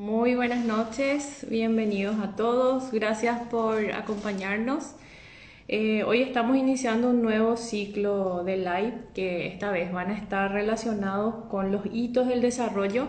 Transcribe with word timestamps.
Muy 0.00 0.34
buenas 0.34 0.64
noches, 0.64 1.46
bienvenidos 1.50 2.18
a 2.20 2.34
todos, 2.34 2.90
gracias 2.90 3.38
por 3.50 3.92
acompañarnos. 3.92 4.94
Eh, 5.68 6.04
hoy 6.04 6.22
estamos 6.22 6.56
iniciando 6.56 7.10
un 7.10 7.20
nuevo 7.20 7.58
ciclo 7.58 8.42
de 8.42 8.56
live 8.56 8.94
que 9.12 9.46
esta 9.46 9.70
vez 9.70 9.92
van 9.92 10.10
a 10.10 10.16
estar 10.16 10.52
relacionados 10.52 11.44
con 11.50 11.70
los 11.70 11.82
hitos 11.92 12.28
del 12.28 12.40
desarrollo. 12.40 13.08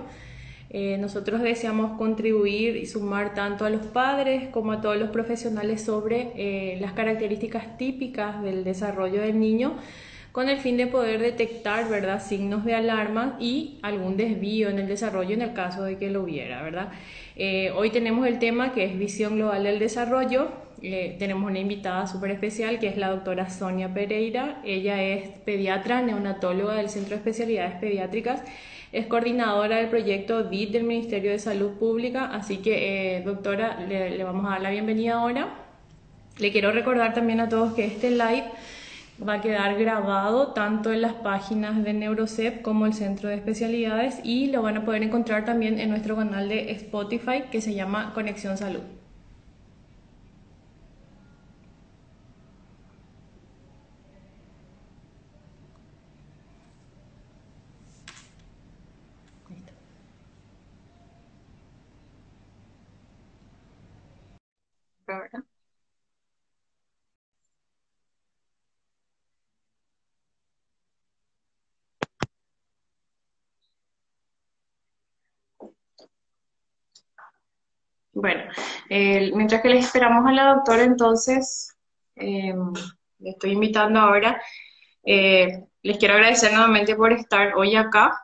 Eh, 0.69 0.97
nosotros 0.97 1.41
deseamos 1.41 1.97
contribuir 1.97 2.75
y 2.75 2.85
sumar 2.85 3.35
tanto 3.35 3.63
a 3.63 3.69
los 3.69 3.85
padres 3.85 4.49
como 4.49 4.73
a 4.73 4.81
todos 4.81 4.97
los 4.97 5.11
profesionales 5.11 5.81
sobre 5.81 6.33
eh, 6.35 6.77
las 6.81 6.91
características 6.91 7.77
típicas 7.77 8.43
del 8.43 8.65
desarrollo 8.65 9.21
del 9.21 9.39
niño 9.39 9.77
con 10.31 10.47
el 10.47 10.59
fin 10.59 10.77
de 10.77 10.87
poder 10.87 11.19
detectar 11.19 11.89
¿verdad? 11.89 12.23
signos 12.23 12.63
de 12.63 12.75
alarma 12.75 13.37
y 13.39 13.79
algún 13.81 14.15
desvío 14.15 14.69
en 14.69 14.79
el 14.79 14.87
desarrollo 14.87 15.33
en 15.33 15.41
el 15.41 15.53
caso 15.53 15.83
de 15.83 15.97
que 15.97 16.09
lo 16.09 16.23
hubiera. 16.23 16.61
¿verdad? 16.63 16.89
Eh, 17.35 17.71
hoy 17.75 17.89
tenemos 17.89 18.27
el 18.27 18.39
tema 18.39 18.71
que 18.71 18.85
es 18.85 18.97
visión 18.97 19.35
global 19.35 19.63
del 19.63 19.79
desarrollo. 19.79 20.49
Eh, 20.81 21.15
tenemos 21.19 21.49
una 21.49 21.59
invitada 21.59 22.07
súper 22.07 22.31
especial 22.31 22.79
que 22.79 22.87
es 22.87 22.97
la 22.97 23.09
doctora 23.09 23.49
Sonia 23.49 23.93
Pereira. 23.93 24.61
Ella 24.63 25.03
es 25.03 25.27
pediatra, 25.39 26.01
neonatóloga 26.01 26.75
del 26.75 26.89
Centro 26.89 27.11
de 27.11 27.17
Especialidades 27.17 27.75
Pediátricas. 27.75 28.41
Es 28.93 29.05
coordinadora 29.07 29.77
del 29.77 29.87
proyecto 29.87 30.43
DIT 30.43 30.71
del 30.71 30.83
Ministerio 30.83 31.31
de 31.31 31.39
Salud 31.39 31.71
Pública. 31.77 32.25
Así 32.25 32.57
que, 32.57 33.17
eh, 33.17 33.21
doctora, 33.21 33.79
le, 33.87 34.17
le 34.17 34.23
vamos 34.23 34.45
a 34.45 34.51
dar 34.51 34.61
la 34.61 34.69
bienvenida 34.69 35.15
ahora. 35.15 35.55
Le 36.39 36.51
quiero 36.51 36.71
recordar 36.71 37.13
también 37.13 37.39
a 37.41 37.49
todos 37.49 37.73
que 37.73 37.85
este 37.85 38.11
live 38.11 38.45
va 39.27 39.33
a 39.35 39.41
quedar 39.41 39.77
grabado 39.79 40.53
tanto 40.53 40.91
en 40.91 41.01
las 41.01 41.13
páginas 41.13 41.81
de 41.83 41.93
Neurocep 41.93 42.61
como 42.61 42.85
el 42.85 42.93
Centro 42.93 43.29
de 43.29 43.35
Especialidades 43.35 44.19
y 44.23 44.47
lo 44.47 44.61
van 44.63 44.77
a 44.77 44.83
poder 44.85 45.03
encontrar 45.03 45.45
también 45.45 45.79
en 45.79 45.89
nuestro 45.89 46.15
canal 46.17 46.49
de 46.49 46.71
Spotify 46.71 47.43
que 47.51 47.61
se 47.61 47.73
llama 47.73 48.13
Conexión 48.13 48.57
Salud. 48.57 48.81
Bueno, 78.13 78.43
mientras 78.89 79.61
que 79.61 79.69
les 79.69 79.85
esperamos 79.85 80.27
a 80.27 80.33
la 80.33 80.53
doctora, 80.53 80.83
entonces, 80.83 81.77
eh, 82.15 82.53
le 83.19 83.29
estoy 83.31 83.51
invitando 83.51 83.99
ahora. 83.99 84.41
Eh, 85.03 85.65
les 85.81 85.97
quiero 85.97 86.15
agradecer 86.15 86.51
nuevamente 86.51 86.95
por 86.95 87.13
estar 87.13 87.55
hoy 87.55 87.75
acá. 87.75 88.21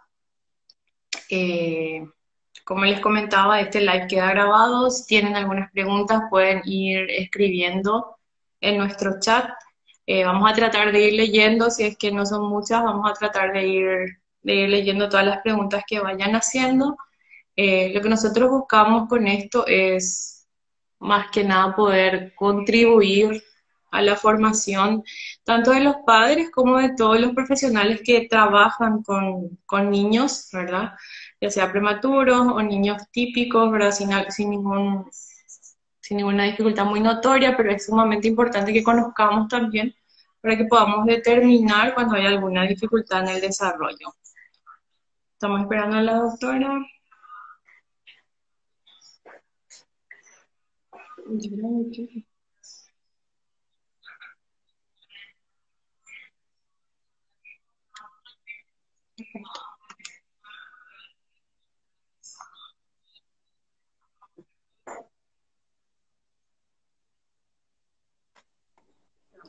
Eh, 1.30 2.06
como 2.66 2.86
les 2.86 3.00
comentaba, 3.00 3.62
este 3.62 3.82
live 3.82 4.08
queda 4.08 4.32
grabado. 4.32 4.90
Si 4.90 5.08
tienen 5.08 5.36
algunas 5.36 5.72
preguntas, 5.72 6.24
pueden 6.30 6.62
ir 6.66 7.10
escribiendo 7.12 8.18
en 8.62 8.78
nuestro 8.78 9.20
chat. 9.20 9.50
vamos 10.26 10.50
a 10.50 10.54
tratar 10.54 10.92
de 10.92 11.02
ir 11.08 11.14
leyendo, 11.14 11.70
si 11.70 11.84
es 11.84 11.98
que 11.98 12.12
no 12.12 12.26
son 12.26 12.50
muchas, 12.50 12.84
vamos 12.84 13.10
a 13.10 13.14
tratar 13.14 13.52
de 13.54 13.68
ir, 13.68 14.20
de 14.42 14.56
ir 14.56 14.70
leyendo 14.70 15.10
todas 15.10 15.26
las 15.26 15.42
preguntas 15.42 15.84
que 15.88 16.00
vayan 16.00 16.36
haciendo. 16.36 16.98
Eh, 17.58 17.92
lo 17.94 18.02
que 18.02 18.10
nosotros 18.10 18.52
buscamos 18.52 19.10
con 19.10 19.28
esto 19.28 19.66
es 19.66 20.48
más 21.00 21.32
que 21.32 21.44
nada 21.44 21.76
poder 21.76 22.34
contribuir 22.36 23.44
a 23.92 24.02
la 24.04 24.16
formación 24.16 25.04
tanto 25.44 25.72
de 25.72 25.82
los 25.82 25.96
padres 26.06 26.52
como 26.52 26.78
de 26.78 26.94
todos 26.96 27.20
los 27.20 27.34
profesionales 27.34 28.02
que 28.04 28.28
trabajan 28.30 29.02
con, 29.04 29.90
niños, 29.90 30.50
¿verdad? 30.54 30.94
Ya 31.42 31.50
sea 31.50 31.72
prematuros 31.72 32.48
o 32.48 32.62
niños 32.62 33.02
típicos, 33.12 33.72
¿verdad? 33.72 33.92
Sin, 33.92 34.10
sin, 34.30 34.52
ningún, 34.52 35.10
sin 36.02 36.18
ninguna 36.18 36.44
dificultad 36.44 36.86
muy 36.86 37.00
notoria, 37.00 37.58
pero 37.58 37.72
es 37.72 37.86
sumamente 37.88 38.28
importante 38.28 38.72
que 38.74 38.84
conozcamos 38.84 39.48
también 39.48 39.96
para 40.42 40.58
que 40.58 40.66
podamos 40.66 41.06
determinar 41.08 41.96
cuando 41.96 42.16
hay 42.16 42.28
alguna 42.28 42.64
dificultad 42.68 43.22
en 43.24 43.30
el 43.30 43.42
desarrollo. 43.42 44.14
Estamos 45.34 45.62
esperando 45.62 45.98
a 45.98 46.02
la 46.02 46.16
doctora. 46.16 46.80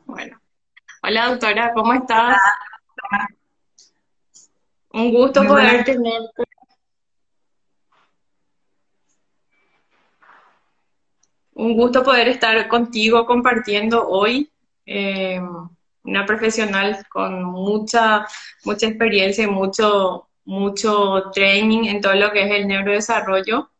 Bueno. 0.07 0.41
Hola 1.03 1.29
doctora, 1.29 1.73
¿cómo 1.75 1.93
estás? 1.95 2.39
Un 4.93 5.13
gusto 5.13 5.45
poder 5.47 5.85
tenerte 5.85 6.48
un 11.59 11.75
gusto 11.75 12.03
poder 12.03 12.29
estar 12.29 12.69
contigo 12.69 13.27
compartiendo 13.27 14.09
hoy. 14.09 14.51
Eh, 14.87 15.41
una 16.05 16.25
profesional 16.25 17.05
con 17.11 17.43
mucha, 17.43 18.27
mucha 18.65 18.87
experiencia 18.87 19.45
y 19.45 19.49
mucho, 19.49 20.29
mucho 20.45 21.31
training 21.35 21.85
en 21.85 22.01
todo 22.01 22.15
lo 22.15 22.31
que 22.33 22.45
es 22.45 22.51
el 22.53 22.67
neurodesarrollo. 22.67 23.71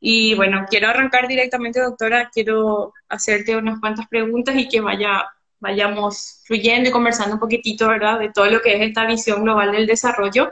Y 0.00 0.34
bueno, 0.34 0.66
quiero 0.68 0.88
arrancar 0.88 1.28
directamente, 1.28 1.80
doctora, 1.80 2.28
quiero 2.34 2.92
hacerte 3.08 3.56
unas 3.56 3.78
cuantas 3.78 4.08
preguntas 4.08 4.56
y 4.56 4.68
que 4.68 4.80
vaya, 4.80 5.24
vayamos 5.60 6.42
fluyendo 6.44 6.90
y 6.90 6.92
conversando 6.92 7.34
un 7.34 7.40
poquitito, 7.40 7.88
¿verdad?, 7.88 8.18
de 8.18 8.32
todo 8.32 8.46
lo 8.46 8.60
que 8.60 8.74
es 8.74 8.82
esta 8.82 9.06
visión 9.06 9.44
global 9.44 9.70
del 9.70 9.86
desarrollo. 9.86 10.50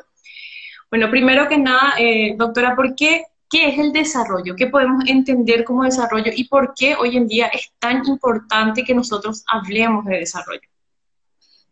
Bueno, 0.89 1.11
primero 1.11 1.49
que 1.49 1.59
nada, 1.59 1.95
eh, 1.99 2.35
doctora, 2.37 2.77
¿por 2.77 2.95
qué 2.95 3.25
¿Qué 3.51 3.69
es 3.69 3.79
el 3.81 3.93
desarrollo? 3.93 4.55
¿Qué 4.55 4.69
podemos 4.69 5.03
entender 5.09 5.65
como 5.65 5.83
desarrollo? 5.83 6.31
¿Y 6.33 6.47
por 6.47 6.73
qué 6.73 6.95
hoy 6.95 7.17
en 7.17 7.27
día 7.27 7.49
es 7.49 7.73
tan 7.81 8.07
importante 8.07 8.85
que 8.85 8.95
nosotros 8.95 9.43
hablemos 9.49 10.05
de 10.05 10.19
desarrollo? 10.19 10.69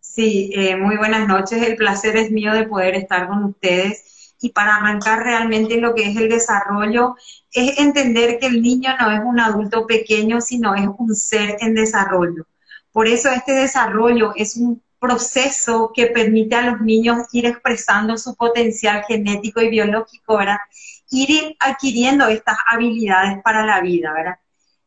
Sí, 0.01 0.51
eh, 0.57 0.75
muy 0.75 0.97
buenas 0.97 1.29
noches. 1.29 1.63
El 1.63 1.77
placer 1.77 2.17
es 2.17 2.33
mío 2.33 2.53
de 2.53 2.67
poder 2.67 2.97
estar 2.97 3.29
con 3.29 3.45
ustedes. 3.45 4.35
Y 4.41 4.49
para 4.49 4.75
arrancar 4.75 5.23
realmente 5.23 5.77
lo 5.77 5.95
que 5.95 6.11
es 6.11 6.17
el 6.17 6.29
desarrollo, 6.29 7.15
es 7.53 7.79
entender 7.79 8.41
que 8.41 8.47
el 8.47 8.61
niño 8.61 8.91
no 9.01 9.13
es 9.13 9.21
un 9.25 9.39
adulto 9.39 9.87
pequeño, 9.87 10.41
sino 10.41 10.75
es 10.75 10.89
un 10.99 11.15
ser 11.15 11.59
en 11.61 11.75
desarrollo. 11.75 12.45
Por 12.91 13.07
eso 13.07 13.31
este 13.31 13.53
desarrollo 13.53 14.33
es 14.35 14.57
un 14.57 14.83
proceso 14.99 15.93
que 15.95 16.07
permite 16.07 16.57
a 16.57 16.63
los 16.63 16.81
niños 16.81 17.27
ir 17.31 17.47
expresando 17.47 18.17
su 18.19 18.35
potencial 18.35 19.05
genético 19.07 19.61
y 19.61 19.71
biológico, 19.71 20.39
¿verdad? 20.39 20.59
Ir 21.11 21.57
adquiriendo 21.59 22.29
estas 22.29 22.59
habilidades 22.67 23.43
para 23.43 23.65
la 23.65 23.81
vida, 23.81 24.13
¿verdad? 24.13 24.39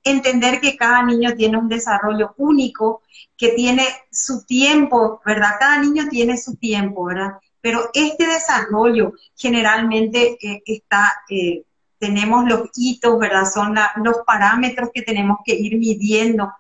Entender 0.04 0.59
que 0.59 0.76
cada 0.76 1.04
niño 1.04 1.36
tiene 1.36 1.58
un 1.58 1.68
desarrollo 1.68 2.34
único, 2.38 3.04
que 3.38 3.50
tiene 3.50 3.86
su 4.12 4.46
tiempo, 4.46 5.22
¿verdad? 5.26 5.56
Cada 5.59 5.80
niño 5.80 6.08
tiene 6.09 6.38
su 6.38 6.56
tiempo, 6.56 7.06
¿verdad? 7.06 7.34
Pero 7.62 7.90
este 7.94 8.26
desarrollo 8.26 9.14
generalmente 9.35 10.38
eh, 10.41 10.62
está, 10.66 11.12
eh, 11.29 11.64
tenemos 12.00 12.46
los 12.47 12.70
hitos, 12.76 13.20
¿verdad? 13.20 13.46
Son 13.46 13.76
los 14.03 14.17
parámetros 14.26 14.90
que 14.94 15.03
tenemos 15.03 15.38
que 15.46 15.53
ir 15.53 15.78
midiendo 15.78 16.52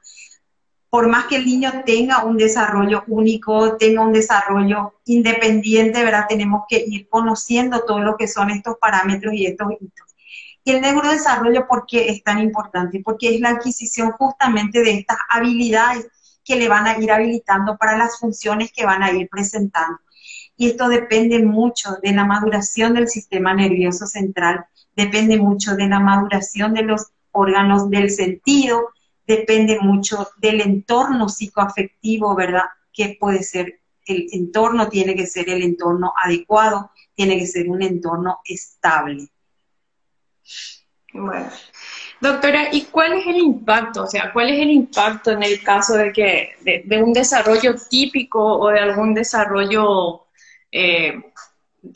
por 0.91 1.07
más 1.07 1.27
que 1.27 1.37
el 1.37 1.45
niño 1.45 1.71
tenga 1.85 2.25
un 2.25 2.35
desarrollo 2.35 3.05
único, 3.07 3.77
tenga 3.77 4.01
un 4.01 4.11
desarrollo 4.11 4.95
independiente, 5.05 6.03
¿verdad? 6.03 6.25
Tenemos 6.27 6.65
que 6.67 6.83
ir 6.85 7.07
conociendo 7.07 7.85
todo 7.87 7.99
lo 7.99 8.17
que 8.17 8.27
son 8.27 8.49
estos 8.49 8.75
parámetros 8.77 9.33
y 9.33 9.45
estos 9.45 9.71
hitos. 9.79 10.13
Y 10.65 10.71
el 10.71 10.81
neurodesarrollo, 10.81 11.65
¿por 11.65 11.85
qué 11.87 12.09
es 12.09 12.21
tan 12.23 12.39
importante? 12.39 13.01
Porque 13.05 13.33
es 13.33 13.39
la 13.39 13.51
adquisición 13.51 14.11
justamente 14.11 14.81
de 14.81 14.91
estas 14.95 15.17
habilidades 15.29 16.09
que 16.43 16.57
le 16.57 16.67
van 16.67 16.85
a 16.85 16.97
ir 16.97 17.09
habilitando 17.09 17.77
para 17.77 17.97
las 17.97 18.19
funciones 18.19 18.73
que 18.73 18.85
van 18.85 19.01
a 19.01 19.13
ir 19.13 19.29
presentando. 19.29 19.97
Y 20.57 20.71
esto 20.71 20.89
depende 20.89 21.39
mucho 21.39 21.91
de 22.03 22.11
la 22.11 22.25
maduración 22.25 22.95
del 22.95 23.07
sistema 23.07 23.53
nervioso 23.53 24.07
central, 24.07 24.65
depende 24.93 25.37
mucho 25.37 25.77
de 25.77 25.87
la 25.87 26.01
maduración 26.01 26.73
de 26.73 26.83
los 26.83 27.07
órganos 27.31 27.89
del 27.89 28.11
sentido, 28.11 28.89
depende 29.31 29.79
mucho 29.79 30.29
del 30.37 30.61
entorno 30.61 31.29
psicoafectivo, 31.29 32.35
¿verdad? 32.35 32.65
Que 32.91 33.17
puede 33.19 33.43
ser, 33.43 33.79
el 34.05 34.27
entorno 34.33 34.89
tiene 34.89 35.15
que 35.15 35.25
ser 35.25 35.49
el 35.49 35.61
entorno 35.63 36.13
adecuado, 36.21 36.91
tiene 37.15 37.37
que 37.37 37.47
ser 37.47 37.69
un 37.69 37.81
entorno 37.81 38.39
estable. 38.45 39.29
Bueno, 41.13 41.49
doctora, 42.19 42.69
¿y 42.71 42.83
cuál 42.83 43.13
es 43.13 43.27
el 43.27 43.37
impacto? 43.37 44.03
O 44.03 44.07
sea, 44.07 44.31
¿cuál 44.33 44.49
es 44.49 44.59
el 44.59 44.71
impacto 44.71 45.31
en 45.31 45.43
el 45.43 45.61
caso 45.63 45.95
de 45.95 46.11
que 46.11 46.51
de, 46.61 47.01
un 47.01 47.13
desarrollo 47.13 47.75
típico 47.89 48.41
o 48.59 48.69
de 48.69 48.79
algún 48.79 49.13
desarrollo 49.13 50.27
eh, 50.71 51.21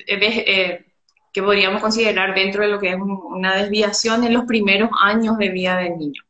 eh, 0.08 0.86
que 1.34 1.44
podríamos 1.44 1.82
considerar 1.82 2.34
dentro 2.34 2.64
de 2.64 2.70
lo 2.70 2.80
que 2.80 2.90
es 2.90 2.98
una 2.98 3.56
desviación 3.56 4.24
en 4.24 4.34
los 4.34 4.46
primeros 4.46 4.90
años 5.02 5.38
de 5.38 5.50
vida 5.50 5.78
del 5.78 5.98
niño? 5.98 6.22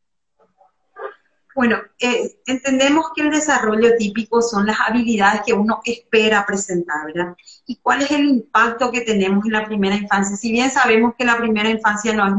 Bueno, 1.55 1.77
eh, 1.99 2.41
entendemos 2.45 3.05
que 3.15 3.21
el 3.21 3.31
desarrollo 3.31 3.95
típico 3.97 4.41
son 4.41 4.65
las 4.65 4.77
habilidades 4.81 5.41
que 5.45 5.53
uno 5.53 5.79
espera 5.85 6.45
presentar, 6.45 7.05
¿verdad? 7.05 7.33
¿Y 7.65 7.77
cuál 7.77 8.01
es 8.01 8.11
el 8.11 8.25
impacto 8.25 8.91
que 8.91 9.01
tenemos 9.01 9.45
en 9.45 9.53
la 9.53 9.65
primera 9.65 9.95
infancia? 9.95 10.35
Si 10.35 10.51
bien 10.51 10.69
sabemos 10.69 11.13
que 11.17 11.23
la 11.23 11.37
primera 11.37 11.69
infancia 11.69 12.13
no 12.13 12.27
es 12.27 12.33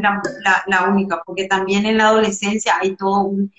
la, 0.66 0.84
única, 0.90 1.22
porque 1.24 1.46
también 1.46 1.86
en 1.86 1.96
la 1.96 2.08
adolescencia 2.08 2.74
hay 2.78 2.94
todo 2.94 3.22
un, 3.22 3.50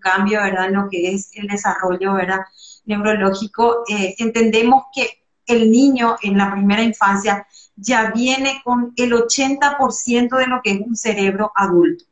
cambio, 0.00 0.40
¿verdad? 0.40 0.68
En 0.68 0.74
lo 0.76 0.88
que 0.88 1.12
es 1.12 1.30
el 1.34 1.46
desarrollo, 1.46 2.14
¿verdad? 2.14 2.40
Neurológico, 2.86 3.84
eh, 3.90 4.14
entendemos 4.16 4.84
que 4.94 5.26
el 5.46 5.70
niño 5.70 6.16
en 6.22 6.38
la 6.38 6.50
primera 6.52 6.82
infancia 6.82 7.46
ya 7.76 8.12
viene 8.12 8.62
con 8.64 8.94
el 8.96 9.12
80% 9.12 10.38
de 10.38 10.46
lo 10.46 10.62
que 10.62 10.70
es 10.70 10.80
un 10.80 10.96
cerebro 10.96 11.52
adulto. 11.54 12.06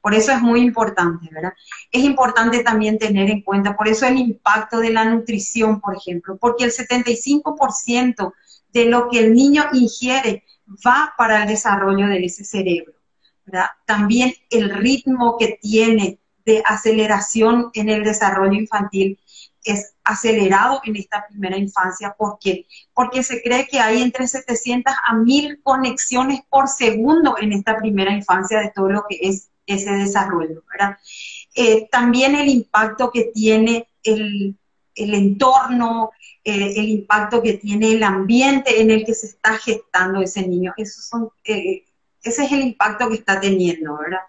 Por 0.00 0.14
eso 0.14 0.32
es 0.32 0.40
muy 0.40 0.60
importante, 0.60 1.28
¿verdad? 1.30 1.52
Es 1.90 2.02
importante 2.02 2.62
también 2.62 2.98
tener 2.98 3.28
en 3.30 3.42
cuenta, 3.42 3.76
por 3.76 3.88
eso 3.88 4.06
el 4.06 4.18
impacto 4.18 4.78
de 4.78 4.90
la 4.90 5.04
nutrición, 5.04 5.80
por 5.80 5.96
ejemplo, 5.96 6.38
porque 6.38 6.64
el 6.64 6.72
75% 6.72 8.32
de 8.72 8.84
lo 8.86 9.08
que 9.08 9.18
el 9.18 9.34
niño 9.34 9.64
ingiere 9.72 10.44
va 10.86 11.14
para 11.18 11.42
el 11.42 11.48
desarrollo 11.48 12.06
de 12.06 12.24
ese 12.24 12.44
cerebro, 12.44 12.94
¿verdad? 13.44 13.66
También 13.84 14.32
el 14.48 14.70
ritmo 14.70 15.36
que 15.38 15.58
tiene 15.60 16.18
de 16.44 16.62
aceleración 16.64 17.70
en 17.74 17.88
el 17.90 18.02
desarrollo 18.02 18.58
infantil 18.58 19.18
es 19.64 19.94
acelerado 20.04 20.80
en 20.84 20.96
esta 20.96 21.26
primera 21.28 21.56
infancia. 21.58 22.14
¿Por 22.16 22.38
qué? 22.40 22.66
Porque 22.94 23.22
se 23.22 23.42
cree 23.42 23.66
que 23.66 23.78
hay 23.78 24.00
entre 24.00 24.26
700 24.26 24.94
a 25.04 25.14
1000 25.14 25.60
conexiones 25.62 26.40
por 26.48 26.68
segundo 26.68 27.36
en 27.38 27.52
esta 27.52 27.76
primera 27.76 28.12
infancia 28.12 28.60
de 28.60 28.72
todo 28.74 28.88
lo 28.88 29.04
que 29.08 29.18
es 29.20 29.49
ese 29.74 29.92
desarrollo, 29.92 30.62
¿verdad? 30.70 30.98
Eh, 31.54 31.88
también 31.90 32.34
el 32.34 32.48
impacto 32.48 33.10
que 33.10 33.24
tiene 33.34 33.88
el, 34.02 34.56
entorno, 34.94 36.10
eh, 36.44 36.74
el 36.76 36.88
impacto 36.88 37.42
que 37.42 37.54
tiene 37.54 37.92
el 37.92 38.02
ambiente 38.02 38.80
en 38.80 38.90
el 38.90 39.04
que 39.04 39.14
se 39.14 39.26
está 39.26 39.56
gestando 39.58 40.20
ese 40.20 40.46
niño. 40.46 40.72
son, 40.84 41.30
eh, 41.44 41.84
ese 42.22 42.44
es 42.44 42.52
el 42.52 42.60
impacto 42.60 43.08
que 43.08 43.16
está 43.16 43.40
teniendo, 43.40 43.98
¿verdad? 43.98 44.20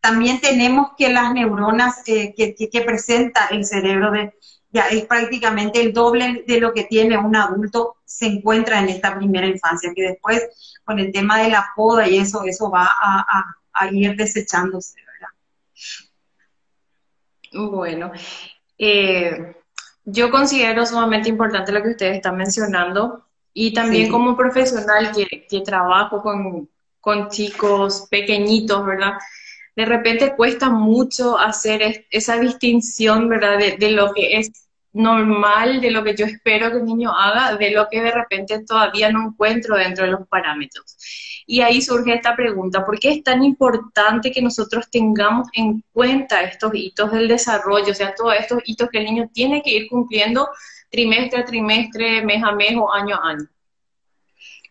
también 0.00 0.40
tenemos 0.40 0.90
que 0.96 1.08
las 1.08 1.32
neuronas 1.32 2.02
que, 2.04 2.32
que, 2.34 2.80
presenta 2.82 3.46
el 3.50 3.64
cerebro 3.64 4.12
de, 4.12 4.32
ya 4.70 4.88
es 4.88 5.06
prácticamente 5.06 5.80
el 5.80 5.92
doble 5.92 6.44
de 6.46 6.60
lo 6.60 6.72
que 6.72 6.84
tiene 6.84 7.16
un 7.16 7.34
adulto, 7.34 7.96
se 8.04 8.26
encuentra 8.26 8.80
en 8.80 8.88
esta 8.88 9.16
primera 9.16 9.46
infancia, 9.46 9.92
que 9.94 10.02
después 10.02 10.80
con 10.84 10.98
el 10.98 11.12
tema 11.12 11.40
de 11.40 11.50
la 11.50 11.70
poda 11.74 12.08
y 12.08 12.18
eso, 12.18 12.42
eso 12.44 12.70
va 12.70 12.90
a, 12.90 13.54
ir 13.92 14.16
desechándose, 14.16 14.94
¿verdad? 15.06 15.28
Bueno, 17.70 18.10
eh, 18.76 19.54
yo 20.04 20.30
considero 20.30 20.84
sumamente 20.84 21.28
importante 21.28 21.70
lo 21.70 21.82
que 21.82 21.90
ustedes 21.90 22.16
están 22.16 22.36
mencionando 22.36 23.24
y 23.52 23.72
también 23.72 24.10
como 24.10 24.36
profesional 24.36 25.12
que, 25.14 25.46
que 25.48 25.60
trabajo 25.60 26.22
con, 26.22 26.68
con 27.00 27.28
chicos 27.28 28.06
pequeñitos, 28.10 28.84
¿verdad? 28.84 29.14
De 29.78 29.84
repente 29.84 30.34
cuesta 30.34 30.70
mucho 30.70 31.38
hacer 31.38 32.06
esa 32.10 32.36
distinción, 32.36 33.28
¿verdad? 33.28 33.58
De, 33.78 33.90
lo 33.92 34.12
que 34.12 34.36
es 34.36 34.50
normal, 34.92 35.80
de 35.80 35.92
lo 35.92 36.02
que 36.02 36.16
yo 36.16 36.26
espero 36.26 36.72
que 36.72 36.78
el 36.78 36.84
niño 36.84 37.12
haga, 37.16 37.56
de 37.56 37.70
lo 37.70 37.86
que 37.88 38.02
de 38.02 38.10
repente 38.10 38.64
todavía 38.64 39.12
no 39.12 39.28
encuentro 39.28 39.76
dentro 39.76 40.04
de 40.04 40.10
los 40.10 40.26
parámetros. 40.26 40.96
Y 41.46 41.60
ahí 41.60 41.80
surge 41.80 42.12
esta 42.12 42.34
pregunta, 42.34 42.84
¿por 42.84 42.98
qué 42.98 43.10
es 43.10 43.22
tan 43.22 43.44
importante 43.44 44.32
que 44.32 44.42
nosotros 44.42 44.90
tengamos 44.90 45.46
en 45.52 45.84
cuenta 45.92 46.42
estos 46.42 46.72
hitos 46.74 47.12
del 47.12 47.28
desarrollo, 47.28 47.92
o 47.92 47.94
sea, 47.94 48.16
todos 48.16 48.34
estos 48.34 48.60
hitos 48.64 48.88
que 48.90 48.98
el 48.98 49.04
niño 49.04 49.30
tiene 49.32 49.62
que 49.62 49.70
ir 49.70 49.88
cumpliendo 49.88 50.48
trimestre 50.90 51.42
a 51.42 51.44
trimestre, 51.44 52.24
mes 52.24 52.42
a 52.42 52.50
mes 52.50 52.74
o 52.76 52.92
año 52.92 53.14
a 53.14 53.28
año? 53.28 53.46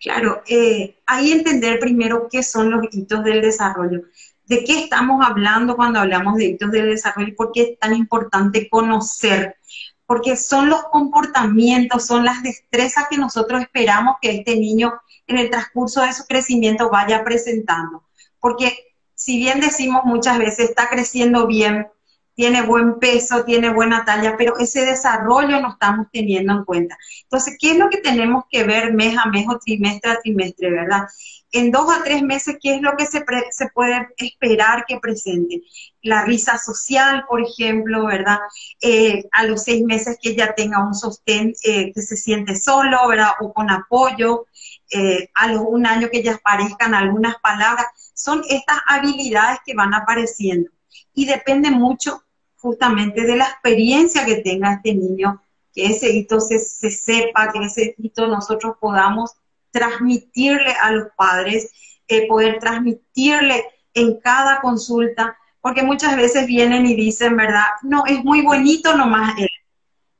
Claro, 0.02 0.44
eh, 0.50 0.98
ahí 1.06 1.32
entender 1.32 1.80
primero 1.80 2.28
qué 2.30 2.44
son 2.44 2.72
los 2.72 2.86
hitos 2.92 3.24
del 3.24 3.42
desarrollo 3.42 4.02
de 4.48 4.64
qué 4.64 4.80
estamos 4.80 5.26
hablando 5.26 5.76
cuando 5.76 6.00
hablamos 6.00 6.36
de 6.36 6.46
hitos 6.46 6.72
del 6.72 6.90
desarrollo 6.90 7.30
y 7.30 7.36
por 7.36 7.52
qué 7.52 7.62
es 7.64 7.80
tan 7.80 7.96
importante 7.96 8.70
conocer, 8.70 9.58
porque 10.06 10.38
son 10.38 10.70
los 10.70 10.84
comportamientos, 10.84 12.06
son 12.06 12.24
las 12.24 12.42
destrezas 12.42 13.08
que 13.10 13.18
nosotros 13.18 13.62
esperamos 13.62 14.16
que 14.22 14.32
este 14.32 14.56
niño 14.56 14.94
en 15.28 15.38
el 15.38 15.50
transcurso 15.50 16.02
de 16.02 16.14
su 16.14 16.26
crecimiento 16.26 16.90
vaya 16.90 17.26
presentando. 17.26 18.04
Porque 18.40 18.74
si 19.14 19.38
bien 19.38 19.60
decimos 19.60 20.04
muchas 20.06 20.40
veces 20.40 20.70
está 20.70 20.90
creciendo 20.90 21.46
bien, 21.46 21.88
tiene 22.34 22.62
buen 22.62 23.00
peso, 23.00 23.44
tiene 23.44 23.74
buena 23.74 24.06
talla, 24.06 24.38
pero 24.38 24.58
ese 24.60 24.86
desarrollo 24.86 25.60
no 25.60 25.72
estamos 25.72 26.06
teniendo 26.14 26.54
en 26.54 26.66
cuenta. 26.66 26.96
Entonces, 27.24 27.58
¿qué 27.60 27.72
es 27.72 27.78
lo 27.78 27.90
que 27.90 27.98
tenemos 27.98 28.46
que 28.50 28.64
ver 28.64 28.94
mes 28.94 29.18
a 29.18 29.26
mes 29.26 29.48
o 29.50 29.58
trimestre 29.58 30.12
a 30.12 30.20
trimestre, 30.20 30.70
verdad? 30.70 31.08
En 31.58 31.72
dos 31.72 31.92
a 31.92 32.04
tres 32.04 32.22
meses, 32.22 32.58
¿qué 32.62 32.76
es 32.76 32.82
lo 32.84 32.96
que 32.96 33.08
se, 33.08 33.26
se 33.50 33.70
puede 33.70 34.10
esperar 34.18 34.86
que 34.88 35.00
presente? 35.00 35.64
La 36.04 36.24
risa 36.24 36.60
social, 36.60 37.26
por 37.28 37.42
ejemplo, 37.42 38.06
¿verdad? 38.06 38.38
Eh, 38.80 39.28
a 39.32 39.44
los 39.44 39.64
seis 39.64 39.84
meses 39.84 40.20
que 40.22 40.36
ya 40.36 40.54
tenga 40.54 40.86
un 40.86 40.94
sostén, 40.94 41.56
eh, 41.64 41.92
que 41.94 42.02
se 42.04 42.16
siente 42.16 42.56
solo, 42.56 43.08
¿verdad? 43.08 43.32
O 43.42 43.54
con 43.54 43.72
apoyo. 43.72 44.46
Eh, 44.92 45.32
a 45.34 45.48
los 45.48 45.64
un 45.68 45.88
año 45.88 46.10
que 46.12 46.22
ya 46.22 46.36
aparezcan 46.36 46.94
algunas 46.94 47.38
palabras. 47.40 47.88
Son 48.14 48.44
estas 48.48 48.78
habilidades 48.86 49.58
que 49.66 49.74
van 49.74 49.96
apareciendo. 49.96 50.70
Y 51.16 51.26
depende 51.26 51.72
mucho 51.72 52.22
justamente 52.58 53.24
de 53.24 53.36
la 53.36 53.46
experiencia 53.46 54.26
que 54.26 54.44
tenga 54.44 54.74
este 54.74 54.94
niño, 54.94 55.42
que 55.74 55.88
ese 55.88 56.12
hito 56.12 56.40
se, 56.40 56.60
sepa, 56.60 57.52
que 57.52 57.66
ese 57.66 57.96
hito 57.98 58.28
nosotros 58.28 58.76
podamos 58.80 59.32
transmitirle 59.72 60.72
a 60.82 60.92
los 60.92 61.08
padres, 61.16 61.72
eh, 62.08 62.28
poder 62.28 62.60
transmitirle 62.60 63.66
en 63.94 64.20
cada 64.20 64.62
consulta, 64.62 65.38
porque 65.62 65.84
muchas 65.84 66.16
veces 66.16 66.46
vienen 66.46 66.86
y 66.86 66.96
dicen, 66.96 67.36
¿verdad? 67.36 67.66
No, 67.82 68.06
es 68.06 68.24
muy 68.24 68.42
bonito 68.42 68.96
nomás 68.96 69.38
él. 69.38 69.50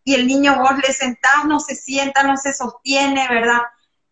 Y 0.04 0.16
el 0.16 0.28
niño 0.28 0.60
vos 0.60 0.78
le 0.78 0.94
sentás, 0.94 1.46
no 1.46 1.60
se 1.60 1.76
sienta, 1.76 2.24
no 2.24 2.38
se 2.38 2.54
sostiene, 2.54 3.28
¿verdad? 3.30 3.62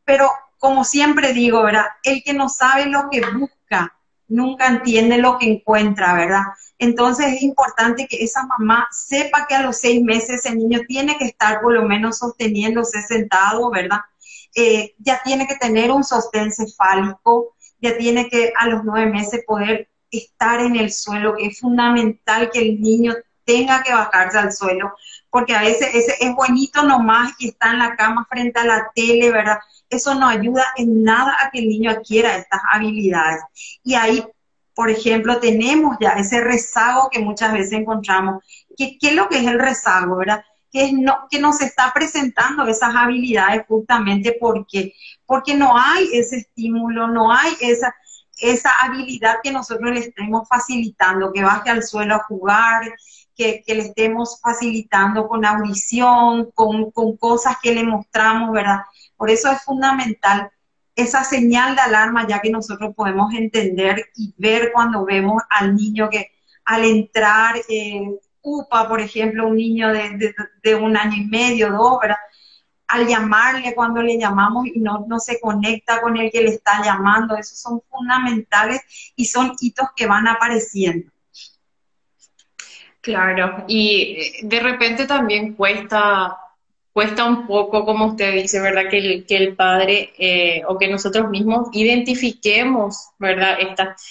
Pero 0.03 0.29
como 0.57 0.83
siempre 0.83 1.33
digo, 1.33 1.63
¿verdad? 1.63 1.85
El 2.03 2.23
que 2.23 2.33
no 2.33 2.49
sabe 2.49 2.85
lo 2.87 3.09
que 3.09 3.21
busca, 3.31 3.95
nunca 4.27 4.67
entiende 4.67 5.17
lo 5.17 5.37
que 5.37 5.51
encuentra, 5.51 6.13
¿verdad? 6.13 6.43
Entonces 6.77 7.27
es 7.27 7.41
importante 7.41 8.07
que 8.07 8.23
esa 8.23 8.45
mamá 8.45 8.87
sepa 8.91 9.47
que 9.47 9.55
a 9.55 9.61
los 9.61 9.77
seis 9.77 10.01
meses 10.01 10.45
el 10.45 10.57
niño 10.57 10.81
tiene 10.87 11.17
que 11.17 11.25
estar 11.25 11.61
por 11.61 11.73
lo 11.73 11.83
menos 11.83 12.17
sosteniéndose 12.17 13.01
sentado, 13.03 13.69
¿verdad? 13.69 13.99
Eh, 14.55 14.95
ya 14.99 15.21
tiene 15.23 15.47
que 15.47 15.57
tener 15.57 15.91
un 15.91 16.03
sostén 16.03 16.51
cefálico, 16.51 17.55
ya 17.79 17.97
tiene 17.97 18.29
que 18.29 18.53
a 18.57 18.67
los 18.67 18.83
nueve 18.83 19.11
meses 19.11 19.43
poder 19.45 19.89
estar 20.09 20.61
en 20.61 20.75
el 20.77 20.91
suelo, 20.91 21.35
que 21.35 21.47
es 21.47 21.59
fundamental 21.59 22.49
que 22.51 22.59
el 22.59 22.81
niño 22.81 23.13
tenga 23.43 23.83
que 23.83 23.93
bajarse 23.93 24.39
al 24.39 24.53
suelo, 24.53 24.93
porque 25.29 25.53
a 25.53 25.61
veces 25.61 25.89
ese 25.93 26.15
es 26.19 26.33
bonito 26.33 26.83
nomás 26.83 27.33
y 27.37 27.49
está 27.49 27.71
en 27.71 27.79
la 27.79 27.95
cama 27.95 28.25
frente 28.29 28.59
a 28.59 28.65
la 28.65 28.91
tele, 28.95 29.29
¿verdad? 29.31 29.59
Eso 29.89 30.15
no 30.15 30.27
ayuda 30.27 30.63
en 30.77 31.03
nada 31.03 31.35
a 31.41 31.51
que 31.51 31.59
el 31.59 31.67
niño 31.67 31.91
adquiera 31.91 32.37
estas 32.37 32.61
habilidades. 32.71 33.43
Y 33.83 33.93
ahí 33.93 34.25
por 34.75 34.89
ejemplo, 34.89 35.39
tenemos 35.39 35.95
ya 36.01 36.11
ese 36.11 36.41
rezago 36.41 37.09
que 37.09 37.19
muchas 37.19 37.53
veces 37.53 37.71
encontramos. 37.71 38.43
¿Qué, 38.77 38.97
es 39.01 39.13
lo 39.13 39.29
que 39.29 39.39
es 39.39 39.47
el 39.47 39.57
rezago, 39.57 40.17
verdad? 40.17 40.43
Que, 40.75 40.91
no, 40.91 41.27
que 41.29 41.39
nos 41.39 41.61
está 41.61 41.93
presentando 41.93 42.67
esas 42.67 42.93
habilidades 42.93 43.63
justamente 43.65 44.35
porque, 44.37 44.93
porque 45.25 45.55
no 45.55 45.77
hay 45.77 46.09
ese 46.11 46.35
estímulo, 46.35 47.07
no 47.07 47.31
hay 47.31 47.53
esa, 47.61 47.95
esa 48.39 48.71
habilidad 48.81 49.37
que 49.41 49.53
nosotros 49.53 49.93
le 49.93 50.01
estemos 50.01 50.45
facilitando, 50.49 51.31
que 51.31 51.43
baje 51.43 51.69
al 51.69 51.81
suelo 51.81 52.15
a 52.15 52.23
jugar, 52.23 52.93
que, 53.37 53.63
que 53.65 53.73
le 53.73 53.83
estemos 53.83 54.41
facilitando 54.41 55.29
con 55.29 55.45
audición, 55.45 56.51
con, 56.53 56.91
con 56.91 57.15
cosas 57.15 57.55
que 57.63 57.73
le 57.73 57.85
mostramos, 57.85 58.51
¿verdad? 58.51 58.81
Por 59.15 59.29
eso 59.29 59.49
es 59.49 59.61
fundamental 59.63 60.51
esa 60.93 61.23
señal 61.23 61.75
de 61.75 61.81
alarma 61.83 62.27
ya 62.27 62.41
que 62.41 62.49
nosotros 62.49 62.93
podemos 62.93 63.33
entender 63.33 64.09
y 64.17 64.33
ver 64.37 64.71
cuando 64.73 65.05
vemos 65.05 65.41
al 65.49 65.73
niño 65.73 66.09
que 66.09 66.31
al 66.65 66.83
entrar 66.83 67.55
en 67.69 68.17
Por 68.87 69.01
ejemplo, 69.01 69.47
un 69.47 69.57
niño 69.57 69.91
de, 69.91 70.75
un 70.75 70.95
año 70.95 71.17
y 71.17 71.25
medio, 71.25 71.71
dos, 71.71 71.99
¿verdad? 72.01 72.17
al 72.87 73.07
llamarle 73.07 73.73
cuando 73.73 74.01
le 74.01 74.19
llamamos 74.19 74.67
y 74.67 74.79
no, 74.79 75.05
no 75.07 75.19
se 75.19 75.39
conecta 75.39 76.01
con 76.01 76.17
el 76.17 76.31
que 76.31 76.41
le 76.41 76.49
está 76.49 76.83
llamando. 76.83 77.35
Esos 77.35 77.59
son 77.59 77.81
fundamentales 77.89 78.81
y 79.15 79.25
son 79.25 79.53
hitos 79.59 79.87
que 79.95 80.05
van 80.05 80.27
apareciendo. 80.27 81.11
Claro, 83.05 83.65
y 83.67 84.41
de 84.41 84.59
repente 84.59 85.05
también 85.05 85.53
cuesta, 85.53 86.37
cuesta 86.91 87.25
un 87.25 87.45
poco, 87.45 87.85
como 87.85 88.07
usted 88.07 88.33
dice, 88.33 88.59
¿verdad? 88.59 88.89
Que 88.89 88.97
el, 88.97 89.25
que 89.27 89.37
el 89.37 89.55
padre 89.55 90.11
eh, 90.17 90.63
o 90.67 90.75
que 90.79 90.87
nosotros 90.87 91.29
mismos 91.29 91.69
identifiquemos, 91.71 93.09
¿verdad? 93.19 93.57
Estas, 93.59 94.01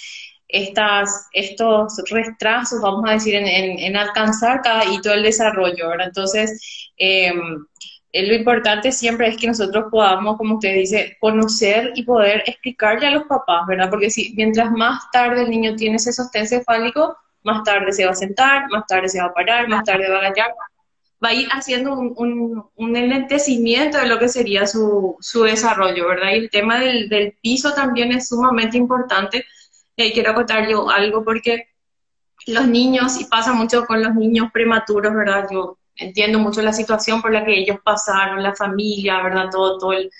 estas, 0.55 1.27
estos 1.33 2.01
retrasos, 2.09 2.81
vamos 2.81 3.03
a 3.07 3.13
decir, 3.13 3.35
en, 3.35 3.45
en, 3.45 3.95
alcanzar 3.97 4.61
cada 4.61 4.85
hito 4.85 5.09
del 5.09 5.23
desarrollo, 5.23 5.89
¿verdad? 5.89 6.07
Entonces, 6.07 6.89
em, 6.95 7.65
eh, 8.13 8.25
lo 8.25 8.33
importante 8.35 8.93
siempre 8.93 9.27
es 9.27 9.37
que 9.37 9.47
nosotros 9.47 9.85
podamos, 9.91 10.37
como 10.37 10.55
usted 10.55 10.73
dice, 10.73 11.17
conocer 11.19 11.91
y 11.95 12.03
poder 12.03 12.41
explicarle 12.45 13.07
a 13.07 13.11
los 13.11 13.23
papás, 13.25 13.67
¿verdad? 13.67 13.89
Porque 13.89 14.09
si 14.09 14.33
mientras 14.37 14.71
más 14.71 15.03
tarde 15.11 15.43
el 15.43 15.49
niño 15.49 15.75
tiene 15.75 15.97
ese 15.97 16.13
sostén 16.13 16.47
cefálico, 16.47 17.17
más 17.43 17.63
tarde 17.63 17.91
se 17.91 18.05
va 18.05 18.11
a 18.11 18.15
sentar, 18.15 18.69
más 18.69 18.85
tarde 18.87 19.09
se 19.09 19.19
va 19.19 19.27
a 19.27 19.33
parar, 19.33 19.67
más 19.67 19.83
tarde 19.83 20.09
va 20.09 20.19
a 20.19 20.29
gallar, 20.29 20.51
va 21.23 21.29
a 21.29 21.33
ir 21.33 21.47
haciendo 21.51 21.93
un, 21.93 22.63
un, 22.75 22.95
enlentecimiento 22.95 23.97
de 23.97 24.07
lo 24.07 24.19
que 24.19 24.29
sería 24.29 24.65
su, 24.67 25.17
su, 25.19 25.43
desarrollo, 25.43 26.07
¿verdad? 26.07 26.31
Y 26.31 26.35
el 26.35 26.49
tema 26.49 26.79
del, 26.79 27.09
del 27.09 27.33
piso 27.41 27.73
también 27.73 28.13
es 28.13 28.29
sumamente 28.29 28.77
importante. 28.77 29.45
Y 29.95 30.11
quiero 30.11 30.33
contar 30.33 30.67
yo 30.67 30.89
algo 30.89 31.23
porque 31.23 31.69
los 32.47 32.67
niños, 32.67 33.19
y 33.19 33.25
pasa 33.25 33.53
mucho 33.53 33.85
con 33.85 34.03
los 34.03 34.13
niños 34.13 34.49
prematuros, 34.53 35.13
¿verdad? 35.13 35.47
Yo 35.51 35.77
entiendo 35.95 36.39
mucho 36.39 36.61
la 36.61 36.73
situación 36.73 37.21
por 37.21 37.31
la 37.31 37.45
que 37.45 37.57
ellos 37.57 37.77
pasaron, 37.83 38.43
la 38.43 38.53
familia, 38.53 39.21
¿verdad? 39.21 39.49
Todo, 39.49 39.77
todo, 39.77 39.93
el, 39.93 40.11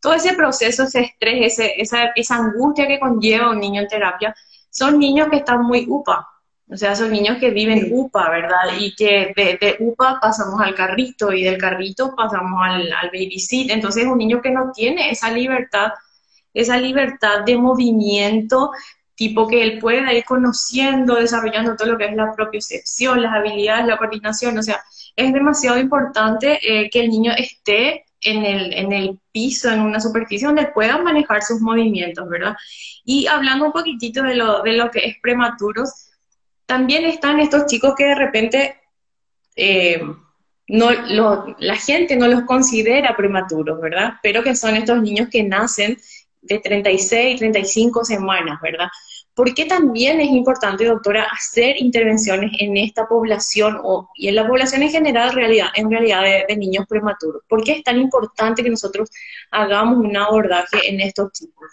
todo 0.00 0.14
ese 0.14 0.34
proceso, 0.34 0.84
ese 0.84 1.00
estrés, 1.00 1.52
ese, 1.52 1.80
esa, 1.80 2.06
esa 2.16 2.36
angustia 2.36 2.86
que 2.86 2.98
conlleva 2.98 3.50
un 3.50 3.60
niño 3.60 3.82
en 3.82 3.88
terapia, 3.88 4.34
son 4.70 4.98
niños 4.98 5.28
que 5.30 5.36
están 5.36 5.62
muy 5.62 5.86
UPA, 5.88 6.26
o 6.70 6.76
sea, 6.76 6.94
son 6.94 7.10
niños 7.10 7.38
que 7.38 7.50
viven 7.50 7.88
UPA, 7.90 8.28
¿verdad? 8.30 8.78
Y 8.78 8.94
que 8.94 9.32
de, 9.34 9.76
UPA 9.80 10.18
pasamos 10.20 10.60
al 10.60 10.74
carrito 10.74 11.32
y 11.32 11.42
del 11.42 11.56
carrito 11.56 12.14
pasamos 12.14 12.60
al, 12.62 12.92
al 12.92 13.08
baby 13.10 13.38
seat. 13.38 13.70
Entonces 13.70 14.04
es 14.04 14.10
un 14.10 14.18
niño 14.18 14.42
que 14.42 14.50
no 14.50 14.70
tiene 14.72 15.10
esa 15.10 15.30
libertad, 15.30 15.92
esa 16.52 16.76
libertad 16.76 17.44
de 17.46 17.56
movimiento, 17.56 18.70
tipo 19.18 19.48
que 19.48 19.62
él 19.62 19.78
pueda 19.80 20.14
ir 20.14 20.24
conociendo, 20.24 21.16
desarrollando 21.16 21.74
todo 21.74 21.88
lo 21.88 21.98
que 21.98 22.06
es 22.06 22.14
la 22.14 22.32
propiocepción, 22.32 23.20
las 23.20 23.34
habilidades, 23.34 23.84
la 23.86 23.98
coordinación. 23.98 24.56
O 24.56 24.62
sea, 24.62 24.80
es 25.16 25.32
demasiado 25.32 25.76
importante 25.76 26.60
eh, 26.62 26.88
que 26.88 27.00
el 27.00 27.10
niño 27.10 27.32
esté 27.36 28.04
en 28.20 28.44
el, 28.44 28.72
en 28.72 28.92
el 28.92 29.18
piso, 29.32 29.70
en 29.70 29.80
una 29.80 29.98
superficie 29.98 30.46
donde 30.46 30.68
pueda 30.68 30.98
manejar 30.98 31.42
sus 31.42 31.60
movimientos, 31.60 32.28
¿verdad? 32.28 32.54
Y 33.04 33.26
hablando 33.26 33.66
un 33.66 33.72
poquitito 33.72 34.22
de 34.22 34.36
lo, 34.36 34.62
de 34.62 34.74
lo 34.74 34.88
que 34.92 35.00
es 35.00 35.16
prematuros, 35.20 36.10
también 36.64 37.04
están 37.04 37.40
estos 37.40 37.66
chicos 37.66 37.94
que 37.96 38.04
de 38.04 38.14
repente 38.14 38.76
eh, 39.56 40.00
no, 40.68 41.56
la 41.58 41.76
gente 41.76 42.14
no 42.14 42.28
los 42.28 42.42
considera 42.42 43.16
prematuros, 43.16 43.80
¿verdad? 43.80 44.14
Pero 44.22 44.44
que 44.44 44.54
son 44.54 44.76
estos 44.76 45.02
niños 45.02 45.28
que 45.28 45.42
nacen 45.42 45.96
de 46.40 46.60
36, 46.60 47.40
35 47.40 48.04
semanas, 48.04 48.60
¿verdad? 48.62 48.88
¿Por 49.38 49.54
qué 49.54 49.66
también 49.66 50.20
es 50.20 50.30
importante, 50.30 50.84
doctora, 50.84 51.28
hacer 51.30 51.76
intervenciones 51.78 52.50
en 52.58 52.76
esta 52.76 53.06
población 53.06 53.78
o, 53.84 54.10
y 54.16 54.26
en 54.26 54.34
la 54.34 54.44
población 54.44 54.82
en 54.82 54.90
general, 54.90 55.32
realidad, 55.32 55.68
en 55.76 55.88
realidad 55.88 56.24
de, 56.24 56.56
niños 56.56 56.86
prematuros? 56.88 57.42
¿Por 57.48 57.62
qué 57.62 57.74
es 57.74 57.84
tan 57.84 57.98
importante 57.98 58.64
que 58.64 58.70
nosotros 58.70 59.08
hagamos 59.52 59.98
un 59.98 60.16
abordaje 60.16 60.90
en 60.90 61.00
estos 61.02 61.30
chicos? 61.30 61.70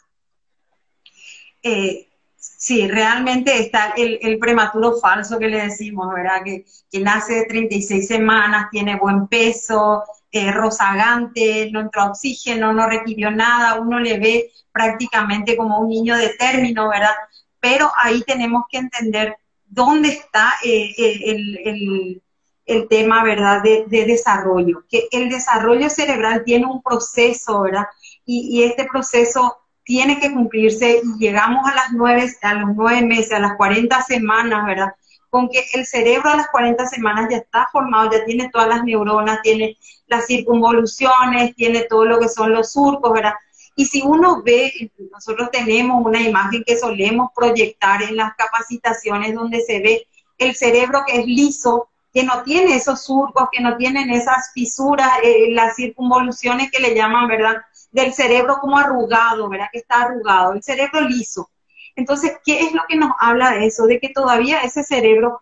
Eh, 1.64 2.08
Sí, 2.38 2.88
realmente 2.88 3.60
está 3.60 3.96
el, 3.98 4.38
prematuro 4.38 4.98
falso 4.98 5.40
que 5.40 5.48
le 5.48 5.64
decimos, 5.64 6.08
¿verdad? 6.14 6.44
Que, 6.44 6.66
nace 7.02 7.34
de 7.34 7.46
36 7.46 8.08
semanas, 8.08 8.68
tiene 8.72 8.98
buen 8.98 9.28
peso, 9.28 10.04
eh, 10.32 10.52
rozagante, 10.52 11.70
no 11.72 11.82
entró 11.82 12.06
oxígeno, 12.06 12.74
no 12.74 12.88
requirió 12.88 13.32
nada, 13.32 13.80
uno 13.80 14.00
le 14.00 14.20
ve 14.20 14.52
prácticamente 14.72 15.58
como 15.58 15.80
un 15.80 15.90
niño 15.90 16.16
de 16.16 16.30
término, 16.38 16.90
¿verdad? 16.90 17.16
Pero 17.60 17.92
ahí 17.98 18.22
tenemos 18.24 18.64
que 18.70 18.78
entender 18.78 19.38
dónde 19.66 20.10
está 20.10 20.54
eh, 20.64 20.94
el, 22.66 22.88
tema, 22.90 23.24
¿verdad?, 23.24 23.62
de, 23.64 23.86
desarrollo. 23.88 24.86
Que 24.90 25.08
el 25.12 25.30
desarrollo 25.30 25.90
cerebral 25.90 26.44
tiene 26.44 26.66
un 26.66 26.82
proceso, 26.82 27.62
¿verdad? 27.62 27.86
y 28.28 28.64
este 28.64 28.86
proceso 28.86 29.66
tiene 29.86 30.20
que 30.20 30.34
cumplirse 30.34 31.02
y 31.04 31.20
llegamos 31.20 31.66
a 31.70 31.76
las 31.76 31.92
nueve, 31.94 32.30
a 32.42 32.54
los 32.56 32.76
nueve 32.76 33.04
meses, 33.04 33.32
a 33.32 33.40
las 33.40 33.56
40 33.56 34.02
semanas, 34.02 34.66
¿verdad? 34.66 34.96
Con 35.30 35.48
que 35.48 35.64
el 35.74 35.86
cerebro 35.86 36.30
a 36.30 36.38
las 36.38 36.48
40 36.48 36.88
semanas 36.88 37.28
ya 37.30 37.38
está 37.38 37.70
formado, 37.72 38.12
ya 38.12 38.26
tiene 38.26 38.50
todas 38.50 38.68
las 38.68 38.84
neuronas, 38.84 39.42
tiene 39.44 39.78
las 40.08 40.26
circunvoluciones, 40.26 41.56
tiene 41.56 41.84
todo 41.84 42.06
lo 42.06 42.20
que 42.20 42.30
son 42.30 42.52
los 42.52 42.74
surcos, 42.74 43.14
¿verdad? 43.14 43.34
Y 43.76 43.86
si 43.86 44.02
uno 44.02 44.42
ve, 44.44 44.72
nosotros 45.12 45.52
tenemos 45.52 46.06
una 46.06 46.22
imagen 46.22 46.64
que 46.66 46.78
solemos 46.78 47.32
proyectar 47.36 48.04
en 48.04 48.16
las 48.16 48.36
capacitaciones 48.36 49.36
donde 49.36 49.62
se 49.62 49.80
ve 49.80 50.08
el 50.38 50.56
cerebro 50.56 51.04
que 51.06 51.20
es 51.20 51.26
liso, 51.26 51.90
que 52.14 52.24
no 52.24 52.44
tiene 52.44 52.76
esos 52.76 53.04
surcos, 53.04 53.50
que 53.52 53.62
no 53.62 53.76
tienen 53.76 54.10
esas 54.10 54.52
fisuras, 54.54 55.10
eh, 55.24 55.52
las 55.52 55.76
circunvoluciones 55.76 56.72
que 56.72 56.80
le 56.80 56.96
llaman, 56.96 57.28
¿verdad? 57.28 57.58
del 57.96 58.14
cerebro 58.14 58.58
como 58.60 58.78
arrugado, 58.78 59.48
¿verdad? 59.48 59.70
Que 59.72 59.80
está 59.80 60.02
arrugado, 60.02 60.52
el 60.52 60.62
cerebro 60.62 61.00
liso. 61.02 61.50
Entonces, 61.96 62.34
¿qué 62.44 62.60
es 62.60 62.74
lo 62.74 62.82
que 62.90 62.98
nos 62.98 63.12
habla 63.22 63.52
de 63.52 63.68
eso? 63.68 63.86
De 63.86 64.02
que 64.02 64.10
todavía 64.10 64.60
ese 64.60 64.84
cerebro, 64.84 65.42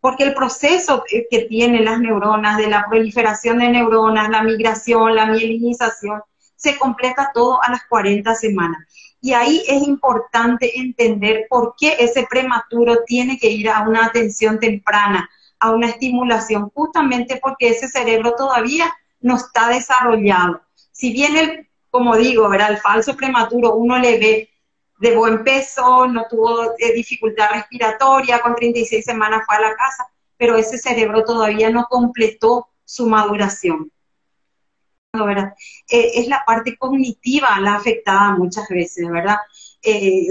porque 0.00 0.24
el 0.24 0.32
proceso 0.32 1.04
que 1.06 1.40
tienen 1.40 1.84
las 1.84 2.00
neuronas, 2.00 2.56
de 2.56 2.68
la 2.68 2.86
proliferación 2.88 3.58
de 3.58 3.68
neuronas, 3.68 4.30
la 4.30 4.42
migración, 4.42 5.14
la 5.14 5.26
mielinización, 5.26 6.22
se 6.64 6.78
completa 6.78 7.30
todo 7.32 7.62
a 7.62 7.70
las 7.70 7.84
40 7.86 8.34
semanas. 8.34 8.86
Y 9.20 9.32
ahí 9.32 9.62
es 9.68 9.82
importante 9.82 10.78
entender 10.78 11.46
por 11.48 11.74
qué 11.78 11.96
ese 11.98 12.26
prematuro 12.28 13.04
tiene 13.06 13.38
que 13.38 13.50
ir 13.50 13.70
a 13.70 13.82
una 13.82 14.06
atención 14.06 14.58
temprana, 14.58 15.28
a 15.60 15.70
una 15.70 15.88
estimulación, 15.88 16.70
justamente 16.74 17.38
porque 17.42 17.68
ese 17.68 17.88
cerebro 17.88 18.34
todavía 18.36 18.92
no 19.20 19.36
está 19.36 19.68
desarrollado. 19.68 20.60
Si 20.92 21.12
bien 21.12 21.36
el 21.36 21.68
como 21.94 22.16
digo, 22.16 22.48
¿verdad? 22.48 22.72
El 22.72 22.78
falso 22.78 23.16
prematuro, 23.16 23.76
uno 23.76 23.96
le 24.00 24.18
ve 24.18 24.50
de 24.98 25.14
buen 25.14 25.44
peso, 25.44 26.08
no 26.08 26.26
tuvo 26.28 26.72
eh, 26.76 26.92
dificultad 26.92 27.50
respiratoria, 27.52 28.40
con 28.40 28.56
36 28.56 29.04
semanas 29.04 29.42
fue 29.46 29.54
a 29.54 29.60
la 29.60 29.76
casa, 29.76 30.08
pero 30.36 30.56
ese 30.56 30.76
cerebro 30.76 31.22
todavía 31.22 31.70
no 31.70 31.86
completó 31.88 32.66
su 32.84 33.06
maduración. 33.06 33.92
¿Verdad? 35.22 35.54
Eh, 35.88 36.12
es 36.14 36.28
la 36.28 36.42
parte 36.46 36.76
cognitiva 36.76 37.60
la 37.60 37.76
afectada 37.76 38.36
muchas 38.36 38.68
veces, 38.68 39.08
¿verdad? 39.08 39.36
Eh, 39.82 40.26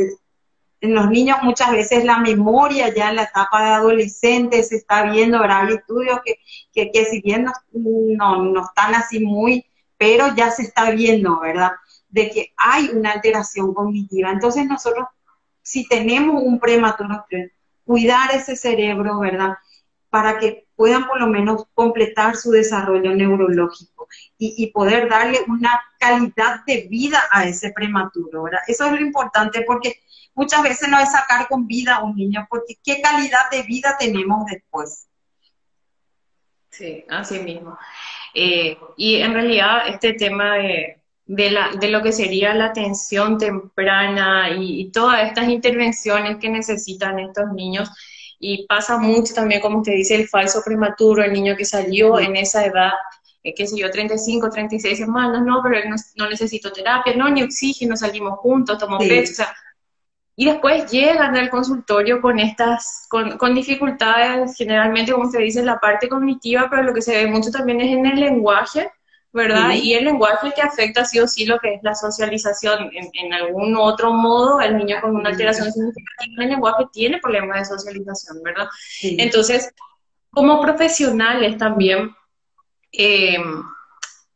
en 0.82 0.94
los 0.94 1.10
niños 1.10 1.38
muchas 1.44 1.72
veces 1.72 2.04
la 2.04 2.18
memoria 2.18 2.94
ya 2.94 3.10
en 3.10 3.16
la 3.16 3.24
etapa 3.24 3.64
de 3.64 3.72
adolescente 3.72 4.64
se 4.64 4.76
está 4.76 5.04
viendo, 5.04 5.40
¿verdad? 5.40 5.68
Hay 5.68 5.76
estudios 5.76 6.20
que, 6.26 6.92
que, 6.92 7.06
si 7.06 7.22
bien 7.22 7.46
no, 7.72 8.44
no 8.44 8.66
están 8.66 8.96
así 8.96 9.20
muy 9.22 9.66
pero 10.04 10.36
ya 10.36 10.52
se 10.52 10.64
está 10.64 10.92
viendo, 10.92 11.40
¿verdad? 11.40 11.72
De 12.10 12.30
que 12.30 12.54
hay 12.58 12.90
una 12.90 13.12
alteración 13.12 13.74
cognitiva. 13.74 14.32
Entonces 14.32 14.66
nosotros, 14.66 15.08
si 15.62 15.88
tenemos 15.88 16.44
un 16.44 16.60
prematuro, 16.60 17.26
cuidar 17.86 18.32
ese 18.36 18.58
cerebro, 18.58 19.20
¿verdad? 19.20 19.54
Para 20.10 20.40
que 20.40 20.63
puedan 20.76 21.08
por 21.08 21.20
lo 21.20 21.28
menos 21.28 21.66
completar 21.74 22.36
su 22.36 22.52
desarrollo 22.52 23.14
neurológico 23.14 24.08
y, 24.38 24.68
poder 24.72 25.10
darle 25.10 25.40
una 25.48 25.82
calidad 26.00 26.66
de 26.66 26.88
vida 26.90 27.22
a 27.32 27.46
ese 27.46 27.72
prematuro, 27.72 28.44
¿verdad? 28.44 28.62
Eso 28.68 28.86
es 28.86 28.92
lo 28.92 29.00
importante 29.00 29.62
porque 29.62 30.02
muchas 30.34 30.62
veces 30.64 30.90
no 30.90 31.00
es 31.00 31.12
sacar 31.12 31.48
con 31.48 31.68
vida 31.68 31.96
a 31.96 32.04
un 32.04 32.16
niño, 32.16 32.46
porque 32.50 32.78
¿qué 32.84 33.02
calidad 33.02 33.50
de 33.52 33.64
vida 33.64 33.96
tenemos 33.98 34.46
después? 34.46 35.08
Sí, 36.70 37.06
así 37.10 37.40
mismo. 37.40 37.78
Eh, 38.34 38.78
y 38.98 39.18
en 39.18 39.34
realidad 39.34 39.88
este 39.88 40.14
tema 40.14 40.56
de, 40.56 41.04
de, 41.26 41.90
lo 41.90 42.02
que 42.02 42.12
sería 42.12 42.54
la 42.54 42.66
atención 42.66 43.38
temprana 43.38 44.50
y, 44.58 44.92
todas 44.92 45.28
estas 45.28 45.50
intervenciones 45.50 46.38
que 46.38 46.50
necesitan 46.50 47.20
estos 47.20 47.52
niños, 47.54 47.90
y 48.46 48.68
pasa 48.68 48.98
mucho 48.98 49.34
también, 49.34 49.62
como 49.62 49.80
usted 49.80 49.94
dice, 49.94 50.16
el 50.16 50.28
falso 50.28 50.62
prematuro, 50.66 51.24
el 51.24 51.32
niño 51.32 51.56
que 51.56 51.64
salió 51.64 52.20
en 52.20 52.36
esa 52.36 52.66
edad, 52.66 52.92
eh, 53.42 53.54
qué 53.56 53.66
sé 53.66 53.78
yo, 53.78 53.90
35, 53.90 54.50
36 54.50 54.98
semanas, 54.98 55.44
no, 55.46 55.62
pero 55.64 55.90
no, 55.90 55.96
no 56.18 56.30
necesito 56.30 56.70
terapia, 56.70 57.16
no, 57.16 57.30
ni 57.30 57.42
oxígeno, 57.42 57.96
salimos 57.96 58.38
juntos, 58.40 58.78
tomo 58.78 58.98
pecho, 58.98 59.32
o 59.32 59.36
sea, 59.36 59.56
y 60.36 60.48
después 60.48 60.92
llegan 60.92 61.38
al 61.38 61.50
consultorio 61.50 62.20
con 62.20 62.38
estas, 62.38 63.06
con, 63.10 63.38
con, 63.38 63.56
dificultades, 63.56 64.58
generalmente, 64.58 65.14
como 65.14 65.32
se 65.32 65.40
dice, 65.40 65.60
en 65.60 65.68
la 65.68 65.80
parte 65.80 66.10
cognitiva, 66.10 66.68
pero 66.70 66.84
lo 66.84 66.94
que 66.94 67.02
se 67.02 67.16
ve 67.16 67.32
mucho 67.32 67.50
también 67.50 67.80
es 67.80 67.96
en 67.96 68.06
el 68.06 68.20
lenguaje, 68.20 68.92
¿verdad? 69.34 69.72
Y 69.74 69.96
el 69.96 70.06
lenguaje 70.06 70.54
que 70.56 70.62
afecta 70.62 71.04
sí 71.04 71.20
o 71.20 71.28
sí 71.28 71.46
lo 71.46 71.58
que 71.60 71.74
es 71.74 71.84
la 71.84 71.96
socialización. 71.96 72.92
En, 72.94 73.34
algún 73.34 73.76
otro 73.76 74.14
modo, 74.14 74.62
el 74.62 74.78
niño 74.78 74.98
con 75.02 75.16
una 75.16 75.30
alteración 75.30 75.72
significativa 75.72 76.36
en 76.36 76.42
el 76.44 76.50
lenguaje 76.50 76.86
tiene 76.94 77.18
problemas 77.18 77.60
de 77.60 77.76
socialización, 77.76 78.44
¿verdad? 78.44 78.68
Entonces, 79.02 79.74
como 80.30 80.62
profesionales 80.62 81.58
también, 81.58 82.16
eh, 82.92 83.38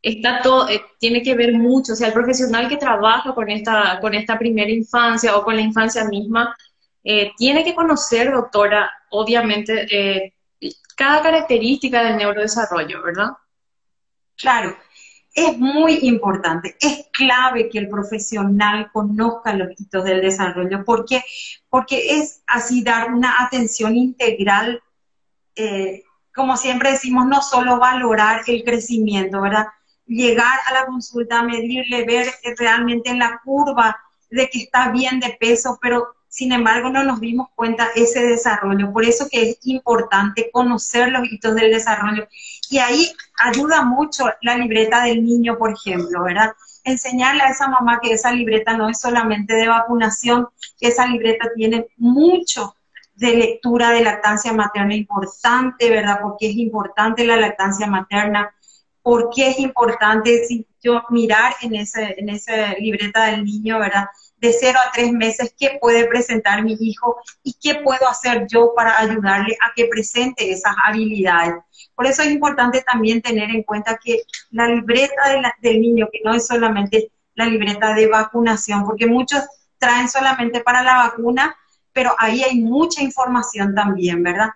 está 0.02 0.42
todo, 0.42 0.68
eh, 0.68 0.82
tiene 0.98 1.22
que 1.22 1.34
ver 1.34 1.52
mucho, 1.52 1.92
o 1.92 1.96
sea, 1.96 2.08
el 2.08 2.12
profesional 2.12 2.68
que 2.68 2.76
trabaja 2.76 3.32
con 3.34 3.48
esta, 3.50 4.00
con 4.00 4.14
esta 4.14 4.36
primera 4.36 4.70
infancia 4.70 5.36
o 5.36 5.44
con 5.44 5.54
la 5.54 5.62
infancia 5.62 6.04
misma, 6.06 6.56
eh, 7.04 7.30
tiene 7.36 7.62
que 7.64 7.74
conocer, 7.74 8.32
doctora, 8.32 8.90
obviamente, 9.10 10.34
cada 10.96 11.22
característica 11.22 12.02
del 12.02 12.16
neurodesarrollo, 12.16 13.00
¿verdad? 13.04 13.28
Claro, 14.38 14.76
es 15.34 15.58
muy 15.58 15.98
importante, 16.02 16.76
es 16.80 17.06
clave 17.12 17.68
que 17.68 17.78
el 17.78 17.88
profesional 17.88 18.90
conozca 18.92 19.52
los 19.52 19.68
hitos 19.78 20.04
del 20.04 20.20
desarrollo, 20.20 20.84
porque, 20.84 21.22
porque 21.68 22.18
es 22.18 22.42
así 22.46 22.82
dar 22.82 23.12
una 23.12 23.42
atención 23.44 23.96
integral, 23.96 24.82
eh, 25.56 26.02
como 26.34 26.56
siempre 26.56 26.92
decimos, 26.92 27.26
no 27.26 27.42
solo 27.42 27.78
valorar 27.78 28.42
el 28.46 28.62
crecimiento, 28.62 29.40
¿verdad? 29.40 29.66
Llegar 30.06 30.58
a 30.66 30.72
la 30.72 30.86
consulta, 30.86 31.42
medirle, 31.42 32.04
ver 32.04 32.28
realmente 32.56 33.10
en 33.10 33.18
la 33.18 33.40
curva 33.44 33.96
de 34.30 34.48
que 34.48 34.60
está 34.60 34.90
bien 34.90 35.20
de 35.20 35.36
peso, 35.38 35.78
pero 35.82 36.14
sin 36.28 36.52
embargo 36.52 36.90
no 36.90 37.04
nos 37.04 37.20
dimos 37.20 37.48
cuenta 37.54 37.88
ese 37.94 38.20
desarrollo. 38.26 38.92
Por 38.92 39.04
eso 39.04 39.28
que 39.30 39.50
es 39.50 39.58
importante 39.64 40.50
conocer 40.52 41.10
los 41.10 41.30
hitos 41.30 41.54
del 41.54 41.72
desarrollo. 41.72 42.28
Y 42.70 42.78
ahí 42.78 43.10
ayuda 43.38 43.82
mucho 43.82 44.26
la 44.42 44.56
libreta 44.56 45.04
del 45.04 45.24
niño, 45.24 45.56
por 45.58 45.72
ejemplo, 45.72 46.22
¿verdad? 46.22 46.52
Enseñarle 46.84 47.42
a 47.42 47.50
esa 47.50 47.68
mamá 47.68 48.00
que 48.00 48.12
esa 48.12 48.30
libreta 48.32 48.76
no 48.76 48.88
es 48.88 49.00
solamente 49.00 49.54
de 49.54 49.68
vacunación, 49.68 50.48
que 50.78 50.88
esa 50.88 51.06
libreta 51.06 51.50
tiene 51.54 51.86
mucho 51.96 52.74
de 53.14 53.34
lectura 53.34 53.90
de 53.90 54.02
lactancia 54.02 54.52
materna 54.52 54.94
importante, 54.94 55.90
¿verdad? 55.90 56.20
Porque 56.22 56.50
es 56.50 56.56
importante 56.56 57.24
la 57.24 57.36
lactancia 57.36 57.86
materna, 57.88 58.54
porque 59.02 59.48
es 59.48 59.58
importante 59.58 60.44
si 60.46 60.66
yo 60.80 61.02
mirar 61.10 61.54
en, 61.62 61.74
ese, 61.74 62.14
en 62.16 62.28
esa 62.28 62.74
libreta 62.74 63.26
del 63.26 63.44
niño, 63.44 63.80
¿verdad? 63.80 64.06
De 64.40 64.52
0 64.52 64.78
a 64.86 64.92
3 64.92 65.12
meses 65.12 65.54
qué 65.58 65.78
puede 65.80 66.06
presentar 66.06 66.62
mi 66.62 66.76
hijo 66.78 67.16
y 67.42 67.54
qué 67.60 67.76
puedo 67.76 68.08
hacer 68.08 68.46
yo 68.48 68.72
para 68.74 68.98
ayudarle 68.98 69.56
a 69.60 69.72
que 69.74 69.86
presente 69.86 70.50
esas 70.50 70.74
habilidades. 70.86 71.56
Por 71.94 72.06
eso 72.06 72.22
es 72.22 72.30
importante 72.30 72.82
también 72.82 73.20
tener 73.20 73.50
en 73.50 73.62
cuenta 73.62 73.98
que 74.02 74.22
la 74.50 74.68
libreta 74.68 75.22
del 75.60 75.80
niño, 75.80 76.08
que 76.12 76.20
no 76.24 76.34
es 76.34 76.46
solamente 76.46 77.10
la 77.34 77.46
libreta 77.46 77.94
de 77.94 78.06
vacunación, 78.06 78.84
porque 78.84 79.06
muchos 79.06 79.42
traen 79.78 80.08
solamente 80.08 80.60
para 80.60 80.82
la 80.82 80.96
vacuna, 80.98 81.56
pero 81.92 82.14
ahí 82.18 82.42
hay 82.42 82.60
mucha 82.60 83.02
información 83.02 83.74
también, 83.74 84.22
¿verdad? 84.22 84.50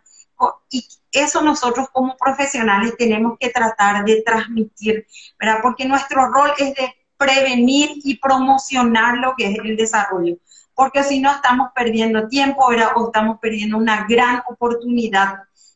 Y 0.70 0.86
eso 1.12 1.42
nosotros 1.42 1.88
como 1.92 2.16
profesionales 2.16 2.96
tenemos 2.96 3.36
que 3.38 3.50
tratar 3.50 4.04
de 4.04 4.22
transmitir, 4.22 5.06
¿verdad? 5.38 5.58
Porque 5.62 5.84
nuestro 5.84 6.26
rol 6.32 6.52
es 6.58 6.74
de 6.74 6.94
prevenir 7.22 7.92
y 8.02 8.18
promocionar 8.18 9.18
lo 9.18 9.34
que 9.36 9.46
es 9.46 9.58
el 9.58 9.76
desarrollo. 9.76 10.36
Porque 10.74 11.04
si 11.04 11.20
no 11.20 11.30
estamos 11.30 11.68
perdiendo 11.74 12.28
tiempo 12.28 12.66
o 12.66 13.06
estamos 13.06 13.38
perdiendo 13.40 13.76
una 13.76 14.06
gran 14.08 14.42
oportunidad 14.48 15.34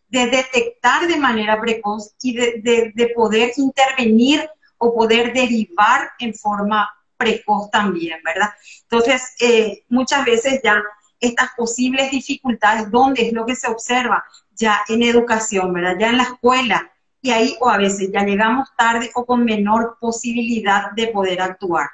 de 0.09 0.27
detectar 0.27 1.07
de 1.07 1.17
manera 1.17 1.61
precoz 1.61 2.15
y 2.23 2.35
de, 2.35 3.13
poder 3.15 3.53
intervenir 3.57 4.49
o 4.79 4.95
poder 4.95 5.33
derivar 5.33 6.11
en 6.19 6.35
forma 6.35 6.89
precoz 7.17 7.71
también, 7.71 8.21
¿verdad? 8.25 8.51
Entonces, 8.83 9.35
eh, 9.41 9.85
muchas 9.89 10.25
veces 10.25 10.61
ya 10.63 10.83
estas 11.21 11.51
posibles 11.57 12.11
dificultades, 12.11 12.91
¿dónde 12.91 13.27
es 13.27 13.33
lo 13.33 13.47
que 13.47 13.57
se 13.57 13.69
observa? 13.69 14.25
Ya 14.55 14.81
en 14.89 15.03
educación, 15.03 15.73
¿verdad? 15.73 15.97
Ya 15.99 16.09
en 16.09 16.19
la 16.19 16.25
escuela, 16.25 16.91
y 17.27 17.31
ahí 17.31 17.57
o 17.61 17.69
a 17.69 17.77
veces 17.77 18.11
ya 18.13 18.25
llegamos 18.25 18.69
tarde 18.77 19.11
o 19.15 19.27
con 19.27 19.45
menor 19.45 19.97
posibilidad 20.01 20.93
de 20.93 21.09
poder 21.09 21.41
actuar. 21.43 21.89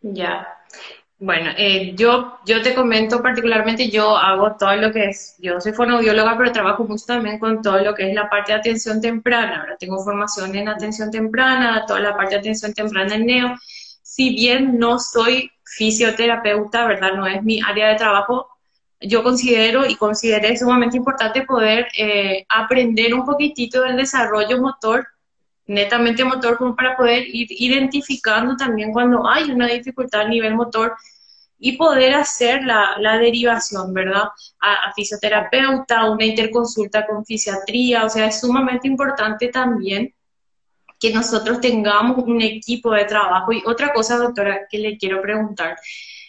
Ya. 0.00 0.46
Bueno, 1.18 1.50
eh, 1.56 1.94
yo, 1.94 2.38
yo 2.46 2.60
te 2.62 2.74
comento 2.74 3.22
particularmente, 3.22 3.88
yo 3.88 4.16
hago 4.16 4.56
todo 4.56 4.76
lo 4.76 4.92
que 4.92 5.06
es, 5.06 5.36
yo 5.38 5.60
soy 5.60 5.72
fonoaudióloga, 5.72 6.36
pero 6.36 6.52
trabajo 6.52 6.84
mucho 6.84 7.06
también 7.06 7.38
con 7.38 7.62
todo 7.62 7.78
lo 7.78 7.94
que 7.94 8.08
es 8.08 8.14
la 8.14 8.28
parte 8.28 8.52
de 8.52 8.58
atención 8.58 9.00
temprana. 9.00 9.60
Ahora 9.60 9.76
tengo 9.78 10.02
formación 10.02 10.54
en 10.54 10.68
atención 10.68 11.10
temprana, 11.10 11.84
toda 11.86 12.00
la 12.00 12.16
parte 12.16 12.34
de 12.34 12.40
atención 12.40 12.74
temprana 12.74 13.14
en 13.14 13.26
NEO. 13.26 13.56
Si 14.02 14.34
bien 14.34 14.78
no 14.78 14.98
soy 14.98 15.50
fisioterapeuta, 15.64 16.86
¿verdad? 16.86 17.12
No 17.14 17.26
es 17.26 17.42
mi 17.42 17.60
área 17.60 17.88
de 17.88 17.96
trabajo, 17.96 18.48
yo 19.00 19.22
considero 19.22 19.86
y 19.86 19.96
consideré 19.96 20.56
sumamente 20.56 20.96
importante 20.96 21.42
poder 21.42 21.88
eh, 21.96 22.46
aprender 22.48 23.14
un 23.14 23.24
poquitito 23.24 23.82
del 23.82 23.96
desarrollo 23.96 24.60
motor, 24.60 25.06
netamente 25.66 26.24
motor, 26.24 26.56
como 26.56 26.74
para 26.74 26.96
poder 26.96 27.24
ir 27.26 27.48
identificando 27.50 28.56
también 28.56 28.92
cuando 28.92 29.28
hay 29.28 29.50
una 29.50 29.66
dificultad 29.66 30.22
a 30.22 30.28
nivel 30.28 30.54
motor 30.54 30.94
y 31.58 31.76
poder 31.76 32.14
hacer 32.14 32.62
la, 32.64 33.18
derivación, 33.18 33.92
¿verdad? 33.92 34.24
A, 34.60 34.88
a, 34.88 34.92
fisioterapeuta, 34.94 36.10
una 36.10 36.24
interconsulta 36.24 37.06
con 37.06 37.24
fisiatría, 37.24 38.04
o 38.04 38.10
sea, 38.10 38.26
es 38.26 38.40
sumamente 38.40 38.86
importante 38.88 39.48
también 39.48 40.14
que 41.00 41.12
nosotros 41.12 41.60
tengamos 41.60 42.18
un 42.18 42.40
equipo 42.42 42.92
de 42.92 43.04
trabajo. 43.04 43.52
Y 43.52 43.62
otra 43.66 43.92
cosa, 43.92 44.16
doctora, 44.16 44.66
que 44.70 44.78
le 44.78 44.98
quiero 44.98 45.20
preguntar, 45.20 45.76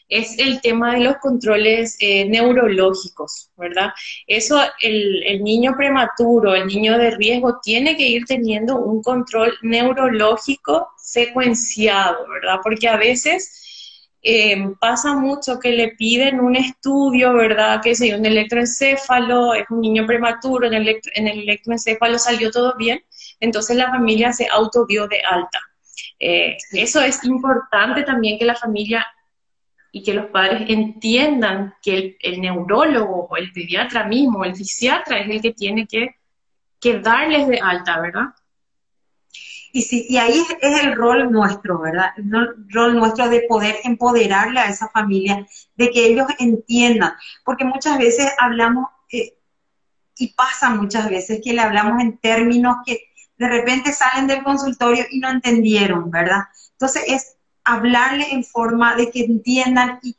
es 0.10 0.40
el 0.40 0.62
tema 0.62 0.94
de 0.94 1.02
los 1.02 1.18
controles 1.18 1.98
eh, 2.00 2.26
neurológicos, 2.26 3.52
¿verdad? 3.58 3.92
Eso, 4.26 4.60
el, 4.82 5.44
niño 5.44 5.76
prematuro, 5.76 6.56
el 6.56 6.68
niño 6.68 6.98
de 6.98 7.12
riesgo, 7.12 7.60
tiene 7.62 7.98
que 7.98 8.08
ir 8.08 8.26
teniendo 8.26 8.78
un 8.78 9.02
control 9.02 9.54
neurológico 9.62 10.90
secuenciado, 10.98 12.26
¿verdad? 12.30 12.60
Porque 12.64 12.88
a 12.88 12.98
veces 12.98 14.08
eh, 14.22 14.58
pasa 14.80 15.14
mucho 15.14 15.60
que 15.60 15.72
le 15.72 15.90
piden 15.90 16.40
un 16.40 16.56
estudio, 16.56 17.34
¿verdad? 17.34 17.82
Que 17.82 17.96
sea 17.96 18.18
un 18.18 18.26
electroencéfalo, 18.26 19.54
es 19.54 19.66
un 19.70 19.82
niño 19.82 20.06
prematuro, 20.06 20.68
en 20.68 20.74
el, 20.74 21.00
en 21.16 21.28
el 21.28 21.40
electroencéfalo 21.40 22.18
salió 22.18 22.50
todo 22.52 22.76
bien, 22.78 23.04
entonces 23.40 23.76
la 23.76 23.90
familia 23.90 24.32
se 24.32 24.48
autodió 24.48 25.08
de 25.08 25.22
alta. 25.22 25.60
Eh, 26.20 26.58
eso 26.72 27.02
es 27.02 27.24
importante 27.26 28.04
también 28.04 28.40
que 28.40 28.46
la 28.46 28.56
familia 28.56 29.06
y 29.98 30.04
que 30.04 30.14
los 30.14 30.28
padres 30.28 30.70
entiendan 30.70 31.74
que 31.82 32.18
el, 32.20 32.40
neurólogo 32.40 33.28
o 33.32 33.36
el 33.36 33.52
pediatra 33.52 34.04
mismo, 34.04 34.46
el 34.46 34.56
fisiatra 34.56 35.18
es 35.18 35.28
el 35.28 35.42
que 35.42 35.54
tiene 35.54 35.88
que, 35.88 36.16
darles 37.02 37.48
de 37.48 37.60
alta, 37.60 38.00
¿verdad? 38.00 38.28
Y, 39.74 39.82
sí, 39.82 40.06
y 40.08 40.18
ahí 40.18 40.40
es, 40.62 40.84
el 40.84 40.96
rol 40.96 41.32
nuestro, 41.32 41.80
¿verdad? 41.80 42.12
El 42.16 42.32
rol 42.70 42.96
nuestro 42.96 43.28
de 43.28 43.42
poder 43.50 43.78
empoderarle 43.84 44.60
a 44.60 44.70
esa 44.70 44.88
familia, 44.90 45.48
de 45.76 45.90
que 45.90 46.06
ellos 46.06 46.28
entiendan, 46.38 47.14
porque 47.44 47.66
muchas 47.66 47.98
veces 47.98 48.32
hablamos, 48.38 48.86
eh, 49.12 49.34
y 50.16 50.34
pasa 50.36 50.70
muchas 50.70 51.10
veces 51.10 51.42
que 51.44 51.54
le 51.54 51.62
hablamos 51.62 52.00
en 52.02 52.20
términos 52.20 52.78
que 52.86 53.00
de 53.36 53.50
repente 53.50 53.92
salen 53.94 54.28
del 54.28 54.44
consultorio 54.44 55.06
y 55.10 55.20
no 55.20 55.30
entendieron, 55.32 56.12
¿verdad? 56.12 56.44
Entonces 56.74 57.04
es 57.08 57.37
hablarle 57.68 58.32
en 58.32 58.44
forma 58.44 58.96
de 58.96 59.12
que 59.12 59.26
entiendan 59.26 60.00
y, 60.02 60.16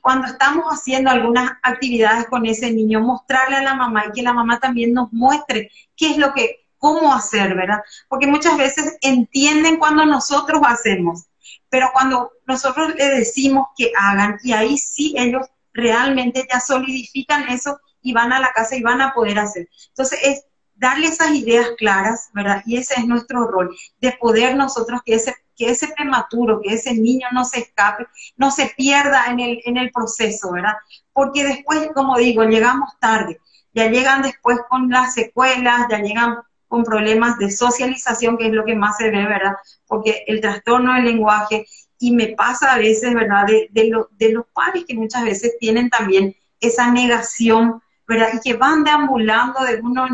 cuando 0.00 0.28
estamos 0.28 0.66
haciendo 0.66 1.10
algunas 1.10 1.50
actividades 1.64 2.26
con 2.26 2.46
ese 2.46 2.70
niño, 2.70 3.00
mostrarle 3.00 3.56
a 3.56 3.62
la 3.62 3.74
mamá 3.74 4.04
y 4.06 4.12
que 4.12 4.22
la 4.22 4.32
mamá 4.32 4.60
también 4.60 4.92
nos 4.94 5.12
muestre 5.12 5.72
qué 5.96 6.12
es 6.12 6.16
lo 6.16 6.32
que, 6.32 6.64
cómo 6.78 7.12
hacer, 7.12 7.56
¿verdad? 7.56 7.80
Porque 8.08 8.28
muchas 8.28 8.56
veces 8.56 8.98
entienden 9.00 9.78
cuando 9.78 10.06
nosotros 10.06 10.62
hacemos, 10.64 11.24
pero 11.68 11.90
cuando 11.92 12.30
nosotros 12.46 12.94
le 12.94 13.08
decimos 13.08 13.66
que 13.76 13.90
hagan, 13.98 14.38
y 14.44 14.52
ahí 14.52 14.78
sí 14.78 15.12
ellos 15.16 15.48
realmente 15.72 16.46
ya 16.48 16.60
solidifican 16.60 17.48
eso 17.48 17.80
y 18.00 18.12
van 18.12 18.32
a 18.32 18.38
la 18.38 18.52
casa 18.52 18.76
y 18.76 18.82
van 18.82 19.00
a 19.00 19.12
poder 19.12 19.40
hacer. 19.40 19.68
Entonces 19.88 20.20
es 20.22 20.44
darle 20.76 21.08
esas 21.08 21.32
ideas 21.32 21.68
claras, 21.76 22.30
¿verdad? 22.32 22.62
Y 22.64 22.76
ese 22.76 22.94
es 22.96 23.06
nuestro 23.06 23.44
rol, 23.46 23.76
de 24.00 24.12
poder 24.12 24.54
nosotros 24.54 25.00
que 25.04 25.14
ese 25.14 25.34
que 25.60 25.70
ese 25.70 25.88
prematuro, 25.88 26.62
que 26.62 26.72
ese 26.72 26.94
niño 26.94 27.28
no 27.32 27.44
se 27.44 27.60
escape, 27.60 28.06
no 28.38 28.50
se 28.50 28.72
pierda 28.78 29.26
en 29.26 29.40
el, 29.40 29.60
en 29.66 29.76
el 29.76 29.92
proceso, 29.92 30.52
¿verdad? 30.52 30.72
Porque 31.12 31.44
después, 31.44 31.90
como 31.94 32.16
digo, 32.16 32.44
llegamos 32.44 32.98
tarde, 32.98 33.38
ya 33.74 33.90
llegan 33.90 34.22
después 34.22 34.58
con 34.70 34.88
las 34.88 35.12
secuelas, 35.12 35.86
ya 35.90 35.98
llegan 35.98 36.38
con 36.66 36.82
problemas 36.82 37.36
de 37.36 37.50
socialización, 37.50 38.38
que 38.38 38.46
es 38.46 38.52
lo 38.52 38.64
que 38.64 38.74
más 38.74 38.96
se 38.96 39.10
ve, 39.10 39.26
¿verdad? 39.26 39.52
Porque 39.86 40.24
el 40.26 40.40
trastorno 40.40 40.94
del 40.94 41.04
lenguaje, 41.04 41.66
y 41.98 42.12
me 42.12 42.28
pasa 42.28 42.72
a 42.72 42.78
veces, 42.78 43.12
¿verdad? 43.12 43.44
De, 43.46 43.68
de 43.70 44.32
los 44.32 44.46
padres 44.54 44.86
que 44.88 44.94
muchas 44.94 45.24
veces 45.24 45.58
tienen 45.60 45.90
también 45.90 46.34
esa 46.58 46.90
negación, 46.90 47.82
¿verdad? 48.08 48.28
Y 48.32 48.40
que 48.40 48.56
van 48.56 48.82
deambulando 48.82 49.62
de, 49.62 49.78
uno, 49.82 50.06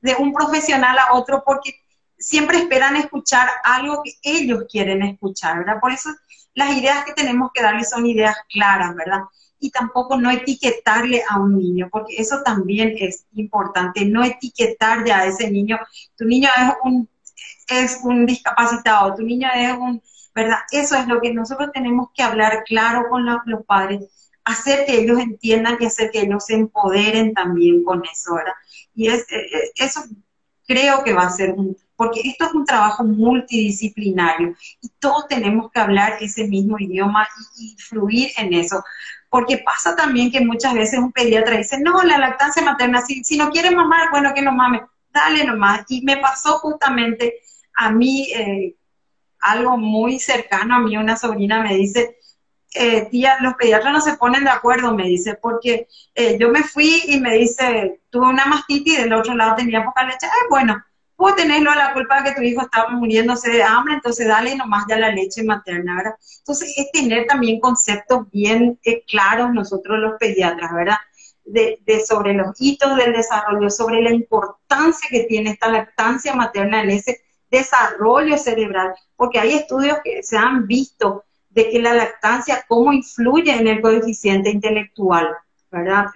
de 0.00 0.14
un 0.18 0.32
profesional 0.32 0.96
a 0.98 1.12
otro 1.12 1.42
porque 1.44 1.83
siempre 2.24 2.56
esperan 2.58 2.96
escuchar 2.96 3.48
algo 3.62 4.02
que 4.02 4.14
ellos 4.22 4.64
quieren 4.70 5.02
escuchar, 5.02 5.58
¿verdad? 5.58 5.78
Por 5.80 5.92
eso 5.92 6.08
las 6.54 6.74
ideas 6.76 7.04
que 7.04 7.12
tenemos 7.12 7.50
que 7.52 7.62
darles 7.62 7.90
son 7.90 8.06
ideas 8.06 8.34
claras, 8.48 8.94
¿verdad? 8.94 9.20
Y 9.58 9.70
tampoco 9.70 10.16
no 10.16 10.30
etiquetarle 10.30 11.22
a 11.28 11.38
un 11.38 11.58
niño, 11.58 11.88
porque 11.92 12.14
eso 12.16 12.42
también 12.42 12.94
es 12.98 13.26
importante, 13.34 14.06
no 14.06 14.24
etiquetarle 14.24 15.12
a 15.12 15.26
ese 15.26 15.50
niño, 15.50 15.78
tu 16.16 16.24
niño 16.24 16.48
es 16.56 16.72
un, 16.84 17.08
es 17.68 18.00
un 18.02 18.24
discapacitado, 18.24 19.14
tu 19.14 19.22
niño 19.22 19.48
es 19.54 19.72
un, 19.72 20.02
¿verdad? 20.34 20.58
Eso 20.70 20.96
es 20.96 21.06
lo 21.06 21.20
que 21.20 21.32
nosotros 21.34 21.70
tenemos 21.74 22.08
que 22.14 22.22
hablar 22.22 22.64
claro 22.64 23.08
con 23.10 23.26
los, 23.26 23.64
padres, 23.66 24.32
hacer 24.44 24.86
que 24.86 24.98
ellos 24.98 25.18
entiendan 25.18 25.76
y 25.78 25.86
hacer 25.86 26.10
que 26.10 26.22
ellos 26.22 26.46
se 26.46 26.54
empoderen 26.54 27.34
también 27.34 27.84
con 27.84 28.02
eso, 28.10 28.34
¿verdad? 28.34 28.54
Y 28.94 29.08
es, 29.08 29.26
eso 29.76 30.04
creo 30.66 31.04
que 31.04 31.12
va 31.12 31.24
a 31.24 31.30
ser 31.30 31.52
un, 31.52 31.76
porque 31.96 32.20
esto 32.24 32.46
es 32.46 32.54
un 32.54 32.64
trabajo 32.64 33.04
multidisciplinario 33.04 34.54
y 34.80 34.88
todos 34.98 35.28
tenemos 35.28 35.70
que 35.70 35.80
hablar 35.80 36.16
ese 36.20 36.46
mismo 36.48 36.78
idioma 36.78 37.26
y, 37.58 37.76
fluir 37.78 38.30
en 38.36 38.52
eso. 38.54 38.82
Porque 39.28 39.58
pasa 39.58 39.96
también 39.96 40.30
que 40.30 40.40
muchas 40.40 40.74
veces 40.74 40.98
un 40.98 41.12
pediatra 41.12 41.56
dice, 41.56 41.80
no, 41.80 42.02
la 42.02 42.18
lactancia 42.18 42.62
materna, 42.62 43.02
si, 43.02 43.22
si 43.24 43.36
no 43.36 43.50
quiere 43.50 43.70
mamar, 43.70 44.10
bueno, 44.10 44.32
que 44.34 44.42
no 44.42 44.52
mame, 44.52 44.82
dale 45.12 45.44
nomás. 45.44 45.84
Y 45.88 46.02
me 46.02 46.16
pasó 46.18 46.58
justamente 46.58 47.40
a 47.74 47.90
mí 47.90 48.28
eh, 48.32 48.76
algo 49.44 49.76
muy 49.76 50.18
cercano 50.18 50.76
a 50.76 50.80
mí, 50.80 50.96
una 50.96 51.16
sobrina 51.16 51.62
me 51.62 51.74
dice, 51.74 52.18
eh, 52.74 53.06
tía, 53.10 53.36
los 53.40 53.54
pediatras 53.54 53.92
no 53.92 54.00
se 54.00 54.16
ponen 54.16 54.44
de 54.44 54.50
acuerdo, 54.50 54.94
me 54.94 55.06
dice, 55.06 55.34
porque 55.40 55.86
eh, 56.14 56.36
yo 56.40 56.48
me 56.48 56.62
fui 56.62 57.02
y 57.06 57.20
me 57.20 57.34
dice, 57.34 58.00
tuve 58.10 58.26
una 58.26 58.46
mastitis 58.46 58.98
y 58.98 59.02
del 59.02 59.12
otro 59.12 59.34
lado 59.34 59.56
tenía 59.56 59.84
poca 59.84 60.04
leche, 60.04 60.26
eh, 60.26 60.46
bueno, 60.50 60.82
tenerlo 61.36 61.70
a 61.70 61.76
la 61.76 61.92
culpa 61.92 62.22
de 62.22 62.30
que 62.30 62.36
tu 62.36 62.42
hijo 62.42 62.62
estaba 62.62 62.90
muriéndose 62.90 63.50
de 63.50 63.62
hambre, 63.62 63.94
entonces 63.94 64.26
dale 64.26 64.56
nomás 64.56 64.84
ya 64.88 64.98
la 64.98 65.10
leche 65.10 65.42
materna, 65.42 65.96
¿verdad? 65.96 66.14
Entonces 66.38 66.74
es 66.76 66.90
tener 66.92 67.26
también 67.26 67.60
conceptos 67.60 68.30
bien 68.30 68.78
eh, 68.84 69.04
claros 69.06 69.52
nosotros 69.52 69.98
los 69.98 70.14
pediatras, 70.18 70.72
¿verdad? 70.72 70.96
De, 71.44 71.78
sobre 72.06 72.32
los 72.32 72.54
hitos 72.58 72.96
del 72.96 73.12
desarrollo, 73.12 73.68
sobre 73.68 74.00
la 74.00 74.10
importancia 74.10 75.08
que 75.10 75.24
tiene 75.24 75.50
esta 75.50 75.68
lactancia 75.68 76.34
materna 76.34 76.82
en 76.82 76.90
ese 76.90 77.20
desarrollo 77.50 78.38
cerebral, 78.38 78.94
porque 79.14 79.38
hay 79.38 79.52
estudios 79.54 79.98
que 80.02 80.22
se 80.22 80.36
han 80.36 80.66
visto 80.66 81.24
de 81.50 81.68
que 81.70 81.80
la 81.80 81.94
lactancia, 81.94 82.64
cómo 82.66 82.92
influye 82.92 83.52
en 83.52 83.68
el 83.68 83.80
coeficiente 83.80 84.50
intelectual, 84.50 85.28
¿verdad? 85.70 86.06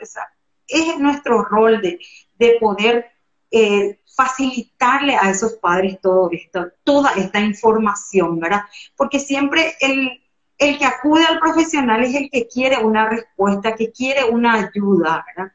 es 0.66 0.98
nuestro 0.98 1.44
rol 1.44 1.80
de, 1.80 2.00
de 2.38 2.56
poder 2.60 3.12
eh, 3.50 4.00
facilitarle 4.16 5.16
a 5.16 5.30
esos 5.30 5.54
padres 5.54 6.00
todo 6.00 6.28
esto, 6.32 6.68
toda 6.84 7.12
esta 7.12 7.40
información, 7.40 8.40
¿verdad? 8.40 8.62
Porque 8.96 9.18
siempre 9.20 9.74
el, 9.80 10.20
el 10.58 10.78
que 10.78 10.84
acude 10.84 11.24
al 11.24 11.38
profesional 11.38 12.02
es 12.04 12.14
el 12.14 12.30
que 12.30 12.48
quiere 12.48 12.78
una 12.78 13.08
respuesta, 13.08 13.76
que 13.76 13.92
quiere 13.92 14.24
una 14.24 14.54
ayuda, 14.54 15.24
¿verdad? 15.26 15.52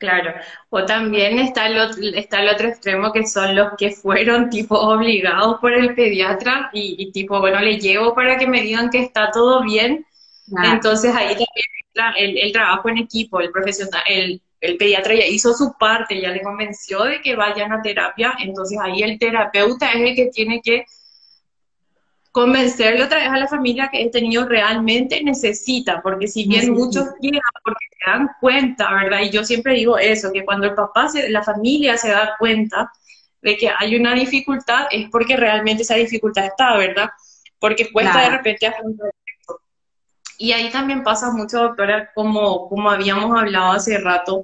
Claro, 0.00 0.32
o 0.70 0.86
también 0.86 1.38
está 1.38 1.66
el, 1.66 1.78
otro, 1.78 2.02
está 2.14 2.40
el 2.40 2.48
otro 2.48 2.68
extremo 2.68 3.12
que 3.12 3.26
son 3.26 3.54
los 3.54 3.72
que 3.76 3.90
fueron 3.90 4.48
tipo 4.48 4.74
obligados 4.74 5.60
por 5.60 5.74
el 5.74 5.94
pediatra 5.94 6.70
y, 6.72 7.12
tipo, 7.12 7.38
bueno, 7.38 7.60
le 7.60 7.78
llevo 7.78 8.14
para 8.14 8.38
que 8.38 8.46
me 8.46 8.62
digan 8.62 8.88
que 8.88 9.02
está 9.02 9.30
todo 9.30 9.62
bien. 9.62 10.06
Entonces 10.64 11.14
ahí 11.14 11.28
también 11.28 11.48
entra 11.86 12.14
el, 12.16 12.50
trabajo 12.50 12.88
en 12.88 12.96
equipo, 12.96 13.40
el 13.40 13.50
profesional, 13.50 14.02
el, 14.08 14.40
el 14.60 14.76
pediatra 14.76 15.14
ya 15.14 15.26
hizo 15.26 15.54
su 15.54 15.74
parte, 15.78 16.20
ya 16.20 16.30
le 16.30 16.42
convenció 16.42 17.04
de 17.04 17.20
que 17.22 17.34
vayan 17.34 17.72
a 17.72 17.82
terapia, 17.82 18.34
entonces 18.38 18.78
ahí 18.80 19.02
el 19.02 19.18
terapeuta 19.18 19.90
es 19.92 20.00
el 20.00 20.14
que 20.14 20.26
tiene 20.26 20.60
que 20.62 20.84
convencerle 22.32 23.02
otra 23.02 23.18
vez 23.18 23.28
a 23.28 23.38
la 23.38 23.48
familia 23.48 23.88
que 23.90 24.02
este 24.02 24.20
niño 24.20 24.46
realmente 24.46 25.22
necesita, 25.22 26.00
porque 26.02 26.28
si 26.28 26.46
bien 26.46 26.72
muchos 26.72 27.08
llegan 27.20 27.40
porque 27.64 27.86
se 27.90 28.10
dan 28.10 28.28
cuenta, 28.40 28.92
¿verdad? 28.94 29.20
Y 29.22 29.30
yo 29.30 29.44
siempre 29.44 29.74
digo 29.74 29.98
eso, 29.98 30.30
que 30.32 30.44
cuando 30.44 30.66
el 30.68 30.74
papá, 30.74 31.08
se, 31.08 31.28
la 31.30 31.42
familia 31.42 31.96
se 31.96 32.10
da 32.10 32.36
cuenta 32.38 32.92
de 33.42 33.56
que 33.56 33.70
hay 33.76 33.96
una 33.96 34.14
dificultad, 34.14 34.86
es 34.90 35.08
porque 35.10 35.36
realmente 35.36 35.82
esa 35.82 35.96
dificultad 35.96 36.44
está, 36.44 36.76
¿verdad? 36.76 37.10
Porque 37.58 37.90
cuesta 37.90 38.20
de 38.22 38.30
repente 38.30 38.66
afrontar. 38.66 39.10
Y 40.42 40.52
ahí 40.52 40.70
también 40.70 41.02
pasa 41.02 41.30
mucho, 41.32 41.58
doctora, 41.58 42.12
como, 42.14 42.66
como 42.70 42.90
habíamos 42.90 43.38
hablado 43.38 43.72
hace 43.72 43.98
rato, 43.98 44.42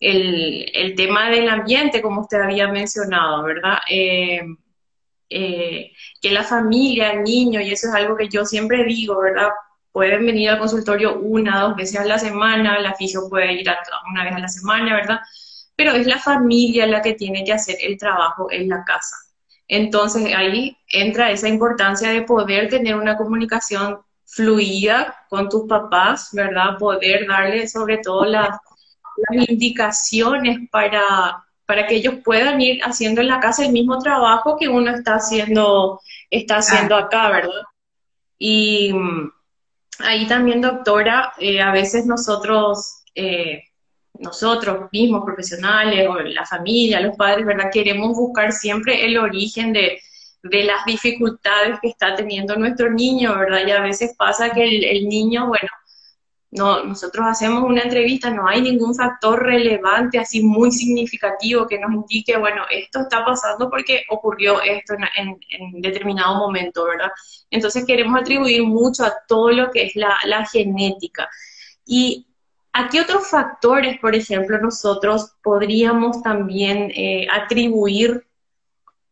el, 0.00 0.64
el 0.72 0.94
tema 0.94 1.28
del 1.28 1.50
ambiente, 1.50 2.00
como 2.00 2.22
usted 2.22 2.40
había 2.40 2.68
mencionado, 2.68 3.42
¿verdad? 3.42 3.76
Eh, 3.90 4.40
eh, 5.28 5.92
que 6.22 6.30
la 6.30 6.42
familia, 6.42 7.12
el 7.12 7.22
niño, 7.22 7.60
y 7.60 7.70
eso 7.70 7.88
es 7.88 7.94
algo 7.94 8.16
que 8.16 8.30
yo 8.30 8.46
siempre 8.46 8.84
digo, 8.84 9.20
¿verdad? 9.20 9.50
Pueden 9.92 10.24
venir 10.24 10.48
al 10.48 10.58
consultorio 10.58 11.18
una, 11.18 11.60
dos 11.60 11.76
veces 11.76 12.00
a 12.00 12.06
la 12.06 12.18
semana, 12.18 12.80
la 12.80 12.94
fisio 12.94 13.28
puede 13.28 13.52
ir 13.52 13.68
una 14.10 14.24
vez 14.24 14.32
a 14.32 14.38
la 14.38 14.48
semana, 14.48 14.94
¿verdad? 14.94 15.20
Pero 15.76 15.92
es 15.92 16.06
la 16.06 16.18
familia 16.18 16.86
la 16.86 17.02
que 17.02 17.12
tiene 17.12 17.44
que 17.44 17.52
hacer 17.52 17.76
el 17.82 17.98
trabajo 17.98 18.50
en 18.50 18.70
la 18.70 18.84
casa. 18.84 19.16
Entonces 19.68 20.34
ahí 20.34 20.78
entra 20.88 21.30
esa 21.30 21.48
importancia 21.48 22.10
de 22.10 22.22
poder 22.22 22.70
tener 22.70 22.96
una 22.96 23.18
comunicación 23.18 23.98
fluida 24.26 25.16
con 25.28 25.48
tus 25.48 25.66
papás, 25.68 26.30
¿verdad? 26.32 26.76
Poder 26.78 27.26
darle 27.26 27.68
sobre 27.68 27.98
todo 27.98 28.24
las, 28.24 28.50
las 29.16 29.48
indicaciones 29.48 30.68
para 30.70 31.46
para 31.66 31.86
que 31.86 31.96
ellos 31.96 32.14
puedan 32.24 32.60
ir 32.60 32.80
haciendo 32.82 33.20
en 33.20 33.26
la 33.26 33.40
casa 33.40 33.64
el 33.64 33.72
mismo 33.72 33.98
trabajo 33.98 34.56
que 34.56 34.68
uno 34.68 34.92
está 34.92 35.16
haciendo, 35.16 36.00
está 36.30 36.58
haciendo 36.58 36.94
acá, 36.94 37.28
¿verdad? 37.28 37.62
Y 38.38 38.92
mm, 38.92 39.32
ahí 39.98 40.26
también, 40.28 40.60
doctora, 40.60 41.32
eh, 41.38 41.60
a 41.60 41.72
veces 41.72 42.06
nosotros, 42.06 43.02
eh, 43.16 43.64
nosotros 44.14 44.88
mismos, 44.92 45.24
profesionales, 45.24 46.08
o 46.08 46.20
la 46.20 46.46
familia, 46.46 47.00
los 47.00 47.16
padres, 47.16 47.44
¿verdad? 47.44 47.70
Queremos 47.72 48.16
buscar 48.16 48.52
siempre 48.52 49.04
el 49.04 49.18
origen 49.18 49.72
de, 49.72 50.00
de 50.42 50.64
las 50.64 50.84
dificultades 50.84 51.78
que 51.80 51.88
está 51.88 52.14
teniendo 52.14 52.56
nuestro 52.56 52.90
niño, 52.90 53.36
¿verdad? 53.36 53.66
Y 53.66 53.70
a 53.70 53.80
veces 53.80 54.14
pasa 54.16 54.50
que 54.50 54.62
el, 54.64 55.08
niño, 55.08 55.48
bueno, 55.48 55.68
no, 56.50 56.84
nosotros 56.84 57.26
hacemos 57.28 57.64
una 57.64 57.82
entrevista, 57.82 58.30
no 58.30 58.48
hay 58.48 58.62
ningún 58.62 58.94
factor 58.94 59.42
relevante, 59.42 60.18
así 60.18 60.42
muy 60.42 60.70
significativo 60.70 61.66
que 61.66 61.78
nos 61.78 61.92
indique, 61.92 62.36
bueno, 62.38 62.62
esto 62.70 63.00
está 63.00 63.24
pasando 63.24 63.68
porque 63.68 64.04
ocurrió 64.08 64.60
esto 64.62 64.94
en, 64.94 65.80
determinado 65.80 66.36
momento, 66.36 66.84
¿verdad? 66.84 67.10
Entonces 67.50 67.84
queremos 67.84 68.18
atribuir 68.20 68.62
mucho 68.62 69.04
a 69.04 69.14
todo 69.26 69.50
lo 69.50 69.70
que 69.70 69.84
es 69.84 69.96
la, 69.96 70.46
genética. 70.50 71.28
¿Y 71.84 72.26
a 72.72 72.88
qué 72.88 73.00
otros 73.00 73.28
factores, 73.28 73.98
por 74.00 74.14
ejemplo, 74.14 74.58
nosotros 74.58 75.32
podríamos 75.42 76.22
también 76.22 76.90
eh, 76.94 77.26
atribuir 77.30 78.25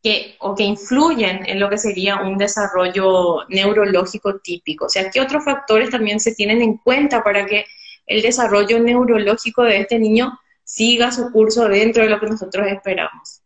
que, 0.05 0.37
o 0.41 0.55
que 0.55 0.65
influyen 0.65 1.49
en 1.49 1.59
lo 1.59 1.71
que 1.71 1.79
sería 1.79 2.17
un 2.17 2.37
desarrollo 2.37 3.47
neurológico 3.49 4.39
típico. 4.39 4.85
O 4.85 4.89
sea, 4.91 5.11
¿qué 5.11 5.19
otros 5.19 5.43
factores 5.43 5.89
también 5.89 6.21
se 6.21 6.35
tienen 6.35 6.61
en 6.61 6.77
cuenta 6.77 7.25
para 7.25 7.47
que 7.47 7.65
el 8.05 8.21
desarrollo 8.21 8.79
neurológico 8.81 9.63
de 9.63 9.79
este 9.79 9.99
niño 9.99 10.39
siga 10.63 11.11
su 11.11 11.33
curso 11.33 11.67
dentro 11.69 12.03
de 12.03 12.11
lo 12.11 12.21
que 12.21 12.27
nosotros 12.27 12.67
esperamos? 12.67 13.41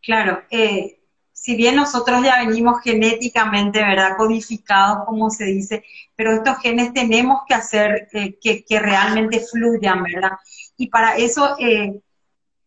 Claro, 0.00 0.44
eh, 0.50 1.00
si 1.32 1.56
bien 1.56 1.74
nosotros 1.74 2.22
ya 2.22 2.44
venimos 2.46 2.80
genéticamente, 2.80 3.80
¿verdad? 3.80 4.16
Codificados, 4.16 5.04
como 5.04 5.30
se 5.30 5.46
dice, 5.46 5.84
pero 6.14 6.32
estos 6.32 6.58
genes 6.58 6.92
tenemos 6.92 7.40
que 7.48 7.54
hacer 7.54 8.06
eh, 8.12 8.38
que, 8.40 8.64
que, 8.64 8.78
realmente 8.78 9.40
fluyan, 9.40 10.04
¿verdad? 10.04 10.38
Y 10.76 10.86
para 10.90 11.16
eso... 11.16 11.56
Eh, 11.58 12.00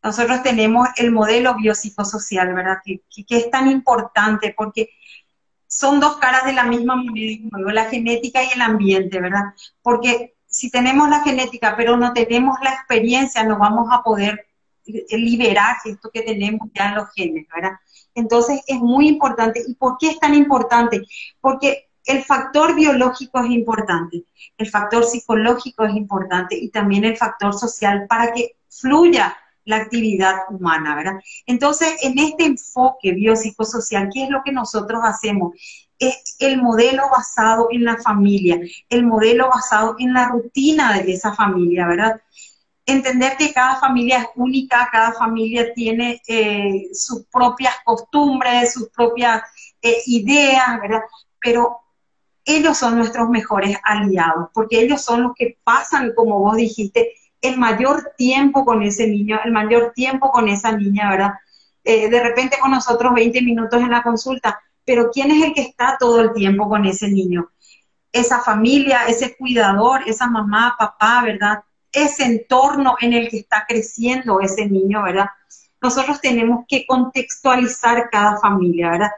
nosotros 0.06 0.44
tenemos 0.44 0.88
el 0.98 1.12
modelo 1.12 1.56
biopsicosocial, 1.56 2.54
¿verdad? 2.54 2.78
Que, 2.86 3.02
es 3.28 3.50
tan 3.50 3.72
importante 3.72 4.54
porque 4.56 4.92
son 5.66 6.00
dos 6.00 6.18
caras 6.18 6.46
de 6.46 6.54
la 6.54 6.64
misma 6.64 6.96
moneda, 6.96 7.74
la 7.74 7.86
genética 7.86 8.44
y 8.44 8.50
el 8.54 8.62
ambiente, 8.62 9.20
¿verdad? 9.20 9.46
Porque 9.82 10.36
si 10.46 10.70
tenemos 10.70 11.10
la 11.10 11.22
genética 11.22 11.76
pero 11.76 11.98
no 11.98 12.14
tenemos 12.14 12.56
la 12.62 12.74
experiencia, 12.74 13.44
no 13.44 13.58
vamos 13.58 13.88
a 13.92 14.04
poder 14.04 14.48
liberar 14.86 15.78
esto 15.84 16.12
que 16.14 16.22
tenemos 16.22 16.70
ya 16.76 16.90
en 16.90 16.96
los 16.96 17.12
genes, 17.16 17.48
¿verdad? 17.54 17.72
Entonces 18.14 18.62
es 18.68 18.78
muy 18.78 19.08
importante. 19.08 19.64
¿Y 19.68 19.74
por 19.74 19.98
qué 19.98 20.10
es 20.10 20.20
tan 20.20 20.36
importante? 20.36 21.02
Porque 21.42 21.90
el 22.06 22.24
factor 22.24 22.76
biológico 22.76 23.40
es 23.40 23.50
importante, 23.50 24.24
el 24.60 24.70
factor 24.70 25.04
psicológico 25.04 25.84
es 25.84 25.96
importante 25.96 26.56
y 26.56 26.70
también 26.70 27.06
el 27.06 27.18
factor 27.18 27.56
social 27.56 28.06
para 28.08 28.32
que 28.34 28.58
fluya 28.70 29.36
la 29.66 29.78
actividad 29.78 30.36
humana, 30.50 30.96
¿verdad? 30.96 31.20
Entonces, 31.46 31.96
en 32.04 32.18
este 32.18 32.46
enfoque 32.46 33.12
biopsicosocial, 33.12 34.10
¿qué 34.14 34.24
es 34.24 34.30
lo 34.30 34.42
que 34.44 34.52
nosotros 34.52 35.02
hacemos? 35.04 35.56
Es 36.00 36.36
el 36.40 36.62
modelo 36.62 37.04
basado 37.10 37.68
en 37.72 37.84
la 37.84 37.98
familia, 37.98 38.60
el 38.90 39.06
modelo 39.06 39.50
basado 39.50 39.96
en 40.00 40.14
la 40.14 40.30
rutina 40.30 41.02
de 41.02 41.14
esa 41.14 41.34
familia, 41.34 41.88
¿verdad? 41.88 42.22
entender 42.86 43.36
que 43.38 43.52
cada 43.52 43.78
familia 43.78 44.20
es 44.20 44.28
única, 44.36 44.88
cada 44.92 45.14
familia 45.14 45.74
tiene 45.74 46.22
eh, 46.28 46.88
sus 46.94 47.26
propias 47.26 47.74
costumbres, 47.84 48.74
sus 48.74 48.90
propias 48.90 49.42
eh, 49.82 49.98
ideas, 50.06 50.80
¿verdad? 50.80 51.02
Pero 51.42 51.80
ellos 52.46 52.78
son 52.78 52.98
nuestros 52.98 53.28
mejores 53.30 53.76
aliados, 53.84 54.50
porque 54.54 54.80
ellos 54.82 55.02
son 55.02 55.24
los 55.24 55.32
que 55.36 55.58
pasan, 55.64 56.14
como 56.16 56.40
vos 56.40 56.58
dijiste, 56.58 57.14
el 57.48 57.58
mayor 57.58 58.14
tiempo 58.18 58.66
con 58.66 58.84
ese 58.84 59.08
niño, 59.08 59.40
el 59.44 59.52
mayor 59.52 59.92
tiempo 59.94 60.32
con 60.32 60.50
esa 60.50 60.72
niña, 60.72 61.10
¿verdad? 61.10 61.34
Eh, 61.84 62.10
de 62.10 62.24
repente 62.24 62.58
con 62.60 62.72
nosotros 62.72 63.14
20 63.14 63.42
minutos 63.42 63.82
en 63.82 63.92
la 63.92 64.02
consulta, 64.02 64.60
pero 64.84 65.10
¿quién 65.12 65.32
es 65.32 65.44
el 65.44 65.54
que 65.54 65.62
está 65.62 65.98
todo 66.00 66.22
el 66.22 66.34
tiempo 66.34 66.68
con 66.68 66.86
ese 66.86 67.08
niño? 67.10 67.52
Esa 68.12 68.42
familia, 68.42 69.06
ese 69.08 69.36
cuidador, 69.36 70.02
esa 70.08 70.28
mamá, 70.28 70.76
papá, 70.78 71.22
¿verdad? 71.24 71.64
Ese 71.92 72.24
entorno 72.24 72.96
en 73.00 73.14
el 73.14 73.30
que 73.30 73.38
está 73.38 73.66
creciendo 73.68 74.40
ese 74.40 74.68
niño, 74.68 75.04
¿verdad? 75.04 75.28
Nosotros 75.82 76.22
tenemos 76.22 76.66
que 76.68 76.86
contextualizar 76.86 78.10
cada 78.10 78.38
familia, 78.38 78.92
¿verdad? 78.92 79.12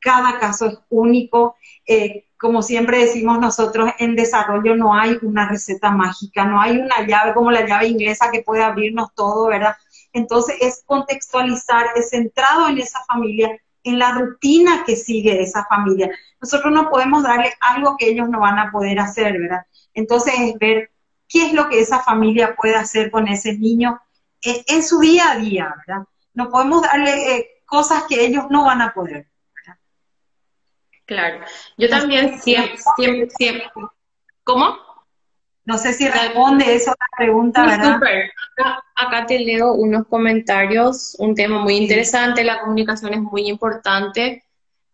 Cada 0.00 0.38
caso 0.38 0.66
es 0.66 0.78
único. 0.90 1.56
Eh, 1.86 2.26
como 2.42 2.60
siempre 2.60 2.98
decimos 2.98 3.38
nosotros, 3.38 3.92
en 4.00 4.16
desarrollo 4.16 4.74
no 4.74 4.96
hay 4.96 5.16
una 5.22 5.48
receta 5.48 5.92
mágica, 5.92 6.44
no 6.44 6.60
hay 6.60 6.76
una 6.76 7.06
llave 7.06 7.34
como 7.34 7.52
la 7.52 7.64
llave 7.64 7.86
inglesa 7.86 8.32
que 8.32 8.42
puede 8.42 8.64
abrirnos 8.64 9.14
todo, 9.14 9.46
¿verdad? 9.46 9.76
Entonces 10.12 10.56
es 10.60 10.82
contextualizar, 10.84 11.86
es 11.94 12.10
centrado 12.10 12.68
en 12.68 12.78
esa 12.78 12.98
familia, 13.04 13.56
en 13.84 14.00
la 14.00 14.10
rutina 14.10 14.82
que 14.84 14.96
sigue 14.96 15.40
esa 15.40 15.64
familia. 15.66 16.10
Nosotros 16.40 16.72
no 16.72 16.90
podemos 16.90 17.22
darle 17.22 17.54
algo 17.60 17.96
que 17.96 18.08
ellos 18.08 18.28
no 18.28 18.40
van 18.40 18.58
a 18.58 18.72
poder 18.72 18.98
hacer, 18.98 19.38
¿verdad? 19.38 19.64
Entonces 19.94 20.34
es 20.36 20.58
ver 20.58 20.90
qué 21.28 21.46
es 21.46 21.52
lo 21.52 21.68
que 21.68 21.78
esa 21.78 22.00
familia 22.00 22.56
puede 22.56 22.74
hacer 22.74 23.12
con 23.12 23.28
ese 23.28 23.56
niño 23.56 24.00
en, 24.42 24.82
su 24.82 24.98
día 24.98 25.30
a 25.30 25.36
día, 25.36 25.72
¿verdad? 25.86 26.02
No 26.34 26.50
podemos 26.50 26.82
darle 26.82 27.36
eh, 27.36 27.46
cosas 27.66 28.02
que 28.08 28.24
ellos 28.24 28.46
no 28.50 28.64
van 28.64 28.82
a 28.82 28.92
poder. 28.92 29.28
Claro. 31.06 31.44
Yo 31.76 31.88
también 31.88 32.40
siempre, 32.40 32.78
siempre, 32.96 33.30
siempre. 33.30 33.70
¿Cómo? 34.44 34.76
No 35.64 35.78
sé 35.78 35.92
si 35.92 36.08
responde 36.08 36.74
eso 36.74 36.90
a 36.90 36.96
la 36.98 37.16
pregunta, 37.16 37.64
¿verdad? 37.64 38.00
Acá, 38.96 39.26
te 39.26 39.38
leo 39.38 39.74
unos 39.74 40.06
comentarios, 40.08 41.14
un 41.18 41.34
tema 41.34 41.60
muy 41.60 41.76
interesante, 41.76 42.42
la 42.42 42.60
comunicación 42.60 43.14
es 43.14 43.20
muy 43.20 43.48
importante 43.48 44.44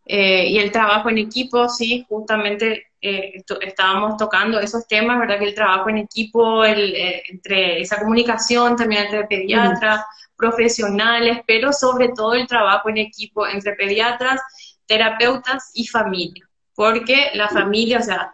eh, 0.04 0.46
y 0.48 0.58
el 0.58 0.70
trabajo 0.70 1.08
en 1.08 1.18
equipo, 1.18 1.68
sí, 1.68 2.04
justamente 2.08 2.88
eh, 3.00 3.42
estábamos 3.62 4.16
tocando 4.18 4.60
esos 4.60 4.86
temas, 4.86 5.18
¿verdad? 5.18 5.38
Que 5.38 5.46
el 5.46 5.54
trabajo 5.54 5.88
en 5.88 5.98
equipo, 5.98 6.64
el, 6.64 6.94
eh, 6.94 7.22
entre 7.30 7.80
esa 7.80 7.98
comunicación 7.98 8.76
también 8.76 9.04
entre 9.04 9.24
pediatras, 9.24 10.04
profesionales, 10.36 11.40
pero 11.46 11.72
sobre 11.72 12.10
todo 12.10 12.34
el 12.34 12.46
trabajo 12.46 12.88
en 12.88 12.98
equipo 12.98 13.46
entre 13.46 13.72
pediatras 13.72 14.40
terapeutas 14.88 15.70
y 15.74 15.87
familia, 15.87 16.48
porque 16.74 17.31
la 17.35 17.48
familia, 17.48 17.98
o 17.98 18.03
sea, 18.03 18.33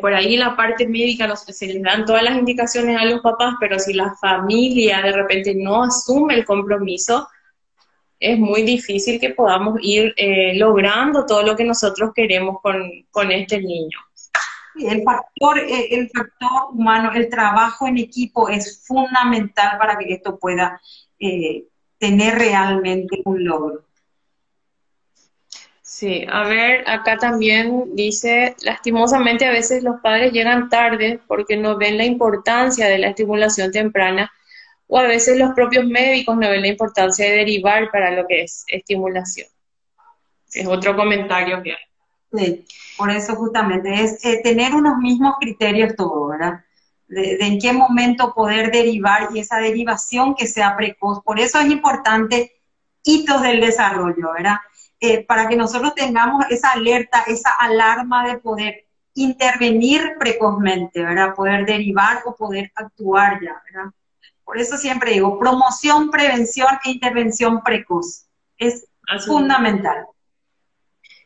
por 0.00 0.14
ahí 0.14 0.36
la 0.36 0.56
parte 0.56 0.86
médica 0.86 1.26
no, 1.26 1.36
se 1.36 1.66
les 1.66 1.82
dan 1.82 2.04
todas 2.04 2.22
las 2.22 2.36
indicaciones 2.36 3.00
a 3.00 3.04
los 3.04 3.20
papás, 3.20 3.54
pero 3.60 3.78
si 3.78 3.92
la 3.92 4.14
familia 4.20 5.02
de 5.02 5.12
repente 5.12 5.54
no 5.54 5.84
asume 5.84 6.34
el 6.34 6.44
compromiso, 6.44 7.28
es 8.18 8.38
muy 8.38 8.62
difícil 8.62 9.20
que 9.20 9.30
podamos 9.30 9.78
ir 9.82 10.14
eh, 10.16 10.54
logrando 10.56 11.26
todo 11.26 11.42
lo 11.42 11.56
que 11.56 11.64
nosotros 11.64 12.12
queremos 12.14 12.58
con, 12.62 13.30
este 13.30 13.60
niño. 13.60 13.98
El 14.76 15.02
factor, 15.02 15.58
eh, 15.58 15.88
el 15.90 16.10
factor 16.10 16.72
humano, 16.72 17.12
el 17.14 17.28
trabajo 17.28 17.86
en 17.86 17.98
equipo 17.98 18.48
es 18.48 18.84
fundamental 18.86 19.78
para 19.78 19.96
que 19.96 20.14
esto 20.14 20.38
pueda 20.38 20.80
eh, 21.18 21.64
tener 21.98 22.34
realmente 22.36 23.20
un 23.24 23.44
logro. 23.44 23.83
Sí, 25.94 26.26
a 26.28 26.42
ver, 26.48 26.82
acá 26.90 27.18
también 27.18 27.94
dice, 27.94 28.56
lastimosamente 28.62 29.46
a 29.46 29.52
veces 29.52 29.84
los 29.84 30.00
padres 30.00 30.32
llegan 30.32 30.68
tarde 30.68 31.20
porque 31.28 31.56
no 31.56 31.76
ven 31.78 31.96
la 31.96 32.04
importancia 32.04 32.88
de 32.88 32.98
la 32.98 33.10
estimulación 33.10 33.70
temprana 33.70 34.28
o 34.88 34.98
a 34.98 35.04
veces 35.04 35.38
los 35.38 35.54
propios 35.54 35.84
médicos 35.86 36.36
no 36.36 36.50
ven 36.50 36.62
la 36.62 36.66
importancia 36.66 37.26
de 37.26 37.36
derivar 37.36 37.92
para 37.92 38.10
lo 38.10 38.26
que 38.26 38.42
es 38.42 38.64
estimulación. 38.66 39.46
Es 40.52 40.66
otro 40.66 40.96
comentario 40.96 41.62
que 41.62 41.70
hay. 41.70 41.84
Sí, 42.32 42.66
por 42.98 43.12
eso 43.12 43.36
justamente 43.36 43.94
es 43.94 44.24
eh, 44.24 44.40
tener 44.42 44.74
unos 44.74 44.98
mismos 44.98 45.36
criterios 45.38 45.94
todo, 45.94 46.26
¿verdad? 46.26 46.64
de, 47.06 47.36
en 47.38 47.60
qué 47.60 47.72
momento 47.72 48.34
poder 48.34 48.72
derivar 48.72 49.28
y 49.32 49.38
esa 49.38 49.58
derivación 49.58 50.34
que 50.34 50.48
sea 50.48 50.76
precoz. 50.76 51.22
Por 51.22 51.38
eso 51.38 51.60
es 51.60 51.70
importante 51.70 52.50
hitos 53.04 53.42
del 53.42 53.60
desarrollo, 53.60 54.32
¿verdad? 54.32 54.56
Eh, 55.06 55.22
para 55.22 55.46
que 55.48 55.56
nosotros 55.56 55.94
tengamos 55.94 56.46
esa 56.48 56.72
alerta, 56.72 57.24
esa 57.26 57.50
alarma 57.50 58.26
de 58.26 58.38
poder 58.38 58.86
intervenir 59.12 60.14
precozmente, 60.18 61.02
¿verdad? 61.02 61.34
Poder 61.34 61.66
derivar 61.66 62.22
o 62.24 62.34
poder 62.34 62.72
actuar 62.74 63.38
ya, 63.42 63.62
¿verdad? 63.66 63.90
Por 64.44 64.58
eso 64.58 64.78
siempre 64.78 65.12
digo, 65.12 65.38
promoción, 65.38 66.10
prevención 66.10 66.68
e 66.86 66.92
intervención 66.92 67.62
precoz. 67.62 68.24
Es 68.56 68.86
fundamental. 69.26 70.06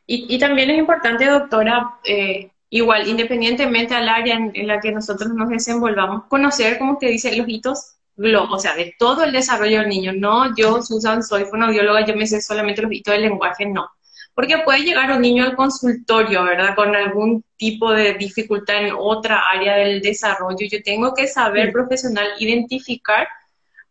Y, 0.07 0.37
también 0.41 0.71
es 0.71 0.79
importante, 0.79 1.27
doctora, 1.27 2.01
eh, 2.03 2.51
igual, 2.71 3.07
independientemente 3.07 3.95
al 3.95 4.09
área 4.09 4.35
en, 4.35 4.51
en, 4.55 4.67
la 4.67 4.81
que 4.81 4.91
nosotros 4.91 5.33
nos 5.35 5.51
desenvolvamos, 5.51 6.25
conocer, 6.25 6.79
como 6.79 6.95
usted 6.95 7.09
dice, 7.09 7.37
los 7.37 7.49
hitos 7.49 7.98
o 8.19 8.59
sea, 8.59 8.75
de 8.75 8.95
todo 8.99 9.25
el 9.25 9.33
desarrollo 9.33 9.81
del 9.81 9.89
niño. 9.89 10.13
No, 10.13 10.55
yo, 10.57 10.83
Susan, 10.83 11.23
soy 11.23 11.45
fonoaudióloga, 11.45 12.05
yo 12.05 12.17
me 12.17 12.27
sé 12.27 12.41
solamente 12.41 12.83
los 12.83 12.93
hitos 12.93 13.13
del 13.15 13.23
lenguaje, 13.23 13.67
no. 13.67 13.89
Porque 14.35 14.59
puede 14.59 14.81
llegar 14.81 15.11
un 15.11 15.23
niño 15.23 15.45
al 15.45 15.57
consultorio, 15.57 16.45
¿verdad? 16.45 16.75
Con 16.77 16.95
algún 16.95 17.45
tipo 17.57 17.93
de 17.93 18.15
dificultad 18.15 18.87
en 18.87 18.95
otra 18.97 19.49
área 19.51 19.77
del 19.77 20.01
desarrollo. 20.01 20.67
Yo 20.71 20.83
tengo 20.83 21.15
que 21.15 21.27
saber 21.27 21.73
profesional 21.73 22.29
identificar 22.39 23.27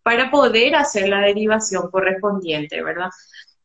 para 0.03 0.31
poder 0.31 0.75
hacer 0.75 1.09
la 1.09 1.19
derivación 1.19 1.89
correspondiente, 1.91 2.81
¿verdad? 2.81 3.09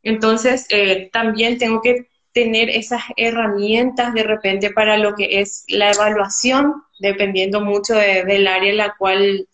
Entonces, 0.03 0.67
eh, 0.71 1.09
también 1.13 1.59
tengo 1.59 1.81
que 1.81 2.09
tener 2.33 2.71
esas 2.71 3.03
herramientas 3.17 4.15
de 4.15 4.25
repente 4.25 4.71
para 4.71 4.97
lo 4.97 5.15
que 5.15 5.41
es 5.41 5.65
la 5.69 5.93
evaluación, 5.93 6.83
dependiendo 6.99 7.61
mucho 7.61 7.95
del 7.95 8.47
área 8.47 8.71
en 8.71 8.77
la 8.79 8.95
cual 8.97 9.47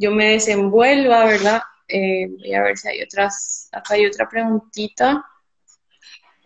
yo 0.00 0.10
me 0.10 0.30
desenvuelva, 0.30 1.24
¿verdad? 1.26 1.62
Eh, 1.86 2.26
voy 2.38 2.54
a 2.54 2.62
ver 2.62 2.78
si 2.78 2.88
hay 2.88 3.02
otras, 3.02 3.68
acá 3.70 3.94
hay 3.94 4.06
otra 4.06 4.28
preguntita. 4.28 5.26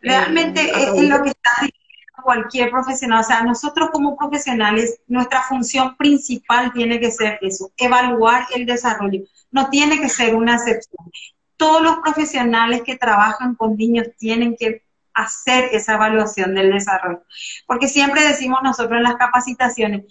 Realmente 0.02 0.60
eh, 0.60 0.90
es, 0.96 1.08
lo 1.08 1.22
que 1.22 1.28
está 1.30 1.50
diciendo 1.60 2.22
cualquier 2.22 2.70
profesional, 2.70 3.20
o 3.20 3.24
sea, 3.24 3.42
nosotros 3.42 3.90
como 3.92 4.16
profesionales, 4.16 5.00
nuestra 5.06 5.42
función 5.42 5.96
principal 5.96 6.72
tiene 6.72 6.98
que 6.98 7.12
ser 7.12 7.38
eso, 7.42 7.70
evaluar 7.76 8.46
el 8.54 8.66
desarrollo, 8.66 9.20
no 9.50 9.68
tiene 9.68 10.00
que 10.00 10.08
ser 10.08 10.34
una 10.34 10.54
excepción. 10.54 11.10
Todos 11.56 11.82
los 11.82 11.96
profesionales 11.98 12.82
que 12.82 12.96
trabajan 12.96 13.54
con 13.54 13.76
niños 13.76 14.08
tienen 14.18 14.56
que 14.58 14.82
hacer 15.12 15.68
esa 15.72 15.94
evaluación 15.94 16.54
del 16.54 16.72
desarrollo, 16.72 17.22
porque 17.66 17.88
siempre 17.88 18.26
decimos 18.26 18.60
nosotros 18.62 18.96
en 18.96 19.04
las 19.04 19.16
capacitaciones, 19.16 20.04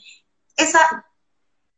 esa 0.55 0.79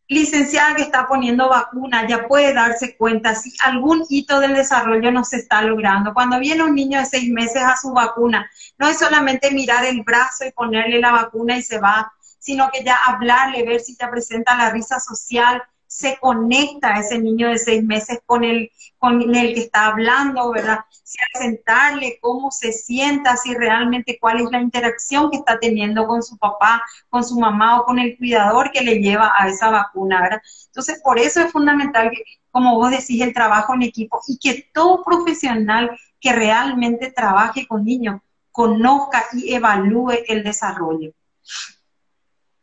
licenciada 0.08 0.76
que 0.76 0.84
está 0.84 1.08
poniendo 1.08 1.50
vacuna 1.50 2.08
ya 2.08 2.28
puede 2.28 2.54
darse 2.54 2.96
cuenta 2.96 3.34
si 3.34 3.54
algún 3.64 4.06
hito 4.10 4.40
del 4.40 4.54
desarrollo 4.54 5.12
no 5.12 5.24
se 5.24 5.38
está 5.38 5.62
logrando. 5.62 6.14
Cuando 6.14 6.40
viene 6.40 6.64
un 6.64 6.76
niño 6.76 7.00
de 7.00 7.06
seis 7.06 7.30
meses 7.32 7.64
a 7.64 7.76
su 7.76 7.92
vacuna, 7.92 8.50
no 8.78 8.88
es 8.88 9.00
solamente 9.00 9.52
mirar 9.52 9.86
el 9.86 10.04
brazo 10.04 10.46
y 10.46 10.52
ponerle 10.52 11.00
la 11.00 11.12
vacuna 11.12 11.58
y 11.58 11.62
se 11.62 11.80
va, 11.80 12.12
sino 12.40 12.70
que 12.72 12.84
ya 12.84 12.98
hablarle, 13.06 13.64
ver 13.64 13.82
si 13.82 13.98
te 13.98 14.08
presenta 14.08 14.56
la 14.56 14.70
risa 14.70 15.00
social, 15.00 15.64
se 15.96 16.18
conecta 16.20 17.00
ese 17.00 17.18
niño 17.18 17.48
de 17.48 17.58
seis 17.58 17.82
meses 17.82 18.20
con 18.26 18.44
el, 18.44 18.70
con 18.98 19.34
el 19.34 19.54
que 19.54 19.62
está 19.62 19.86
hablando, 19.86 20.52
¿verdad? 20.52 20.80
Si 20.90 21.18
al 21.22 21.42
sentarle, 21.42 22.20
cómo 22.20 22.52
se 22.52 22.74
sienta, 22.74 23.38
si 23.38 23.54
realmente 23.54 24.18
cuál 24.20 24.42
es 24.42 24.52
la 24.52 24.60
interacción 24.60 25.32
que 25.32 25.38
está 25.38 25.58
teniendo 25.58 26.06
con 26.06 26.22
su 26.22 26.38
papá, 26.38 26.84
con 27.10 27.24
su 27.24 27.40
mamá 27.40 27.80
o 27.80 27.86
con 27.86 27.98
el 27.98 28.18
cuidador 28.18 28.72
que 28.74 28.82
le 28.82 29.00
lleva 29.00 29.32
a 29.40 29.48
esa 29.48 29.70
vacuna, 29.70 30.22
¿verdad? 30.22 30.42
Entonces, 30.66 31.00
por 31.02 31.18
eso 31.18 31.40
es 31.40 31.50
fundamental 31.54 32.12
que, 32.12 32.24
como 32.52 32.76
vos 32.76 32.92
decís, 32.92 33.22
el 33.22 33.34
trabajo 33.34 33.74
en 33.74 33.84
equipo 33.84 34.20
y 34.28 34.38
que 34.38 34.70
todo 34.74 35.02
profesional 35.02 35.98
que 36.20 36.34
realmente 36.34 37.10
trabaje 37.10 37.66
con 37.68 37.86
niños 37.86 38.20
conozca 38.52 39.24
y 39.32 39.54
evalúe 39.54 40.12
el 40.28 40.44
desarrollo. 40.44 41.14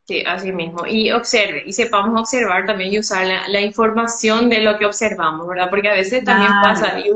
Sí, 0.05 0.23
así 0.27 0.53
mismo. 0.53 0.87
Y 0.87 1.12
observe, 1.12 1.62
y 1.65 1.73
sepamos 1.73 2.19
observar 2.19 2.67
también 2.67 2.93
y 2.93 2.99
usar 2.99 3.27
la, 3.27 3.61
información 3.61 4.49
de 4.49 4.61
lo 4.61 4.77
que 4.79 4.87
observamos, 4.87 5.47
¿verdad? 5.47 5.71
Porque 5.71 5.88
a 5.88 5.95
veces 5.95 6.25
también 6.25 6.51
pasa, 6.61 6.99
y 6.99 7.11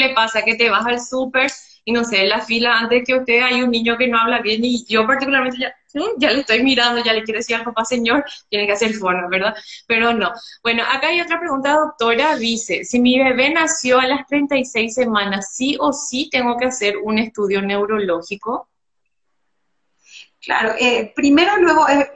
le 0.00 0.14
pasa 0.14 0.42
que 0.42 0.54
te 0.54 0.70
vas 0.70 0.86
al 0.86 1.00
súper 1.00 1.50
y 1.88 1.92
no 1.92 2.04
sé, 2.04 2.22
en 2.22 2.30
la 2.30 2.40
fila 2.40 2.80
antes 2.80 3.04
que 3.06 3.14
usted 3.14 3.40
hay 3.42 3.62
un 3.62 3.70
niño 3.70 3.96
que 3.96 4.08
no 4.08 4.18
habla 4.18 4.40
bien 4.40 4.64
y 4.64 4.84
yo 4.86 5.06
particularmente 5.06 5.58
ya, 5.58 5.72
ya 6.18 6.32
le 6.32 6.40
estoy 6.40 6.64
mirando, 6.64 7.00
ya 7.02 7.12
le 7.12 7.22
quiero 7.22 7.38
decir 7.38 7.54
al 7.54 7.62
papá, 7.62 7.84
señor, 7.84 8.24
tiene 8.48 8.66
que 8.66 8.72
hacer 8.72 8.92
fono, 8.94 9.28
¿verdad? 9.28 9.54
Pero 9.86 10.12
no. 10.12 10.32
Bueno, 10.64 10.82
acá 10.82 11.08
hay 11.08 11.20
otra 11.20 11.38
pregunta, 11.38 11.74
doctora, 11.74 12.36
dice, 12.36 12.84
si 12.84 12.98
mi 12.98 13.16
bebé 13.20 13.50
nació 13.50 14.00
a 14.00 14.06
las 14.08 14.26
36 14.26 14.94
semanas, 14.94 15.54
¿sí 15.54 15.76
o 15.78 15.92
sí 15.92 16.28
tengo 16.28 16.56
que 16.56 16.66
hacer 16.66 16.96
un 17.04 17.18
estudio 17.18 17.62
neurológico? 17.62 18.68
Claro, 20.46 20.74
eh, 20.78 21.12
primero, 21.16 21.56
luego, 21.56 21.88
eh, 21.88 22.08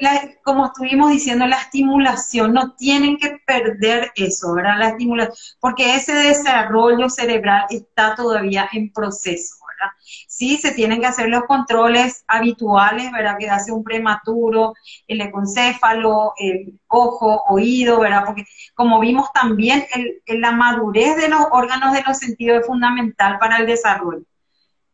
como 0.45 0.67
estuvimos 0.67 1.11
diciendo, 1.11 1.47
la 1.49 1.57
estimulación, 1.57 2.53
no 2.53 2.75
tienen 2.77 3.17
que 3.19 3.39
perder 3.45 4.13
eso, 4.15 4.55
¿verdad? 4.55 4.79
La 4.79 4.89
estimulación, 4.91 5.35
porque 5.59 5.97
ese 5.97 6.15
desarrollo 6.15 7.09
cerebral 7.11 7.67
está 7.71 8.15
todavía 8.15 8.69
en 8.73 8.93
proceso, 8.93 9.57
¿verdad? 9.67 9.93
Sí, 10.29 10.59
se 10.59 10.71
tienen 10.73 11.01
que 11.01 11.09
hacer 11.09 11.29
los 11.29 11.43
controles 11.43 12.25
habituales, 12.29 13.11
¿verdad? 13.11 13.37
Que 13.37 13.51
hace 13.51 13.73
un 13.73 13.83
prematuro, 13.83 14.75
el 15.09 15.21
econcéfalo, 15.23 16.33
el 16.39 16.79
ojo, 16.87 17.43
oído, 17.49 17.99
¿verdad? 17.99 18.23
Porque 18.27 18.45
como 18.77 19.01
vimos 19.01 19.33
también, 19.33 19.85
la 20.29 20.53
madurez 20.53 21.17
de 21.17 21.29
los 21.29 21.41
órganos 21.51 21.93
de 21.95 22.05
los 22.07 22.17
sentidos 22.19 22.61
es 22.61 22.67
fundamental 22.67 23.39
para 23.41 23.59
el 23.59 23.67
desarrollo. 23.67 24.23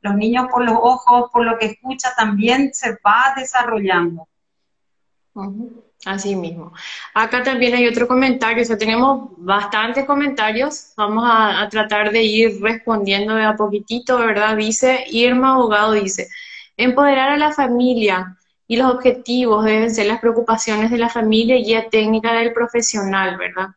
Los 0.07 0.15
niños 0.15 0.47
por 0.51 0.65
los 0.65 0.77
ojos, 0.81 1.31
por 1.33 1.45
lo 1.45 1.59
que 1.59 1.67
escucha, 1.67 2.15
también 2.17 2.73
se 2.73 2.93
va 3.05 3.35
desarrollando. 3.37 4.27
Así 6.05 6.37
mismo. 6.37 6.73
Acá 7.15 7.43
también 7.43 7.75
hay 7.75 7.89
otro 7.89 8.07
comentario, 8.07 8.63
o 8.63 8.67
sea, 8.67 8.79
tenemos 8.79 9.31
bastantes 9.39 10.05
comentarios, 10.05 10.93
vamos 10.97 11.25
a, 11.27 11.69
tratar 11.69 12.13
de 12.13 12.23
ir 12.23 12.63
respondiendo 12.63 13.35
de 13.35 13.45
a 13.45 13.57
poquitito, 13.57 14.19
¿verdad? 14.19 14.57
Dice 14.57 15.05
Irma 15.11 15.55
Abogado, 15.55 15.93
dice, 15.93 16.29
empoderar 16.77 17.31
a 17.31 17.37
la 17.37 17.53
familia 17.53 18.37
y 18.69 18.77
los 18.77 18.95
objetivos 18.95 19.65
deben 19.65 19.93
ser 19.93 20.07
las 20.07 20.21
preocupaciones 20.21 20.91
de 20.91 20.99
la 20.99 21.09
familia 21.09 21.57
y 21.57 21.65
guía 21.65 21.89
técnica 21.91 22.33
del 22.35 22.53
profesional, 22.53 23.37
¿verdad? 23.37 23.69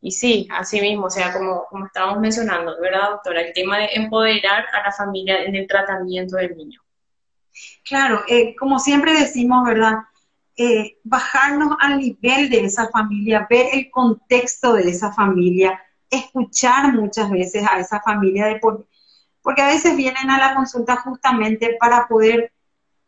Y 0.00 0.10
sí, 0.10 0.46
así 0.50 0.80
mismo, 0.80 1.06
o 1.06 1.10
sea, 1.10 1.32
como, 1.32 1.64
como 1.70 1.86
estábamos 1.86 2.20
mencionando, 2.20 2.78
¿verdad, 2.80 3.10
doctora? 3.10 3.40
El 3.40 3.52
tema 3.52 3.78
de 3.78 3.88
empoderar 3.94 4.66
a 4.72 4.82
la 4.86 4.92
familia 4.92 5.42
en 5.44 5.56
el 5.56 5.66
tratamiento 5.66 6.36
del 6.36 6.56
niño. 6.56 6.80
Claro, 7.84 8.22
eh, 8.28 8.54
como 8.56 8.78
siempre 8.78 9.12
decimos, 9.14 9.64
¿verdad? 9.64 9.94
Eh, 10.56 10.98
bajarnos 11.04 11.76
al 11.80 11.98
nivel 11.98 12.48
de 12.50 12.64
esa 12.64 12.88
familia, 12.88 13.46
ver 13.48 13.66
el 13.72 13.90
contexto 13.90 14.74
de 14.74 14.88
esa 14.88 15.12
familia, 15.12 15.80
escuchar 16.10 16.92
muchas 16.92 17.30
veces 17.30 17.64
a 17.68 17.78
esa 17.78 18.00
familia, 18.00 18.46
de 18.46 18.60
porque 19.42 19.62
a 19.62 19.68
veces 19.68 19.96
vienen 19.96 20.30
a 20.30 20.38
la 20.38 20.54
consulta 20.54 20.96
justamente 20.96 21.76
para 21.78 22.08
poder 22.08 22.52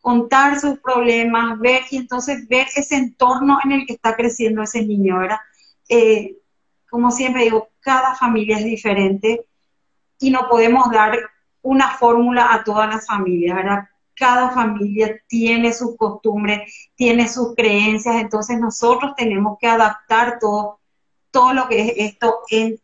contar 0.01 0.59
sus 0.59 0.79
problemas, 0.79 1.59
ver 1.59 1.81
y 1.91 1.97
entonces 1.97 2.47
ver 2.47 2.67
ese 2.75 2.95
entorno 2.95 3.59
en 3.63 3.73
el 3.73 3.85
que 3.85 3.93
está 3.93 4.15
creciendo 4.15 4.63
ese 4.63 4.85
niño, 4.85 5.19
¿verdad? 5.19 5.39
Eh, 5.89 6.37
como 6.89 7.11
siempre 7.11 7.43
digo, 7.43 7.69
cada 7.79 8.15
familia 8.15 8.57
es 8.57 8.65
diferente 8.65 9.45
y 10.19 10.31
no 10.31 10.47
podemos 10.49 10.91
dar 10.91 11.17
una 11.61 11.89
fórmula 11.91 12.53
a 12.53 12.63
todas 12.63 12.89
las 12.89 13.05
familias, 13.05 13.55
¿verdad? 13.55 13.89
Cada 14.15 14.51
familia 14.51 15.15
tiene 15.27 15.73
sus 15.73 15.95
costumbres, 15.95 16.89
tiene 16.95 17.27
sus 17.27 17.55
creencias, 17.55 18.15
entonces 18.15 18.59
nosotros 18.59 19.13
tenemos 19.15 19.57
que 19.59 19.67
adaptar 19.67 20.39
todo, 20.39 20.79
todo 21.31 21.53
lo 21.53 21.67
que 21.67 21.81
es 21.81 21.93
esto 21.97 22.39
en, 22.49 22.79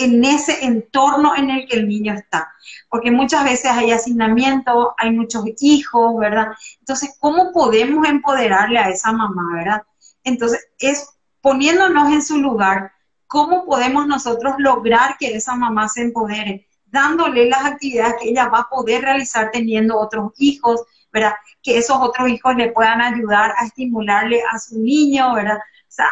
en 0.00 0.24
ese 0.24 0.64
entorno 0.64 1.36
en 1.36 1.50
el 1.50 1.68
que 1.68 1.76
el 1.76 1.88
niño 1.88 2.14
está. 2.14 2.52
Porque 2.88 3.10
muchas 3.10 3.44
veces 3.44 3.70
hay 3.70 3.92
hacinamiento, 3.92 4.94
hay 4.98 5.12
muchos 5.12 5.44
hijos, 5.60 6.16
¿verdad? 6.18 6.48
Entonces, 6.80 7.16
¿cómo 7.20 7.52
podemos 7.52 8.08
empoderarle 8.08 8.78
a 8.78 8.88
esa 8.88 9.12
mamá, 9.12 9.42
¿verdad? 9.54 9.82
Entonces, 10.24 10.68
es 10.78 11.08
poniéndonos 11.40 12.12
en 12.12 12.22
su 12.22 12.38
lugar, 12.38 12.92
¿Cómo 13.30 13.64
podemos 13.64 14.08
nosotros 14.08 14.56
lograr 14.58 15.16
que 15.16 15.36
esa 15.36 15.54
mamá 15.54 15.88
se 15.88 16.02
empodere? 16.02 16.66
Dándole 16.86 17.48
las 17.48 17.64
actividades 17.64 18.16
que 18.20 18.30
ella 18.30 18.48
va 18.48 18.62
a 18.62 18.68
poder 18.68 19.02
realizar 19.02 19.52
teniendo 19.52 19.96
otros 20.00 20.32
hijos, 20.38 20.82
¿verdad? 21.12 21.34
Que 21.62 21.78
esos 21.78 21.96
otros 22.00 22.28
hijos 22.28 22.56
le 22.56 22.72
puedan 22.72 23.00
ayudar 23.00 23.52
a 23.56 23.66
estimularle 23.66 24.42
a 24.50 24.58
su 24.58 24.80
niño, 24.80 25.32
¿verdad? 25.32 25.58
O 25.58 25.92
sea, 25.92 26.08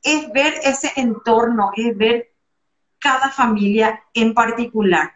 es 0.00 0.30
ver 0.30 0.54
ese 0.62 0.92
entorno, 0.94 1.72
es 1.74 1.98
ver 1.98 2.30
cada 3.00 3.30
familia 3.30 4.04
en 4.14 4.32
particular. 4.32 5.12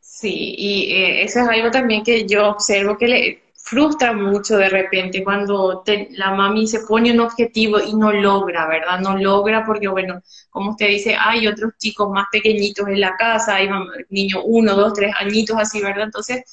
Sí, 0.00 0.54
y 0.56 0.90
eh, 0.90 1.22
eso 1.22 1.40
es 1.40 1.48
algo 1.50 1.70
también 1.70 2.02
que 2.02 2.26
yo 2.26 2.48
observo 2.48 2.96
que 2.96 3.08
le, 3.08 3.45
frustra 3.66 4.12
mucho 4.12 4.56
de 4.58 4.68
repente 4.68 5.24
cuando 5.24 5.82
la 6.10 6.30
mami 6.30 6.68
se 6.68 6.86
pone 6.86 7.10
un 7.10 7.18
objetivo 7.18 7.80
y 7.80 7.94
no 7.94 8.12
logra, 8.12 8.68
¿verdad? 8.68 9.00
No 9.00 9.18
logra 9.18 9.64
porque, 9.66 9.88
bueno, 9.88 10.22
como 10.50 10.70
usted 10.70 10.86
dice, 10.86 11.16
hay 11.18 11.48
otros 11.48 11.72
chicos 11.76 12.08
más 12.08 12.26
pequeñitos 12.30 12.86
en 12.86 13.00
la 13.00 13.16
casa, 13.16 13.56
hay 13.56 13.68
niños 14.08 14.42
uno, 14.44 14.76
dos, 14.76 14.92
tres 14.94 15.12
añitos 15.18 15.56
así, 15.58 15.82
¿verdad? 15.82 16.04
Entonces, 16.04 16.44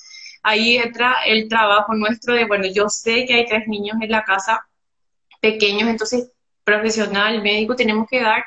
ahí 0.42 0.78
entra 0.78 1.18
el 1.28 1.48
trabajo 1.48 1.94
nuestro 1.94 2.34
de, 2.34 2.46
bueno, 2.46 2.66
yo 2.66 2.90
sé 2.90 3.26
que 3.28 3.36
hay 3.36 3.46
tres 3.46 3.68
niños 3.68 3.98
en 4.02 4.10
la 4.10 4.24
casa 4.24 4.66
pequeños, 5.40 5.90
entonces, 5.90 6.32
profesional, 6.64 7.44
médico, 7.44 7.76
tenemos 7.76 8.08
que 8.10 8.22
dar 8.22 8.44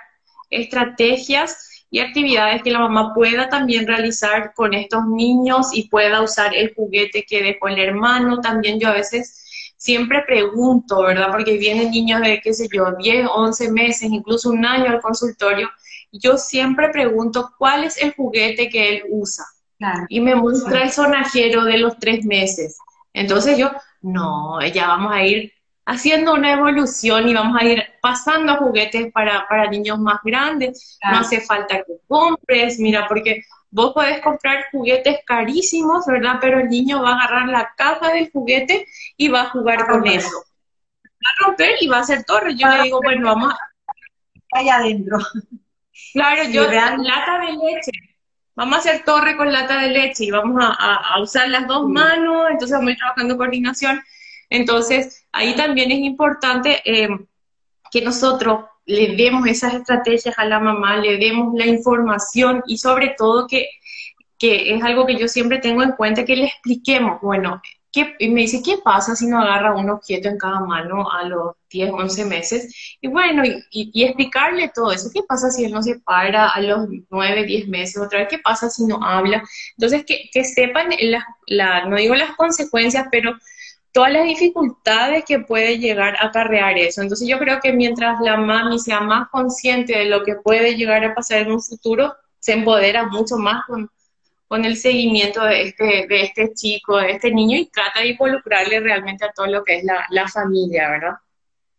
estrategias 0.50 1.75
y 1.90 2.00
actividades 2.00 2.62
que 2.62 2.70
la 2.70 2.80
mamá 2.80 3.14
pueda 3.14 3.48
también 3.48 3.86
realizar 3.86 4.52
con 4.54 4.74
estos 4.74 5.06
niños 5.06 5.68
y 5.72 5.88
pueda 5.88 6.22
usar 6.22 6.54
el 6.54 6.74
juguete 6.74 7.24
que 7.28 7.42
dejó 7.42 7.68
el 7.68 7.78
hermano. 7.78 8.40
También 8.40 8.80
yo 8.80 8.88
a 8.88 8.94
veces 8.94 9.74
siempre 9.76 10.22
pregunto, 10.26 11.02
¿verdad? 11.02 11.28
Porque 11.30 11.58
vienen 11.58 11.90
niños 11.90 12.20
de, 12.22 12.40
qué 12.42 12.52
sé 12.52 12.68
yo, 12.72 12.92
10, 12.98 13.28
11 13.32 13.70
meses, 13.72 14.10
incluso 14.10 14.50
un 14.50 14.64
año 14.64 14.90
al 14.90 15.00
consultorio. 15.00 15.70
Yo 16.10 16.38
siempre 16.38 16.88
pregunto 16.90 17.50
cuál 17.58 17.84
es 17.84 18.02
el 18.02 18.14
juguete 18.14 18.68
que 18.68 18.96
él 18.96 19.02
usa. 19.10 19.44
Y 20.08 20.20
me 20.20 20.34
muestra 20.34 20.82
el 20.82 20.90
sonajero 20.90 21.64
de 21.64 21.78
los 21.78 21.98
tres 21.98 22.24
meses. 22.24 22.78
Entonces 23.12 23.58
yo, 23.58 23.70
no, 24.00 24.64
ya 24.66 24.88
vamos 24.88 25.12
a 25.12 25.22
ir 25.22 25.52
haciendo 25.86 26.34
una 26.34 26.52
evolución 26.52 27.28
y 27.28 27.34
vamos 27.34 27.56
a 27.60 27.64
ir 27.64 27.82
pasando 28.02 28.52
a 28.52 28.56
juguetes 28.56 29.10
para, 29.12 29.46
niños 29.70 29.98
más 30.00 30.18
grandes. 30.22 30.98
No 31.10 31.20
hace 31.20 31.40
falta 31.40 31.76
que 31.76 31.94
compres, 32.08 32.78
mira, 32.80 33.06
porque 33.06 33.44
vos 33.70 33.94
podés 33.94 34.20
comprar 34.20 34.66
juguetes 34.72 35.20
carísimos, 35.24 36.04
¿verdad? 36.06 36.38
Pero 36.40 36.58
el 36.58 36.68
niño 36.68 37.02
va 37.02 37.12
a 37.12 37.14
agarrar 37.14 37.48
la 37.48 37.72
caja 37.76 38.12
del 38.12 38.30
juguete 38.30 38.86
y 39.16 39.28
va 39.28 39.42
a 39.42 39.50
jugar 39.50 39.86
con 39.86 40.06
eso. 40.06 40.36
Va 41.04 41.30
a 41.30 41.46
romper 41.46 41.76
y 41.80 41.86
va 41.86 41.98
a 41.98 42.00
hacer 42.00 42.24
torre. 42.24 42.56
Yo 42.56 42.68
le 42.68 42.82
digo, 42.82 43.00
bueno, 43.02 43.28
vamos 43.28 43.54
a... 43.54 43.58
Ahí 44.52 44.68
adentro. 44.68 45.18
Claro, 46.12 46.44
yo, 46.50 46.70
lata 46.70 47.40
de 47.40 47.52
leche. 47.52 47.92
Vamos 48.54 48.76
a 48.76 48.78
hacer 48.78 49.04
torre 49.04 49.36
con 49.36 49.52
lata 49.52 49.80
de 49.82 49.90
leche 49.90 50.24
y 50.24 50.30
vamos 50.30 50.64
a, 50.66 51.20
usar 51.20 51.48
las 51.48 51.66
dos 51.66 51.86
manos, 51.88 52.46
entonces 52.50 52.74
vamos 52.74 52.88
a 52.88 52.92
ir 52.92 52.98
trabajando 52.98 53.36
coordinación 53.36 54.00
entonces, 54.50 55.26
ahí 55.32 55.54
también 55.54 55.90
es 55.90 55.98
importante 55.98 56.82
eh, 56.84 57.08
que 57.90 58.02
nosotros 58.02 58.64
le 58.86 59.16
demos 59.16 59.46
esas 59.46 59.74
estrategias 59.74 60.38
a 60.38 60.44
la 60.44 60.60
mamá, 60.60 60.96
le 60.96 61.18
demos 61.18 61.54
la 61.54 61.66
información 61.66 62.62
y 62.66 62.78
sobre 62.78 63.14
todo 63.18 63.46
que, 63.46 63.68
es 64.40 64.82
algo 64.82 65.06
que 65.06 65.16
yo 65.16 65.28
siempre 65.28 65.58
tengo 65.58 65.82
en 65.82 65.92
cuenta, 65.92 66.24
que 66.24 66.36
le 66.36 66.44
expliquemos, 66.44 67.20
bueno, 67.20 67.60
¿qué, 67.90 68.14
y 68.20 68.28
me 68.28 68.42
dice, 68.42 68.62
¿qué 68.62 68.76
pasa 68.84 69.16
si 69.16 69.26
no 69.26 69.40
agarra 69.40 69.74
un 69.74 69.90
objeto 69.90 70.28
en 70.28 70.38
cada 70.38 70.60
mano 70.60 71.10
a 71.10 71.24
los 71.24 71.56
10, 71.70 71.90
11 71.92 72.24
meses? 72.26 72.96
Y 73.00 73.08
bueno, 73.08 73.42
y, 73.44 74.04
explicarle 74.04 74.70
todo 74.72 74.92
eso, 74.92 75.10
¿qué 75.12 75.22
pasa 75.24 75.50
si 75.50 75.64
él 75.64 75.72
no 75.72 75.82
se 75.82 75.98
para 75.98 76.50
a 76.50 76.60
los 76.60 76.86
9, 77.10 77.44
10 77.44 77.68
meses 77.68 78.00
otra 78.00 78.20
vez? 78.20 78.28
¿Qué 78.28 78.38
pasa 78.38 78.70
si 78.70 78.84
no 78.86 79.02
habla? 79.02 79.42
Entonces, 79.76 80.04
que, 80.04 80.28
que 80.32 80.44
sepan, 80.44 80.90
la, 81.46 81.86
no 81.86 81.96
digo 81.96 82.14
las 82.14 82.36
consecuencias, 82.36 83.08
pero 83.10 83.36
todas 83.96 84.12
las 84.12 84.24
dificultades 84.24 85.24
que 85.24 85.38
puede 85.38 85.78
llegar 85.78 86.16
a 86.16 86.26
acarrear 86.26 86.76
eso. 86.76 87.00
Entonces 87.00 87.26
yo 87.26 87.38
creo 87.38 87.60
que 87.62 87.72
mientras 87.72 88.20
la 88.20 88.36
mami 88.36 88.78
sea 88.78 89.00
más 89.00 89.30
consciente 89.30 89.96
de 89.96 90.04
lo 90.04 90.22
que 90.22 90.34
puede 90.34 90.76
llegar 90.76 91.02
a 91.02 91.14
pasar 91.14 91.38
en 91.38 91.52
un 91.52 91.62
futuro, 91.62 92.12
se 92.38 92.52
empodera 92.52 93.06
mucho 93.06 93.38
más 93.38 93.64
con, 93.64 93.90
con 94.48 94.66
el 94.66 94.76
seguimiento 94.76 95.42
de 95.42 95.68
este, 95.68 96.06
de 96.10 96.22
este 96.24 96.52
chico, 96.52 96.98
de 96.98 97.12
este 97.12 97.32
niño 97.32 97.56
y 97.56 97.70
trata 97.70 98.00
de 98.00 98.08
involucrarle 98.08 98.80
realmente 98.80 99.24
a 99.24 99.32
todo 99.32 99.46
lo 99.46 99.64
que 99.64 99.78
es 99.78 99.84
la, 99.84 100.28
familia, 100.28 100.90
¿verdad? 100.90 101.14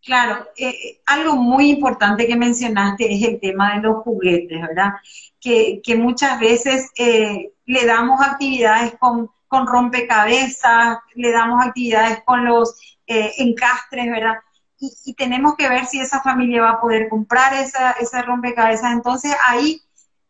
Claro, 0.04 0.48
eh, 0.58 1.00
algo 1.06 1.36
muy 1.36 1.70
importante 1.70 2.26
que 2.26 2.36
mencionaste 2.36 3.14
es 3.14 3.28
el 3.28 3.40
tema 3.40 3.76
de 3.76 3.82
los 3.84 3.98
juguetes, 3.98 4.60
¿verdad? 4.60 4.94
Que, 5.40 5.82
que 5.84 5.96
muchas 5.96 6.40
veces 6.40 6.90
eh, 6.98 7.52
le 7.68 7.86
damos 7.86 8.20
actividades 8.26 8.96
con 8.98 9.30
con 9.48 9.68
rompecabezas, 9.68 11.00
le 11.16 11.32
damos 11.32 11.66
actividades 11.66 12.22
con 12.26 12.46
los 12.46 12.80
eh, 13.08 13.34
encastres, 13.38 14.10
¿verdad? 14.12 14.36
Y, 14.80 15.14
tenemos 15.16 15.56
que 15.56 15.70
ver 15.70 15.86
si 15.86 16.00
esa 16.00 16.22
familia 16.22 16.62
va 16.62 16.70
a 16.72 16.82
poder 16.82 17.10
comprar 17.10 17.54
esa, 17.54 17.92
ese 17.94 18.22
rompecabezas. 18.22 18.94
Entonces 18.94 19.36
ahí 19.48 19.82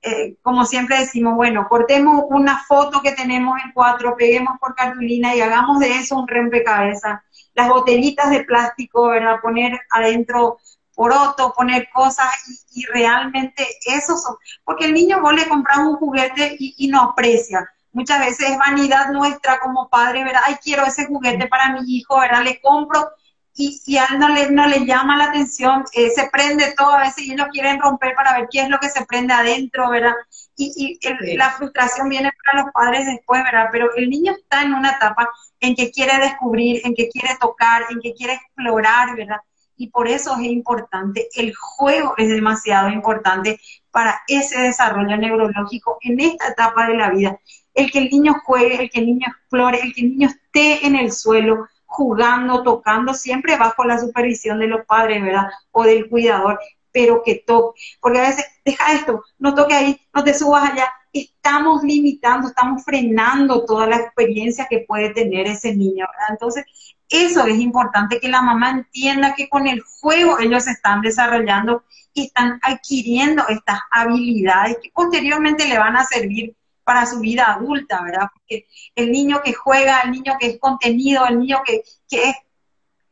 eh, 0.02 0.38
como 0.42 0.64
siempre 0.64 1.00
decimos, 1.00 1.36
bueno, 1.36 1.68
cortemos 1.68 2.24
una 2.30 2.64
foto 2.64 3.02
que 3.02 3.12
tenemos 3.12 3.58
en 3.64 3.72
cuatro, 3.74 4.16
peguemos 4.16 4.58
por 4.60 4.76
cartulina 4.76 5.36
y 5.36 5.42
hagamos 5.42 5.80
de 5.80 5.98
eso 5.98 6.18
un 6.18 6.28
rompecabezas. 6.28 7.22
Las 7.54 7.68
botellitas 7.68 8.30
de 8.30 8.44
plástico, 8.44 9.08
¿verdad? 9.08 9.42
Poner 9.42 9.80
adentro 9.90 10.60
poroto, 10.96 11.54
poner 11.56 11.90
cosas 11.94 12.28
y, 12.74 12.86
realmente 12.86 13.68
eso 13.86 14.18
son, 14.18 14.36
porque 14.64 14.86
el 14.86 14.94
niño 14.94 15.22
vos 15.22 15.34
le 15.34 15.48
compras 15.48 15.80
un 15.80 15.96
juguete 15.98 16.56
y, 16.58 16.76
y 16.78 16.88
no 16.88 17.02
aprecia. 17.02 17.70
Muchas 17.98 18.20
veces 18.20 18.52
es 18.52 18.58
vanidad 18.60 19.10
nuestra 19.10 19.60
como 19.60 19.90
padre, 19.90 20.24
¿verdad? 20.24 20.42
Ay, 20.46 20.58
quiero 20.64 20.86
ese 20.86 21.08
juguete 21.08 21.48
para 21.48 21.74
mi 21.74 21.80
hijo, 21.88 22.20
¿verdad? 22.20 22.44
Le 22.44 22.62
compro 22.62 23.10
y 23.56 23.72
si 23.72 23.98
a 23.98 24.06
él 24.12 24.20
no 24.20 24.30
le, 24.30 24.52
no 24.52 24.68
le 24.68 24.86
llama 24.86 25.18
la 25.18 25.24
atención, 25.26 25.84
eh, 25.94 26.12
se 26.12 26.30
prende 26.32 26.76
todo 26.78 26.92
a 26.92 27.00
veces 27.00 27.26
y 27.26 27.34
ellos 27.34 27.48
quieren 27.52 27.82
romper 27.82 28.14
para 28.14 28.38
ver 28.38 28.48
qué 28.52 28.62
es 28.62 28.70
lo 28.70 28.78
que 28.78 28.88
se 28.88 29.04
prende 29.08 29.34
adentro, 29.34 29.90
¿verdad? 29.90 30.14
Y, 30.56 31.00
y 31.02 31.36
la 31.38 31.50
frustración 31.50 32.08
viene 32.08 32.32
para 32.46 32.62
los 32.62 32.72
padres 32.72 33.08
después, 33.08 33.44
¿verdad? 33.44 33.70
Pero 33.72 33.96
el 33.96 34.12
niño 34.12 34.34
está 34.34 34.62
en 34.62 34.76
una 34.76 34.92
etapa 34.92 35.32
en 35.60 35.74
que 35.76 35.90
quiere 35.90 36.20
descubrir, 36.20 36.82
en 36.86 36.94
que 36.94 37.10
quiere 37.10 37.36
tocar, 37.42 37.86
en 37.90 38.00
que 38.00 38.14
quiere 38.14 38.34
explorar, 38.34 39.16
¿verdad? 39.16 39.40
Y 39.76 39.90
por 39.90 40.08
eso 40.08 40.36
es 40.36 40.44
importante, 40.44 41.28
el 41.36 41.56
juego 41.56 42.14
es 42.18 42.30
demasiado 42.30 42.90
importante 42.90 43.60
para 43.90 44.22
ese 44.28 44.62
desarrollo 44.62 45.18
neurológico 45.18 45.98
en 46.02 46.20
esta 46.20 46.50
etapa 46.50 46.88
de 46.88 46.94
la 46.94 47.10
vida. 47.10 47.40
El 47.78 47.92
que 47.92 48.00
el 48.00 48.10
niño 48.10 48.36
juegue, 48.44 48.82
el 48.82 48.90
que 48.90 49.00
el 49.00 49.06
niño 49.06 49.28
explore, 49.28 49.80
el 49.80 49.94
que 49.94 50.02
el 50.02 50.10
niño 50.10 50.30
esté 50.30 50.86
en 50.86 50.96
el 50.96 51.12
suelo, 51.12 51.68
jugando, 51.86 52.64
tocando, 52.64 53.14
siempre 53.14 53.56
bajo 53.56 53.86
la 53.86 54.00
supervisión 54.00 54.60
de 54.60 54.68
los 54.68 54.84
padres, 54.88 55.22
¿verdad? 55.22 55.48
O 55.72 55.84
del 55.84 56.10
cuidador, 56.10 56.60
pero 56.92 57.22
que 57.24 57.44
toque. 57.46 57.80
Porque 58.02 58.18
a 58.18 58.30
veces, 58.30 58.46
deja 58.66 58.94
esto, 58.94 59.24
no 59.38 59.54
toque 59.54 59.76
ahí, 59.76 60.02
no 60.12 60.24
te 60.24 60.34
subas 60.34 60.72
allá. 60.72 60.92
Estamos 61.14 61.84
limitando, 61.84 62.48
estamos 62.48 62.84
frenando 62.84 63.64
toda 63.64 63.86
la 63.86 63.98
experiencia 63.98 64.66
que 64.68 64.80
puede 64.80 65.12
tener 65.12 65.46
ese 65.46 65.76
niño, 65.76 66.08
¿verdad? 66.12 66.28
Entonces, 66.32 66.66
eso 67.10 67.46
es 67.46 67.60
importante 67.60 68.20
que 68.20 68.28
la 68.28 68.42
mamá 68.42 68.72
entienda 68.72 69.36
que 69.36 69.48
con 69.48 69.68
el 69.68 69.82
juego 69.82 70.40
ellos 70.40 70.68
están 70.68 71.02
desarrollando 71.02 71.84
y 72.14 72.26
están 72.26 72.60
adquiriendo 72.64 73.48
estas 73.48 73.82
habilidades 73.92 74.78
que 74.82 74.90
posteriormente 74.92 75.68
le 75.68 75.78
van 75.78 75.96
a 75.96 76.04
servir 76.04 76.57
para 76.88 77.06
su 77.06 77.20
vida 77.20 77.52
adulta, 77.52 78.02
¿verdad? 78.02 78.30
Porque 78.34 78.66
el 78.96 79.12
niño 79.12 79.42
que 79.44 79.52
juega, 79.52 80.04
el 80.04 80.12
niño 80.12 80.38
que 80.40 80.48
es 80.48 80.58
contenido, 80.58 81.28
el 81.28 81.38
niño 81.38 81.62
que, 81.66 81.84
es 82.10 82.36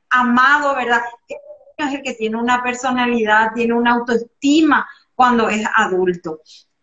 amado, 0.09 0.73
¿verdad? 0.75 1.01
El 1.27 1.37
niño 1.77 1.91
es 1.91 1.99
el 1.99 2.01
que 2.01 2.13
tiene 2.13 2.37
una 2.37 2.63
personalidad, 2.63 3.51
tiene 3.53 3.73
una 3.73 3.95
autoestima 3.95 4.87
cuando 5.13 5.49
es 5.49 5.67
adulto. 5.75 6.39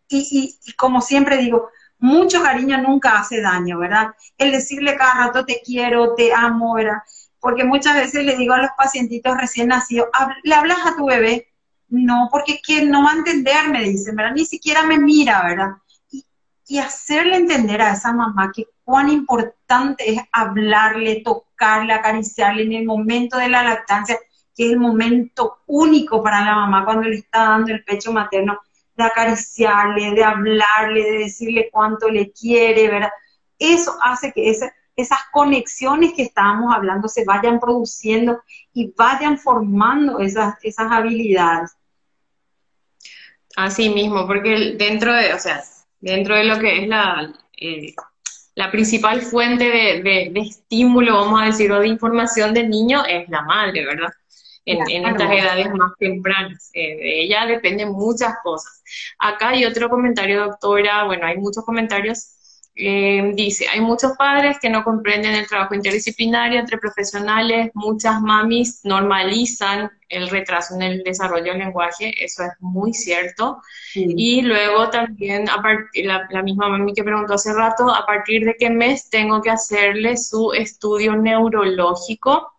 Y, 0.06 0.58
y, 0.66 0.72
como 0.74 1.00
siempre 1.00 1.38
digo, 1.38 1.70
mucho 1.98 2.42
cariño 2.42 2.76
nunca 2.82 3.18
hace 3.18 3.40
daño, 3.40 3.78
¿verdad? 3.78 4.14
El 4.36 4.52
decirle 4.52 4.94
cada 4.94 5.14
rato 5.14 5.46
te 5.46 5.62
quiero, 5.64 6.14
te 6.14 6.34
amo, 6.34 6.74
¿verdad? 6.74 6.98
Porque 7.40 7.64
muchas 7.64 7.94
veces 7.94 8.22
le 8.26 8.36
digo 8.36 8.52
a 8.52 8.58
los 8.58 8.70
pacientitos 8.76 9.34
recién 9.38 9.68
nacidos, 9.68 10.08
¿le 10.42 10.54
hablas 10.54 10.80
a 10.84 10.94
tu 10.94 11.06
bebé? 11.06 11.48
No, 11.88 12.28
porque 12.30 12.60
que 12.60 12.84
no 12.84 13.04
va 13.04 13.12
a 13.12 13.16
entender, 13.16 13.70
me 13.70 13.82
dicen, 13.84 14.14
¿verdad? 14.14 14.34
Ni 14.34 14.44
siquiera 14.44 14.82
me 14.82 14.98
mira, 14.98 15.42
¿verdad? 15.42 15.70
Y 16.72 16.78
hacerle 16.78 17.36
entender 17.36 17.82
a 17.82 17.92
esa 17.92 18.14
mamá 18.14 18.50
que 18.50 18.64
cuán 18.82 19.10
importante 19.10 20.10
es 20.10 20.22
hablarle, 20.32 21.20
tocarle, 21.22 21.92
acariciarle 21.92 22.62
en 22.62 22.72
el 22.72 22.86
momento 22.86 23.36
de 23.36 23.50
la 23.50 23.62
lactancia, 23.62 24.16
que 24.56 24.64
es 24.64 24.72
el 24.72 24.78
momento 24.78 25.58
único 25.66 26.22
para 26.22 26.42
la 26.42 26.54
mamá 26.54 26.86
cuando 26.86 27.02
le 27.02 27.16
está 27.16 27.40
dando 27.40 27.74
el 27.74 27.84
pecho 27.84 28.10
materno, 28.10 28.58
de 28.96 29.04
acariciarle, 29.04 30.12
de 30.12 30.24
hablarle, 30.24 31.02
de 31.02 31.18
decirle 31.18 31.68
cuánto 31.70 32.08
le 32.08 32.32
quiere, 32.32 32.88
¿verdad? 32.88 33.10
Eso 33.58 33.92
hace 34.02 34.32
que 34.32 34.48
esas 34.48 35.20
conexiones 35.30 36.14
que 36.14 36.22
estábamos 36.22 36.74
hablando 36.74 37.06
se 37.06 37.26
vayan 37.26 37.60
produciendo 37.60 38.42
y 38.72 38.94
vayan 38.96 39.36
formando 39.36 40.20
esas, 40.20 40.54
esas 40.62 40.90
habilidades. 40.90 41.76
Así 43.56 43.90
mismo, 43.90 44.26
porque 44.26 44.74
dentro 44.78 45.12
de, 45.12 45.34
o 45.34 45.38
sea, 45.38 45.62
dentro 46.02 46.34
de 46.36 46.44
lo 46.44 46.58
que 46.58 46.82
es 46.82 46.88
la, 46.88 47.32
eh, 47.56 47.94
la 48.54 48.70
principal 48.70 49.22
fuente 49.22 49.64
de, 49.64 50.32
estímulo, 50.34 51.14
vamos 51.14 51.40
a 51.40 51.46
decir, 51.46 51.72
o 51.72 51.80
de 51.80 51.88
información 51.88 52.52
del 52.52 52.68
niño 52.68 53.04
es 53.06 53.28
la 53.30 53.42
madre, 53.42 53.86
¿verdad? 53.86 54.10
En, 54.64 55.06
estas 55.06 55.30
edades 55.30 55.70
más 55.74 55.92
tempranas. 55.98 56.70
Eh, 56.74 56.96
de 56.96 57.22
ella 57.22 57.46
dependen 57.46 57.92
muchas 57.92 58.34
cosas. 58.44 58.82
Acá 59.18 59.50
hay 59.50 59.64
otro 59.64 59.88
comentario, 59.88 60.44
doctora, 60.44 61.04
bueno, 61.04 61.26
hay 61.26 61.38
muchos 61.38 61.64
comentarios 61.64 62.36
eh, 62.74 63.32
dice, 63.34 63.66
hay 63.68 63.80
muchos 63.80 64.12
padres 64.16 64.56
que 64.58 64.70
no 64.70 64.82
comprenden 64.82 65.34
el 65.34 65.46
trabajo 65.46 65.74
interdisciplinario 65.74 66.58
entre 66.58 66.78
profesionales, 66.78 67.70
muchas 67.74 68.20
mamis 68.22 68.80
normalizan 68.84 69.90
el 70.08 70.28
retraso 70.30 70.74
en 70.74 70.82
el 70.82 71.02
desarrollo 71.02 71.52
del 71.52 71.58
lenguaje, 71.58 72.12
eso 72.18 72.44
es 72.44 72.52
muy 72.60 72.94
cierto. 72.94 73.60
Y 73.94 74.42
luego 74.42 74.88
también, 74.90 75.48
a 75.48 75.62
la, 76.02 76.26
la, 76.30 76.42
misma 76.42 76.68
mami 76.68 76.94
que 76.94 77.04
preguntó 77.04 77.34
hace 77.34 77.52
rato, 77.52 77.90
a 77.90 78.06
partir 78.06 78.44
de 78.44 78.54
qué 78.58 78.70
mes 78.70 79.10
tengo 79.10 79.42
que 79.42 79.50
hacerle 79.50 80.16
su 80.16 80.52
estudio 80.52 81.14
neurológico. 81.16 82.52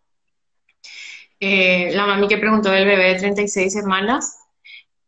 Eh, 1.40 1.92
la 1.94 2.06
mami 2.06 2.28
que 2.28 2.38
preguntó 2.38 2.70
del 2.70 2.86
bebé 2.86 3.14
de 3.14 3.20
36 3.20 3.74
semanas. 3.74 4.40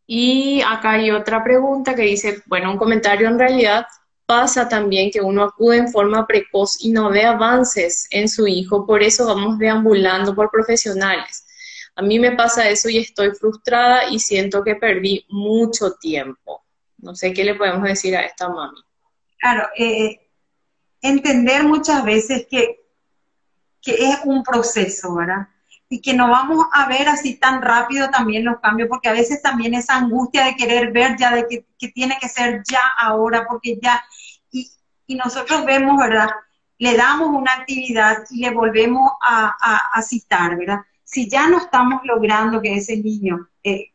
Y 0.06 0.62
acá 0.62 0.92
hay 0.92 1.10
otra 1.10 1.42
pregunta 1.42 1.94
que 1.94 2.02
dice, 2.02 2.42
bueno, 2.46 2.70
un 2.70 2.78
comentario 2.78 3.26
en 3.28 3.38
realidad, 3.38 3.86
pasa 4.26 4.68
también 4.68 5.10
que 5.10 5.20
uno 5.20 5.44
acude 5.44 5.78
en 5.78 5.88
forma 5.88 6.26
precoz 6.26 6.84
y 6.84 6.90
no 6.90 7.10
ve 7.10 7.24
avances 7.24 8.06
en 8.10 8.28
su 8.28 8.46
hijo, 8.46 8.86
por 8.86 9.02
eso 9.02 9.26
vamos 9.26 9.58
deambulando 9.58 10.34
por 10.34 10.50
profesionales. 10.50 11.46
A 11.94 12.02
mí 12.02 12.18
me 12.18 12.32
pasa 12.32 12.68
eso 12.68 12.90
y 12.90 12.98
estoy 12.98 13.30
frustrada 13.30 14.10
y 14.10 14.18
siento 14.18 14.62
que 14.62 14.74
perdí 14.74 15.24
mucho 15.28 15.92
tiempo. 15.92 16.64
No 16.98 17.14
sé 17.14 17.32
qué 17.32 17.44
le 17.44 17.54
podemos 17.54 17.84
decir 17.84 18.16
a 18.16 18.22
esta 18.22 18.48
mami. 18.48 18.80
Claro, 19.38 19.68
eh, 19.78 20.28
entender 21.00 21.64
muchas 21.64 22.04
veces 22.04 22.46
que, 22.50 22.84
que 23.80 24.10
es 24.10 24.18
un 24.24 24.42
proceso, 24.42 25.14
¿verdad? 25.14 25.48
y 25.88 26.00
que 26.00 26.14
no 26.14 26.28
vamos 26.28 26.66
a 26.72 26.88
ver 26.88 27.08
así 27.08 27.34
tan 27.34 27.62
rápido 27.62 28.10
también 28.10 28.44
los 28.44 28.58
cambios, 28.60 28.88
porque 28.88 29.08
a 29.08 29.12
veces 29.12 29.40
también 29.40 29.74
esa 29.74 29.96
angustia 29.96 30.44
de 30.44 30.56
querer 30.56 30.92
ver 30.92 31.16
ya, 31.16 31.34
de 31.34 31.46
que, 31.46 31.64
tiene 31.92 32.18
que 32.20 32.28
ser 32.28 32.62
ya 32.68 32.80
ahora, 32.98 33.46
porque 33.48 33.78
ya, 33.80 34.02
y, 35.06 35.14
nosotros 35.14 35.64
vemos, 35.64 35.98
¿verdad? 35.98 36.28
Le 36.78 36.96
damos 36.96 37.28
una 37.28 37.52
actividad 37.52 38.24
y 38.30 38.40
le 38.40 38.50
volvemos 38.50 39.10
a, 39.20 40.02
citar, 40.02 40.56
¿verdad? 40.56 40.80
Si 41.04 41.28
ya 41.28 41.48
no 41.48 41.58
estamos 41.58 42.00
logrando 42.04 42.60
que 42.60 42.74
ese 42.74 42.96
niño, 42.96 43.48
eh, 43.62 43.92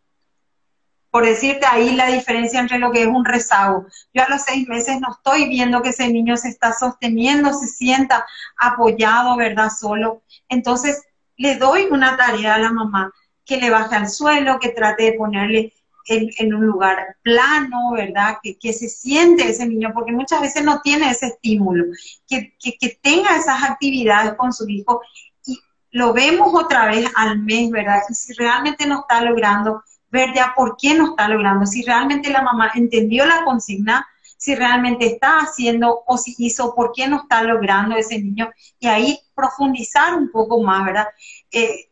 por 1.11 1.25
decirte 1.25 1.65
ahí 1.65 1.95
la 1.95 2.07
diferencia 2.07 2.59
entre 2.59 2.79
lo 2.79 2.91
que 2.91 3.03
es 3.03 3.07
un 3.07 3.25
rezago. 3.25 3.85
Yo 4.13 4.23
a 4.23 4.29
los 4.29 4.43
seis 4.43 4.67
meses 4.67 4.99
no 5.01 5.11
estoy 5.11 5.49
viendo 5.49 5.81
que 5.81 5.89
ese 5.89 6.07
niño 6.07 6.37
se 6.37 6.47
está 6.47 6.73
sosteniendo, 6.73 7.53
se 7.53 7.67
sienta 7.67 8.25
apoyado, 8.57 9.35
¿verdad? 9.35 9.69
Solo. 9.69 10.23
Entonces, 10.47 11.03
le 11.35 11.57
doy 11.57 11.87
una 11.91 12.15
tarea 12.15 12.55
a 12.55 12.59
la 12.59 12.71
mamá 12.71 13.11
que 13.45 13.57
le 13.57 13.69
baje 13.69 13.95
al 13.95 14.09
suelo, 14.09 14.59
que 14.59 14.69
trate 14.69 15.03
de 15.03 15.13
ponerle 15.13 15.73
en, 16.07 16.53
un 16.53 16.65
lugar 16.65 17.15
plano, 17.21 17.91
¿verdad? 17.93 18.37
Que, 18.41 18.73
se 18.73 18.89
siente 18.89 19.49
ese 19.49 19.65
niño, 19.65 19.91
porque 19.93 20.11
muchas 20.11 20.41
veces 20.41 20.63
no 20.63 20.81
tiene 20.81 21.09
ese 21.09 21.27
estímulo, 21.27 21.85
que, 22.27 22.55
que, 22.59 22.99
tenga 23.01 23.35
esas 23.35 23.63
actividades 23.63 24.33
con 24.35 24.53
su 24.53 24.67
hijo 24.67 25.01
y 25.45 25.59
lo 25.91 26.13
vemos 26.13 26.53
otra 26.53 26.87
vez 26.87 27.09
al 27.15 27.39
mes, 27.39 27.69
¿verdad? 27.69 28.01
Y 28.09 28.13
si 28.13 28.33
realmente 28.33 28.85
no 28.85 29.01
está 29.01 29.21
logrando, 29.21 29.83
ver 30.09 30.33
ya 30.33 30.53
por 30.55 30.75
qué 30.77 30.93
no 30.93 31.11
está 31.11 31.27
logrando, 31.27 31.65
si 31.65 31.83
realmente 31.83 32.29
la 32.29 32.41
mamá 32.41 32.71
entendió 32.75 33.25
la 33.25 33.43
consigna, 33.43 34.05
si 34.37 34.55
realmente 34.55 35.05
está 35.05 35.37
haciendo 35.37 36.03
o 36.07 36.17
si 36.17 36.33
hizo, 36.39 36.73
por 36.73 36.91
qué 36.93 37.07
no 37.07 37.17
está 37.17 37.43
logrando 37.43 37.95
ese 37.95 38.17
niño 38.19 38.49
y 38.79 38.87
ahí 38.87 39.19
profundizar 39.35 40.15
un 40.15 40.31
poco 40.31 40.61
más, 40.63 40.83
¿verdad? 40.83 41.07
Eh, 41.51 41.90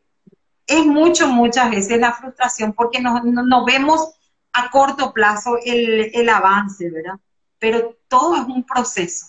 es 0.69 0.85
mucho, 0.85 1.27
muchas 1.27 1.71
veces 1.71 1.99
la 1.99 2.13
frustración 2.13 2.73
porque 2.73 3.01
no, 3.01 3.21
no, 3.23 3.65
vemos 3.65 4.13
a 4.53 4.69
corto 4.69 5.11
plazo 5.11 5.57
el, 5.65 6.11
el, 6.13 6.29
avance, 6.29 6.89
¿verdad? 6.89 7.15
Pero 7.57 7.97
todo 8.07 8.35
es 8.35 8.43
un 8.43 8.63
proceso. 8.63 9.27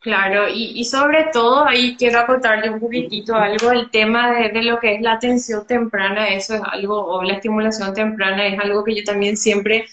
Claro, 0.00 0.48
y, 0.48 0.78
y, 0.80 0.84
sobre 0.84 1.24
todo 1.32 1.66
ahí 1.66 1.96
quiero 1.96 2.20
acortarle 2.20 2.70
un 2.70 2.80
poquitito 2.80 3.34
algo, 3.34 3.72
el 3.72 3.90
tema 3.90 4.30
de, 4.30 4.50
de, 4.50 4.62
lo 4.62 4.78
que 4.78 4.94
es 4.94 5.02
la 5.02 5.14
atención 5.14 5.66
temprana, 5.66 6.28
eso 6.28 6.54
es 6.54 6.62
algo, 6.64 7.04
o 7.04 7.22
la 7.22 7.34
estimulación 7.34 7.92
temprana 7.92 8.46
es 8.46 8.58
algo 8.58 8.84
que 8.84 8.94
yo 8.94 9.04
también 9.04 9.36
siempre 9.36 9.86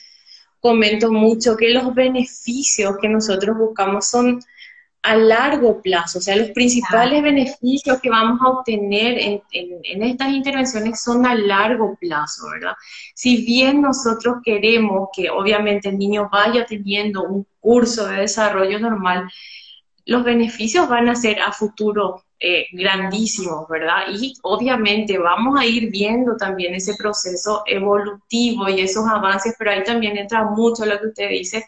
comento 0.60 1.12
mucho 1.12 1.58
que 1.58 1.70
los 1.70 1.94
beneficios 1.94 2.98
que 3.02 3.10
nosotros 3.10 3.58
buscamos 3.58 4.08
son 4.08 4.40
a 5.04 5.18
largo 5.18 5.82
plazo, 5.82 6.20
o 6.20 6.22
sea, 6.22 6.38
los 6.38 6.52
principales 6.52 7.22
beneficios 7.22 8.00
que 8.02 8.10
vamos 8.10 8.40
a 8.42 8.48
obtener 8.48 9.18
en, 9.20 9.42
en, 9.52 10.04
estas 10.04 10.32
intervenciones 10.32 11.02
son 11.02 11.26
a 11.26 11.36
largo 11.36 11.98
plazo, 12.00 12.50
¿verdad? 12.50 12.74
Si 13.14 13.46
bien 13.46 13.82
nosotros 13.82 14.38
queremos 14.44 15.10
que 15.14 15.30
obviamente 15.30 15.90
el 15.90 15.98
niño 15.98 16.30
vaya 16.32 16.66
teniendo 16.66 17.24
un 17.24 17.46
curso 17.60 18.08
de 18.08 18.22
desarrollo 18.22 18.80
normal, 18.80 19.30
los 20.06 20.24
beneficios 20.24 20.88
van 20.88 21.10
a 21.10 21.16
ser 21.16 21.42
a 21.42 21.52
futuro 21.52 22.24
eh, 22.40 22.68
grandísimos, 22.72 23.68
¿verdad? 23.70 24.04
Y 24.10 24.34
obviamente 24.44 25.18
vamos 25.18 25.60
a 25.60 25.66
ir 25.66 25.90
viendo 25.92 26.38
también 26.38 26.76
ese 26.76 26.96
proceso 26.96 27.64
evolutivo 27.66 28.70
y 28.70 28.82
esos 28.82 29.06
avances, 29.08 29.56
pero 29.58 29.72
ahí 29.72 29.84
también 29.84 30.18
entra 30.18 30.46
mucho 30.46 30.86
lo 30.86 31.00
que 31.00 31.08
usted 31.08 31.30
dice, 31.30 31.66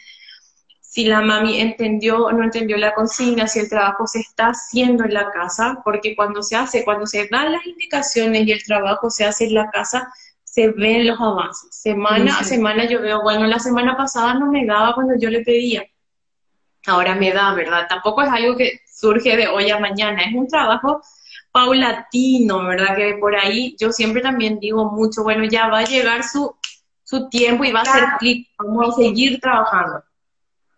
si 0.95 1.03
la 1.03 1.19
mami 1.19 1.59
entendió 1.59 2.23
o 2.23 2.31
no 2.31 2.41
entendió 2.41 2.77
la 2.77 2.93
consigna, 2.93 3.49
si 3.49 3.59
el 3.59 3.67
trabajo 3.67 4.07
se 4.07 4.21
está 4.21 4.51
haciendo 4.51 5.03
en 5.03 5.13
la 5.13 5.29
casa, 5.29 5.81
porque 5.83 6.15
cuando 6.15 6.41
se 6.41 6.55
hace, 6.55 6.85
cuando 6.85 7.05
se 7.05 7.27
dan 7.27 7.51
las 7.51 7.65
indicaciones 7.65 8.47
y 8.47 8.53
el 8.53 8.63
trabajo 8.63 9.09
se 9.09 9.25
hace 9.25 9.43
en 9.43 9.55
la 9.55 9.69
casa, 9.71 10.09
se 10.45 10.69
ven 10.69 11.05
los 11.05 11.19
avances. 11.19 11.75
Semana 11.75 12.39
a 12.39 12.45
semana 12.45 12.85
yo 12.85 13.01
veo, 13.01 13.21
bueno, 13.23 13.45
la 13.45 13.59
semana 13.59 13.97
pasada 13.97 14.35
no 14.35 14.49
me 14.49 14.65
daba 14.65 14.93
cuando 14.95 15.15
yo 15.19 15.29
le 15.29 15.41
pedía, 15.41 15.83
ahora 16.87 17.13
me 17.13 17.33
da, 17.33 17.53
¿verdad? 17.53 17.87
Tampoco 17.89 18.21
es 18.21 18.29
algo 18.29 18.55
que 18.55 18.79
surge 18.89 19.35
de 19.35 19.49
hoy 19.49 19.69
a 19.71 19.79
mañana, 19.79 20.23
es 20.23 20.33
un 20.33 20.47
trabajo 20.47 21.01
paulatino, 21.51 22.63
¿verdad? 22.63 22.95
Que 22.95 23.17
por 23.19 23.35
ahí 23.35 23.75
yo 23.77 23.91
siempre 23.91 24.21
también 24.21 24.61
digo 24.61 24.89
mucho, 24.93 25.23
bueno, 25.23 25.43
ya 25.43 25.67
va 25.67 25.79
a 25.79 25.83
llegar 25.83 26.23
su, 26.23 26.55
su 27.03 27.27
tiempo 27.27 27.65
y 27.65 27.73
va 27.73 27.81
a 27.81 27.85
ser 27.85 28.05
clic, 28.17 28.47
vamos 28.57 28.93
a 28.93 29.01
seguir 29.01 29.41
trabajando. 29.41 30.01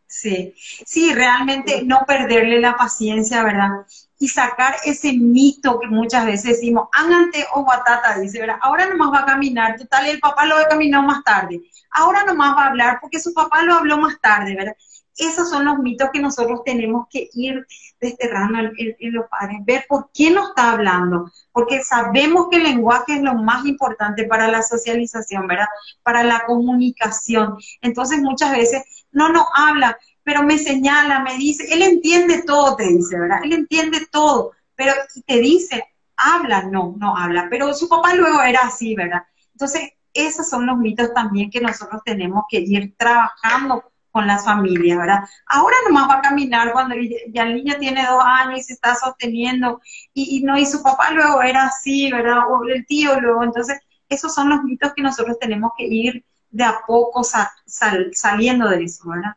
Sí, 0.10 0.54
sí, 0.86 1.14
realmente 1.14 1.84
no 1.84 2.06
perderle 2.08 2.62
la 2.62 2.78
paciencia, 2.78 3.44
¿verdad? 3.44 3.86
Y 4.18 4.30
sacar 4.30 4.76
ese 4.86 5.12
mito 5.14 5.80
que 5.80 5.88
muchas 5.88 6.26
veces 6.26 6.52
decimos, 6.60 6.88
angante 6.94 7.46
o 7.54 7.64
guatata, 7.64 8.18
dice, 8.20 8.40
¿verdad? 8.40 8.58
Ahora 8.62 8.88
nomás 8.88 9.12
va 9.12 9.20
a 9.20 9.26
caminar, 9.26 9.76
total, 9.78 10.08
el 10.08 10.20
papá 10.20 10.46
lo 10.46 10.56
caminado 10.70 11.04
más 11.04 11.24
tarde. 11.24 11.62
Ahora 11.92 12.24
nomás 12.24 12.56
va 12.56 12.64
a 12.64 12.68
hablar 12.68 13.00
porque 13.02 13.20
su 13.20 13.34
papá 13.34 13.64
lo 13.64 13.76
habló 13.76 13.98
más 13.98 14.20
tarde, 14.22 14.56
¿verdad? 14.56 14.76
Esos 15.18 15.50
son 15.50 15.66
los 15.66 15.78
mitos 15.80 16.10
que 16.14 16.22
nosotros 16.22 16.62
tenemos 16.64 17.08
que 17.10 17.30
ir 17.34 17.66
desterrando 18.00 18.60
en, 18.60 19.14
los 19.14 19.26
padres, 19.30 19.58
ver 19.66 19.86
por 19.88 20.10
qué 20.14 20.30
nos 20.32 20.50
está 20.50 20.72
hablando, 20.72 21.32
porque 21.52 21.84
sabemos 21.84 22.48
que 22.50 22.58
el 22.58 22.64
lenguaje 22.64 23.16
es 23.16 23.22
lo 23.22 23.36
más 23.36 23.66
importante 23.66 24.26
para 24.26 24.48
la 24.48 24.62
socialización, 24.62 25.48
¿verdad? 25.48 25.68
Para 26.04 26.24
la 26.24 26.44
comunicación. 26.46 27.58
Entonces 27.82 28.20
muchas 28.20 28.52
veces 28.52 29.06
no 29.12 29.30
nos 29.30 29.46
habla, 29.56 29.98
pero 30.24 30.44
me 30.44 30.58
señala, 30.58 31.22
me 31.22 31.38
dice, 31.38 31.66
él 31.74 31.82
entiende 31.82 32.44
todo, 32.44 32.76
te 32.76 32.88
dice, 32.88 33.20
¿verdad? 33.20 33.40
Él 33.44 33.54
entiende 33.54 34.08
todo, 34.12 34.52
pero 34.76 34.94
te 35.26 35.40
dice, 35.40 35.84
habla, 36.16 36.64
no, 36.64 36.96
no 36.98 37.16
habla, 37.16 37.48
pero 37.50 37.74
su 37.74 37.88
papá 37.88 38.14
luego 38.14 38.42
era 38.42 38.62
así, 38.64 38.96
¿verdad? 38.96 39.24
Entonces, 39.54 39.92
esos 40.14 40.50
son 40.50 40.66
los 40.66 40.78
mitos 40.78 41.14
también 41.14 41.50
que 41.50 41.62
nosotros 41.62 42.02
tenemos 42.04 42.46
que 42.50 42.60
ir 42.60 42.96
trabajando 42.98 43.84
con 44.18 44.26
las 44.26 44.44
familias, 44.44 44.98
¿verdad? 44.98 45.20
Ahora 45.46 45.76
nomás 45.88 46.10
va 46.10 46.16
a 46.16 46.22
caminar 46.22 46.72
cuando 46.72 46.96
ya 47.30 47.44
el 47.44 47.54
niño 47.54 47.76
tiene 47.80 48.04
dos 48.04 48.24
años 48.26 48.62
y 48.62 48.64
se 48.64 48.74
está 48.74 48.96
sosteniendo 48.96 49.80
y, 50.12 50.42
no, 50.42 50.58
y 50.58 50.66
su 50.66 50.82
papá 50.82 51.12
luego 51.12 51.44
era 51.44 51.68
así, 51.68 52.12
¿verdad? 52.12 52.40
O 52.50 52.66
el 52.68 52.84
tío 52.88 53.22
luego, 53.22 53.44
entonces 53.44 53.80
esos 54.10 54.34
son 54.34 54.50
los 54.50 54.64
mitos 54.64 54.92
que 54.96 55.04
nosotros 55.04 55.38
tenemos 55.40 55.72
que 55.78 55.86
ir 55.86 56.26
de 56.50 56.64
a 56.64 56.80
poco 56.88 57.22
saliendo 57.24 58.68
de 58.70 58.86
eso, 58.86 59.08
¿verdad? 59.08 59.36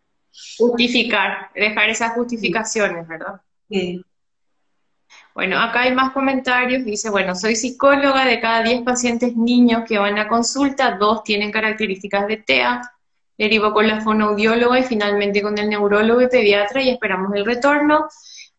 Justificar, 0.57 1.51
dejar 1.55 1.91
esas 1.91 2.13
justificaciones, 2.13 3.07
¿verdad? 3.07 3.39
Sí. 3.69 4.03
Bueno, 5.35 5.59
acá 5.59 5.83
hay 5.83 5.95
más 5.95 6.13
comentarios. 6.13 6.87
Dice, 6.87 7.11
bueno, 7.11 7.35
soy 7.35 7.55
psicóloga, 7.55 8.25
de 8.25 8.41
cada 8.41 8.63
10 8.63 8.81
pacientes 8.81 9.37
niños 9.37 9.83
que 9.87 9.99
van 9.99 10.19
a 10.19 10.27
consulta, 10.27 10.97
dos 10.97 11.23
tienen 11.23 11.53
características 11.53 12.27
de 12.27 12.39
TEA, 12.39 12.81
derivo 13.41 13.73
con 13.73 13.89
la 13.89 14.03
fonoaudióloga 14.03 14.81
y 14.81 14.83
finalmente 14.83 15.41
con 15.41 15.57
el 15.57 15.71
neurólogo 15.71 16.21
y 16.21 16.29
pediatra 16.29 16.83
y 16.83 16.91
esperamos 16.91 17.35
el 17.35 17.47
retorno. 17.47 18.07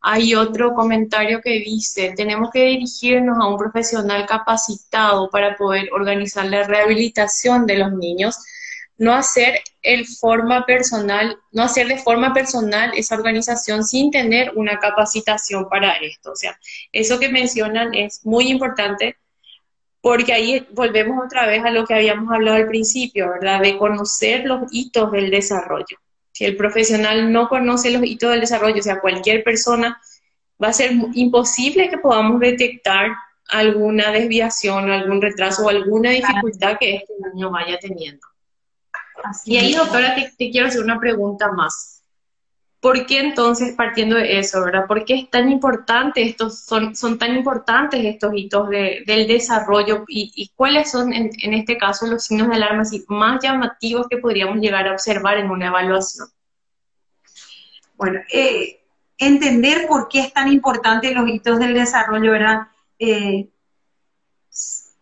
Hay 0.02 0.34
otro 0.34 0.74
comentario 0.74 1.40
que 1.40 1.60
dice, 1.60 2.14
tenemos 2.18 2.50
que 2.50 2.66
dirigirnos 2.66 3.38
a 3.40 3.48
un 3.48 3.60
profesional 3.60 4.26
capacitado 4.26 5.30
para 5.30 5.56
poder 5.56 5.90
organizar 5.92 6.46
la 6.48 6.64
rehabilitación 6.64 7.68
de 7.68 7.78
los 7.78 7.94
niños, 7.94 8.40
no 8.98 9.14
hacer 9.14 9.60
el 9.84 10.08
forma 10.08 10.66
personal, 10.66 11.38
no 11.52 11.62
hacer 11.62 11.88
de 11.88 12.00
forma 12.00 12.34
personal 12.34 12.92
esa 12.96 13.14
organización 13.14 13.84
sin 13.84 14.10
tener 14.10 14.52
una 14.56 14.80
capacitación 14.80 15.70
para 15.70 15.92
esto. 15.98 16.32
O 16.32 16.36
sea, 16.36 16.58
eso 16.92 17.20
que 17.20 17.30
mencionan 17.30 17.94
es 17.94 18.26
muy 18.26 18.48
importante 18.50 19.16
porque 20.02 20.34
ahí 20.34 20.68
volvemos 20.72 21.24
otra 21.24 21.46
vez 21.46 21.64
a 21.64 21.70
lo 21.70 21.86
que 21.86 21.94
habíamos 21.94 22.34
hablado 22.34 22.58
al 22.58 22.68
principio, 22.68 23.30
¿verdad? 23.30 23.62
De 23.62 23.78
conocer 23.78 24.46
los 24.46 24.64
hitos 24.72 25.12
del 25.12 25.30
desarrollo. 25.30 25.98
Si 26.32 26.46
el 26.46 26.58
profesional 26.58 27.32
no 27.32 27.48
conoce 27.48 27.92
los 27.92 28.04
hitos 28.04 28.32
del 28.32 28.42
desarrollo, 28.42 28.80
o 28.80 28.84
sea, 28.84 29.00
cualquier 29.00 29.44
persona, 29.44 30.02
va 30.62 30.70
a 30.70 30.74
ser 30.74 30.92
imposible 31.14 31.90
que 31.90 32.00
podamos 32.00 32.40
detectar 32.40 33.12
alguna 33.50 34.12
desviación, 34.12 34.90
algún 34.90 35.22
retraso 35.22 35.66
o 35.66 35.70
alguna 35.70 36.12
dificultad 36.12 36.78
que 36.80 36.96
este 36.96 37.14
niño 37.34 37.52
vaya 37.52 37.78
teniendo. 37.80 38.26
y 39.46 39.58
ahí, 39.58 39.74
doctora, 39.74 40.16
te 40.16 40.50
quiero 40.50 40.68
hacer 40.68 40.82
una 40.82 41.00
pregunta 41.00 41.52
más. 41.52 42.01
¿Por 42.82 43.06
qué 43.06 43.20
entonces, 43.20 43.76
partiendo 43.76 44.16
de 44.16 44.40
eso, 44.40 44.60
¿verdad? 44.66 44.88
¿Por 44.88 45.06
qué 45.06 45.14
es 45.14 45.30
tan 45.30 45.52
importante 45.52 46.24
estos, 46.24 46.62
son, 46.62 47.20
tan 47.20 47.36
importantes 47.36 48.04
estos 48.04 48.32
hitos 48.36 48.70
del 48.70 49.28
desarrollo 49.28 50.04
y, 50.08 50.52
cuáles 50.56 50.90
son 50.90 51.14
en, 51.14 51.54
este 51.54 51.78
caso 51.78 52.08
los 52.08 52.24
signos 52.24 52.50
de 52.50 52.56
alarma 52.56 52.84
más 53.08 53.44
llamativos 53.44 54.08
que 54.10 54.18
podríamos 54.18 54.58
llegar 54.58 54.88
a 54.88 54.94
observar 54.94 55.38
en 55.38 55.52
una 55.52 55.68
evaluación? 55.68 56.28
Bueno, 57.98 58.20
eh, 58.34 58.82
entender 59.20 59.86
por 59.88 60.10
qué 60.10 60.22
es 60.22 60.34
tan 60.34 60.52
importante 60.52 61.14
los 61.14 61.30
hitos 61.30 61.60
del 61.60 61.76
desarrollo, 61.76 62.32
¿verdad? 62.32 62.62
Eh, 62.98 63.48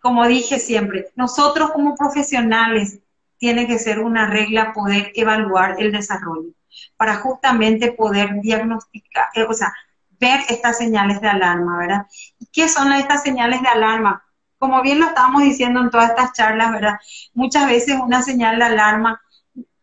como 0.02 0.28
dije 0.28 0.60
siempre, 0.60 1.12
nosotros 1.16 1.72
como 1.72 1.96
profesionales 1.96 3.00
tiene 3.40 3.66
que 3.66 3.80
ser 3.80 4.00
una 4.00 4.28
regla 4.30 4.74
poder 4.74 5.12
evaluar 5.16 5.78
el 5.80 5.92
desarrollo 5.92 6.52
para 6.98 7.16
justamente 7.16 7.94
poder 7.94 8.42
diagnosticar, 8.42 9.30
eh, 9.34 9.44
o 9.44 9.54
sea, 9.54 9.74
ver 10.20 10.42
estas 10.50 10.78
señales 10.78 11.22
de 11.22 11.30
alarma, 11.30 11.78
¿verdad? 11.78 12.06
¿Y 12.38 12.48
qué 12.48 12.68
son 12.68 12.92
estas 12.94 13.24
señales 13.24 13.62
de 13.62 13.70
alarma? 13.70 14.24
Como 14.58 14.82
bien 14.82 15.00
lo 15.00 15.08
estábamos 15.08 15.44
diciendo 15.44 15.80
en 15.80 15.90
todas 15.90 16.10
estas 16.10 16.34
charlas, 16.34 16.72
¿verdad? 16.72 17.00
Muchas 17.34 17.68
veces 17.68 17.98
una 18.00 18.22
señal 18.22 18.60
de 18.60 18.66
alarma 18.66 19.22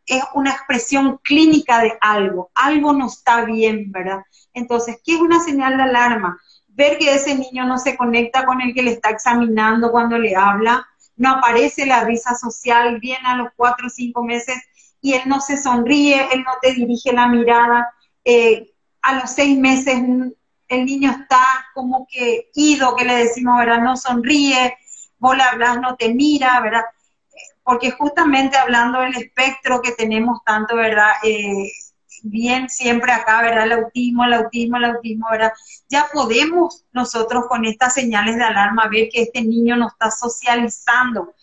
es 0.05 0.23
una 0.35 0.51
expresión 0.51 1.19
clínica 1.23 1.81
de 1.81 1.99
algo, 2.01 2.51
algo 2.55 2.93
no 2.93 3.07
está 3.07 3.45
bien, 3.45 3.91
¿verdad? 3.91 4.23
Entonces, 4.53 5.01
¿qué 5.05 5.15
es 5.15 5.21
una 5.21 5.41
señal 5.41 5.77
de 5.77 5.83
alarma? 5.85 6.39
Ver 6.69 6.99
que 6.99 7.13
ese 7.13 7.35
niño 7.35 7.67
no 7.67 7.79
se 7.79 7.97
conecta 7.97 8.45
con 8.45 8.61
el 8.61 8.75
que 8.75 8.83
le 8.83 8.93
está 8.93 9.11
examinando 9.11 9.91
cuando 9.91 10.19
le 10.19 10.37
habla, 10.37 10.87
no 11.17 11.31
aparece 11.31 11.87
la 11.87 12.05
risa 12.05 12.35
social 12.35 12.99
bien 13.01 13.25
a 13.27 13.37
los 13.37 13.49
cuatro 13.57 13.87
o 13.87 13.91
cinco 13.91 14.23
meses 14.23 14.57
y 15.01 15.14
él 15.14 15.23
no 15.27 15.41
se 15.41 15.57
sonríe, 15.57 16.29
él 16.33 16.43
no 16.45 16.53
te 16.61 16.73
dirige 16.73 17.12
la 17.12 17.29
mirada. 17.29 17.89
Eh, 18.25 18.73
a 19.03 19.14
los 19.14 19.31
seis 19.31 19.59
meses 19.59 20.03
el 20.69 20.85
niño 20.85 21.11
está 21.11 21.43
como 21.75 22.07
que 22.11 22.51
ido, 22.55 22.97
que 22.97 23.05
le 23.05 23.17
decimos, 23.17 23.59
¿verdad? 23.59 23.81
No 23.81 23.97
sonríe, 23.97 24.77
vos 25.19 25.37
le 25.37 25.43
hablas, 25.43 25.81
no 25.81 25.97
te 25.97 26.12
mira, 26.12 26.61
¿verdad? 26.61 26.83
Porque 27.62 27.91
justamente 27.91 28.57
hablando 28.57 29.01
del 29.01 29.17
espectro 29.17 29.81
que 29.81 29.93
tenemos 29.93 30.41
tanto, 30.45 30.77
¿verdad? 30.77 31.12
Eh, 31.23 31.71
bien 32.23 32.69
siempre 32.69 33.12
acá, 33.12 33.43
¿verdad? 33.43 33.64
El 33.64 33.73
autismo, 33.73 34.25
el 34.25 34.35
autismo, 34.35 34.77
el 34.77 34.85
autismo, 34.85 35.27
¿verdad? 35.31 35.53
Ya 35.89 36.07
podemos 36.12 36.85
nosotros 36.93 37.45
con 37.49 37.64
estas 37.64 37.95
señales 37.95 38.37
de 38.37 38.45
alarma 38.45 38.89
ver 38.89 39.09
que 39.11 39.23
este 39.23 39.43
niño 39.43 39.77
no 39.77 39.89
está 39.89 40.11
socializando, 40.11 41.35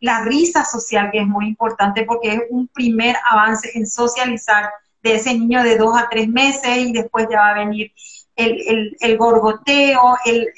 la 0.00 0.24
risa 0.24 0.64
social, 0.64 1.10
que 1.12 1.20
es 1.20 1.26
muy 1.26 1.46
importante 1.46 2.04
porque 2.04 2.34
es 2.34 2.40
un 2.50 2.66
primer 2.68 3.16
avance 3.30 3.70
en 3.74 3.86
socializar 3.86 4.68
de 5.02 5.14
ese 5.14 5.32
niño 5.34 5.62
de 5.62 5.78
dos 5.78 5.96
a 5.96 6.08
tres 6.08 6.28
meses 6.28 6.78
y 6.78 6.92
después 6.92 7.28
ya 7.30 7.38
va 7.38 7.50
a 7.50 7.64
venir 7.64 7.92
el, 8.34 9.16
gorgoteo, 9.16 10.16
el, 10.24 10.48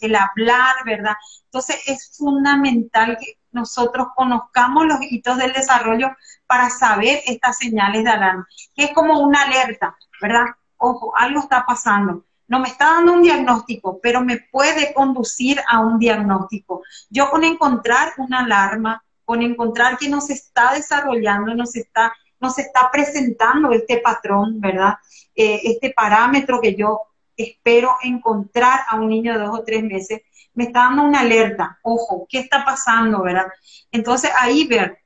el, 0.00 0.14
hablar, 0.14 0.76
¿verdad? 0.84 1.14
Entonces 1.44 1.82
es 1.86 2.16
fundamental 2.16 3.16
que 3.20 3.37
nosotros 3.58 4.08
conozcamos 4.16 4.86
los 4.86 4.98
hitos 5.02 5.36
del 5.36 5.52
desarrollo 5.52 6.10
para 6.46 6.70
saber 6.70 7.20
estas 7.26 7.58
señales 7.58 8.04
de 8.04 8.10
alarma, 8.10 8.46
que 8.74 8.84
es 8.84 8.92
como 8.92 9.20
una 9.20 9.42
alerta, 9.42 9.96
¿verdad? 10.20 10.46
Ojo, 10.78 11.12
algo 11.16 11.40
está 11.40 11.64
pasando 11.66 12.24
no 12.48 12.60
me 12.60 12.68
está 12.68 12.86
dando 12.86 13.12
un 13.12 13.22
diagnóstico, 13.22 14.00
pero 14.02 14.22
me 14.22 14.38
puede 14.38 14.94
conducir 14.94 15.60
a 15.68 15.80
un 15.80 15.98
diagnóstico. 15.98 16.82
Yo 17.10 17.30
con 17.30 17.44
encontrar 17.44 18.14
una 18.16 18.40
alarma, 18.40 19.04
con 19.24 19.42
encontrar 19.42 19.98
que 19.98 20.08
nos 20.08 20.30
está 20.30 20.72
desarrollando, 20.72 21.54
nos 21.54 21.76
está 21.76 22.12
nos 22.40 22.56
está 22.58 22.88
presentando 22.92 23.72
este 23.72 23.98
patrón, 23.98 24.60
¿verdad? 24.60 24.94
Eh, 25.34 25.60
este 25.64 25.90
parámetro 25.90 26.60
que 26.60 26.76
yo 26.76 27.00
espero 27.36 27.96
encontrar 28.02 28.80
a 28.88 28.96
un 28.96 29.08
niño 29.08 29.32
de 29.32 29.44
dos 29.44 29.58
o 29.58 29.64
tres 29.64 29.82
meses, 29.82 30.22
me 30.58 30.64
está 30.64 30.80
dando 30.80 31.04
una 31.04 31.20
alerta, 31.20 31.78
ojo, 31.82 32.26
¿qué 32.28 32.40
está 32.40 32.64
pasando, 32.64 33.22
verdad? 33.22 33.46
Entonces 33.92 34.32
ahí 34.36 34.66
ver, 34.66 34.98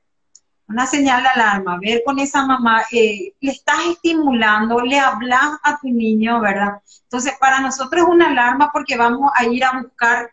una 0.67 0.87
señal 0.87 1.21
de 1.21 1.29
alarma, 1.29 1.77
ver 1.79 2.01
con 2.03 2.17
esa 2.17 2.43
mamá, 2.43 2.81
eh, 2.91 3.35
le 3.39 3.51
estás 3.51 3.77
estimulando, 3.91 4.79
le 4.79 4.97
hablas 4.97 5.59
a 5.61 5.77
tu 5.79 5.89
niño, 5.89 6.39
¿verdad? 6.39 6.81
Entonces 7.03 7.35
para 7.39 7.59
nosotros 7.59 8.01
es 8.01 8.09
una 8.09 8.31
alarma 8.31 8.71
porque 8.73 8.97
vamos 8.97 9.31
a 9.35 9.45
ir 9.45 9.63
a 9.63 9.79
buscar 9.79 10.31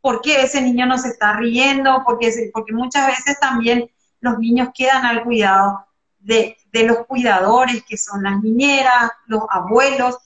por 0.00 0.20
qué 0.20 0.42
ese 0.42 0.62
niño 0.62 0.86
no 0.86 0.98
se 0.98 1.08
está 1.08 1.32
riendo, 1.32 2.04
porque, 2.06 2.32
porque 2.52 2.72
muchas 2.72 3.08
veces 3.08 3.40
también 3.40 3.90
los 4.20 4.38
niños 4.38 4.68
quedan 4.72 5.04
al 5.04 5.24
cuidado 5.24 5.84
de, 6.20 6.56
de 6.72 6.84
los 6.84 6.98
cuidadores, 7.06 7.82
que 7.82 7.96
son 7.96 8.22
las 8.22 8.40
niñeras, 8.40 9.10
los 9.26 9.42
abuelos, 9.50 10.16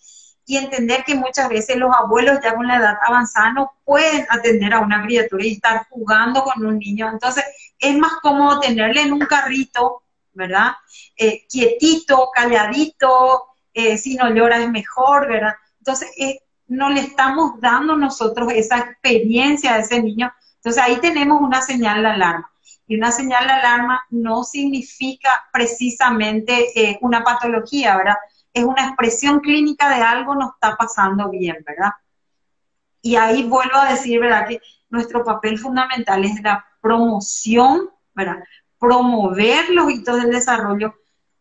y 0.44 0.56
entender 0.56 1.04
que 1.04 1.14
muchas 1.14 1.48
veces 1.48 1.76
los 1.76 1.94
abuelos 1.94 2.38
ya 2.42 2.54
con 2.54 2.66
la 2.66 2.76
edad 2.76 2.96
avanzada 3.06 3.52
no 3.52 3.72
pueden 3.84 4.26
atender 4.28 4.74
a 4.74 4.80
una 4.80 5.02
criatura 5.02 5.44
y 5.44 5.52
estar 5.52 5.86
jugando 5.88 6.42
con 6.42 6.64
un 6.66 6.78
niño. 6.78 7.08
Entonces 7.10 7.44
es 7.78 7.96
más 7.96 8.14
cómodo 8.22 8.60
tenerle 8.60 9.02
en 9.02 9.12
un 9.12 9.20
carrito, 9.20 10.02
¿verdad? 10.32 10.72
Eh, 11.16 11.46
quietito, 11.48 12.30
calladito, 12.34 13.44
eh, 13.72 13.96
si 13.96 14.16
no 14.16 14.30
llora 14.30 14.58
es 14.58 14.68
mejor, 14.68 15.28
¿verdad? 15.28 15.54
Entonces 15.78 16.10
eh, 16.18 16.40
no 16.66 16.90
le 16.90 17.00
estamos 17.00 17.60
dando 17.60 17.96
nosotros 17.96 18.52
esa 18.52 18.78
experiencia 18.78 19.74
a 19.74 19.78
ese 19.78 20.02
niño. 20.02 20.32
Entonces 20.56 20.82
ahí 20.82 20.96
tenemos 20.96 21.40
una 21.40 21.62
señal 21.62 22.02
de 22.02 22.08
alarma. 22.08 22.50
Y 22.86 22.96
una 22.96 23.12
señal 23.12 23.46
de 23.46 23.52
alarma 23.52 24.02
no 24.10 24.42
significa 24.42 25.44
precisamente 25.52 26.98
una 27.00 27.22
patología, 27.22 27.96
¿verdad? 27.96 28.16
Es 28.52 28.64
una 28.64 28.86
expresión 28.86 29.40
clínica 29.40 29.88
de 29.88 30.02
algo 30.02 30.34
no 30.34 30.54
está 30.54 30.76
pasando 30.76 31.28
bien, 31.30 31.56
¿verdad? 31.66 31.92
Y 33.00 33.16
ahí 33.16 33.44
vuelvo 33.44 33.76
a 33.76 33.90
decir, 33.90 34.20
¿verdad? 34.20 34.46
Que 34.46 34.60
nuestro 34.90 35.24
papel 35.24 35.58
fundamental 35.58 36.24
es 36.24 36.40
la 36.42 36.64
promoción, 36.80 37.90
¿verdad? 38.14 38.42
Promover 38.78 39.70
los 39.70 39.90
hitos 39.90 40.22
del 40.22 40.30
desarrollo, 40.30 40.94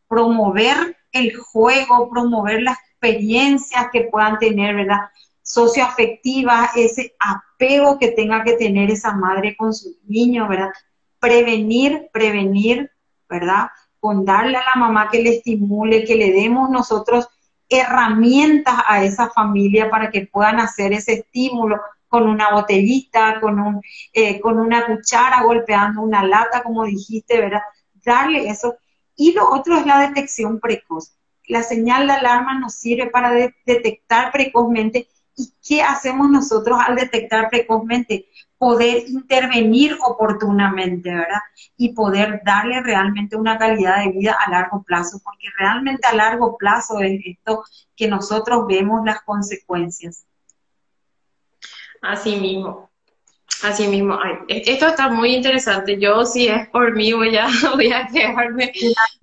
promover 0.07 0.97
el 1.11 1.35
juego, 1.35 2.09
promover 2.09 2.61
las 2.61 2.77
experiencias 2.79 3.87
que 3.91 4.05
puedan 4.05 4.39
tener, 4.39 4.75
¿verdad? 4.75 5.09
Socioafectivas, 5.41 6.71
ese 6.75 7.15
apego 7.19 7.99
que 7.99 8.11
tenga 8.11 8.43
que 8.43 8.53
tener 8.53 8.89
esa 8.89 9.13
madre 9.13 9.55
con 9.57 9.73
su 9.73 9.97
niño, 10.05 10.47
¿verdad? 10.47 10.69
Prevenir, 11.19 12.09
prevenir, 12.13 12.91
¿verdad? 13.27 13.69
Con 14.01 14.25
darle 14.25 14.57
a 14.57 14.65
la 14.65 14.75
mamá 14.75 15.09
que 15.09 15.21
le 15.21 15.37
estimule, 15.37 16.03
que 16.03 16.15
le 16.15 16.31
demos 16.31 16.69
nosotros 16.69 17.29
herramientas 17.69 18.75
a 18.85 19.03
esa 19.03 19.29
familia 19.29 19.89
para 19.89 20.09
que 20.09 20.27
puedan 20.27 20.59
hacer 20.59 20.91
ese 20.91 21.13
estímulo 21.13 21.79
con 22.07 22.27
una 22.27 22.51
botellita, 22.51 23.39
con, 23.39 23.59
un, 23.59 23.81
eh, 24.11 24.41
con 24.41 24.59
una 24.59 24.85
cuchara 24.85 25.43
golpeando 25.43 26.01
una 26.01 26.25
lata, 26.25 26.61
como 26.63 26.83
dijiste, 26.83 27.39
¿verdad? 27.39 27.61
Darle 28.03 28.49
eso. 28.49 28.75
Y 29.15 29.33
lo 29.33 29.49
otro 29.49 29.77
es 29.77 29.85
la 29.85 29.99
detección 29.99 30.59
precoz. 30.59 31.15
La 31.47 31.63
señal 31.63 32.07
de 32.07 32.13
alarma 32.13 32.59
nos 32.59 32.73
sirve 32.73 33.09
para 33.09 33.31
detectar 33.31 34.31
precozmente. 34.31 35.07
¿Y 35.37 35.53
qué 35.65 35.83
hacemos 35.83 36.29
nosotros 36.29 36.79
al 36.85 36.95
detectar 36.95 37.49
precozmente? 37.49 38.25
Poder 38.61 39.05
intervenir 39.07 39.97
oportunamente, 40.05 41.09
¿verdad? 41.09 41.41
Y 41.77 41.93
poder 41.93 42.41
darle 42.45 42.79
realmente 42.83 43.35
una 43.35 43.57
calidad 43.57 44.03
de 44.03 44.11
vida 44.11 44.37
a 44.39 44.51
largo 44.51 44.83
plazo, 44.83 45.19
porque 45.23 45.47
realmente 45.57 46.05
a 46.05 46.13
largo 46.13 46.57
plazo 46.59 46.99
es 46.99 47.19
esto 47.25 47.63
que 47.95 48.07
nosotros 48.07 48.67
vemos 48.67 49.03
las 49.03 49.23
consecuencias. 49.23 50.27
Así 52.03 52.35
mismo. 52.35 52.91
Así 53.63 53.87
mismo, 53.87 54.19
e, 54.47 54.61
esto 54.67 54.89
está 54.89 55.09
muy 55.09 55.33
interesante. 55.33 55.99
Yo, 55.99 56.23
si 56.23 56.47
es 56.47 56.69
por 56.69 56.93
mí, 56.93 57.13
voy 57.13 57.35
a, 57.35 57.47
voy 57.73 57.91
a 57.91 58.05
quedarme 58.13 58.71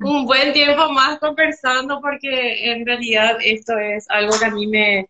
un 0.01 0.26
buen 0.26 0.53
tiempo 0.53 0.91
más 0.91 1.20
conversando 1.20 2.01
porque 2.01 2.72
en 2.72 2.84
realidad 2.84 3.39
esto 3.41 3.78
es 3.78 4.11
algo 4.11 4.36
que 4.36 4.47
a 4.47 4.51
mí 4.51 4.66
me, 4.66 5.09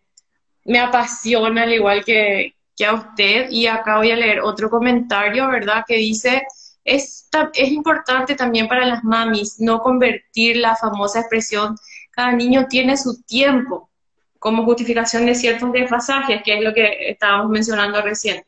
me 0.66 0.80
apasiona, 0.80 1.62
al 1.62 1.72
igual 1.72 2.04
que, 2.04 2.57
a 2.84 2.94
usted. 2.94 3.50
Y 3.50 3.66
acá 3.66 3.98
voy 3.98 4.10
a 4.10 4.16
leer 4.16 4.40
otro 4.40 4.70
comentario, 4.70 5.48
¿verdad? 5.48 5.84
Que 5.86 5.96
dice, 5.96 6.44
es, 6.84 7.28
es 7.54 7.68
importante 7.70 8.34
también 8.34 8.68
para 8.68 8.84
las 8.86 9.04
mamis 9.04 9.60
no 9.60 9.80
convertir 9.80 10.56
la 10.56 10.76
famosa 10.76 11.20
expresión, 11.20 11.76
cada 12.10 12.32
niño 12.32 12.66
tiene 12.68 12.96
su 12.96 13.22
tiempo, 13.22 13.90
como 14.38 14.64
justificación 14.64 15.26
de 15.26 15.34
ciertos 15.34 15.72
desfasajes, 15.72 16.42
que 16.42 16.58
es 16.58 16.64
lo 16.64 16.72
que 16.72 17.10
estábamos 17.10 17.50
mencionando 17.50 18.00
recién. 18.02 18.44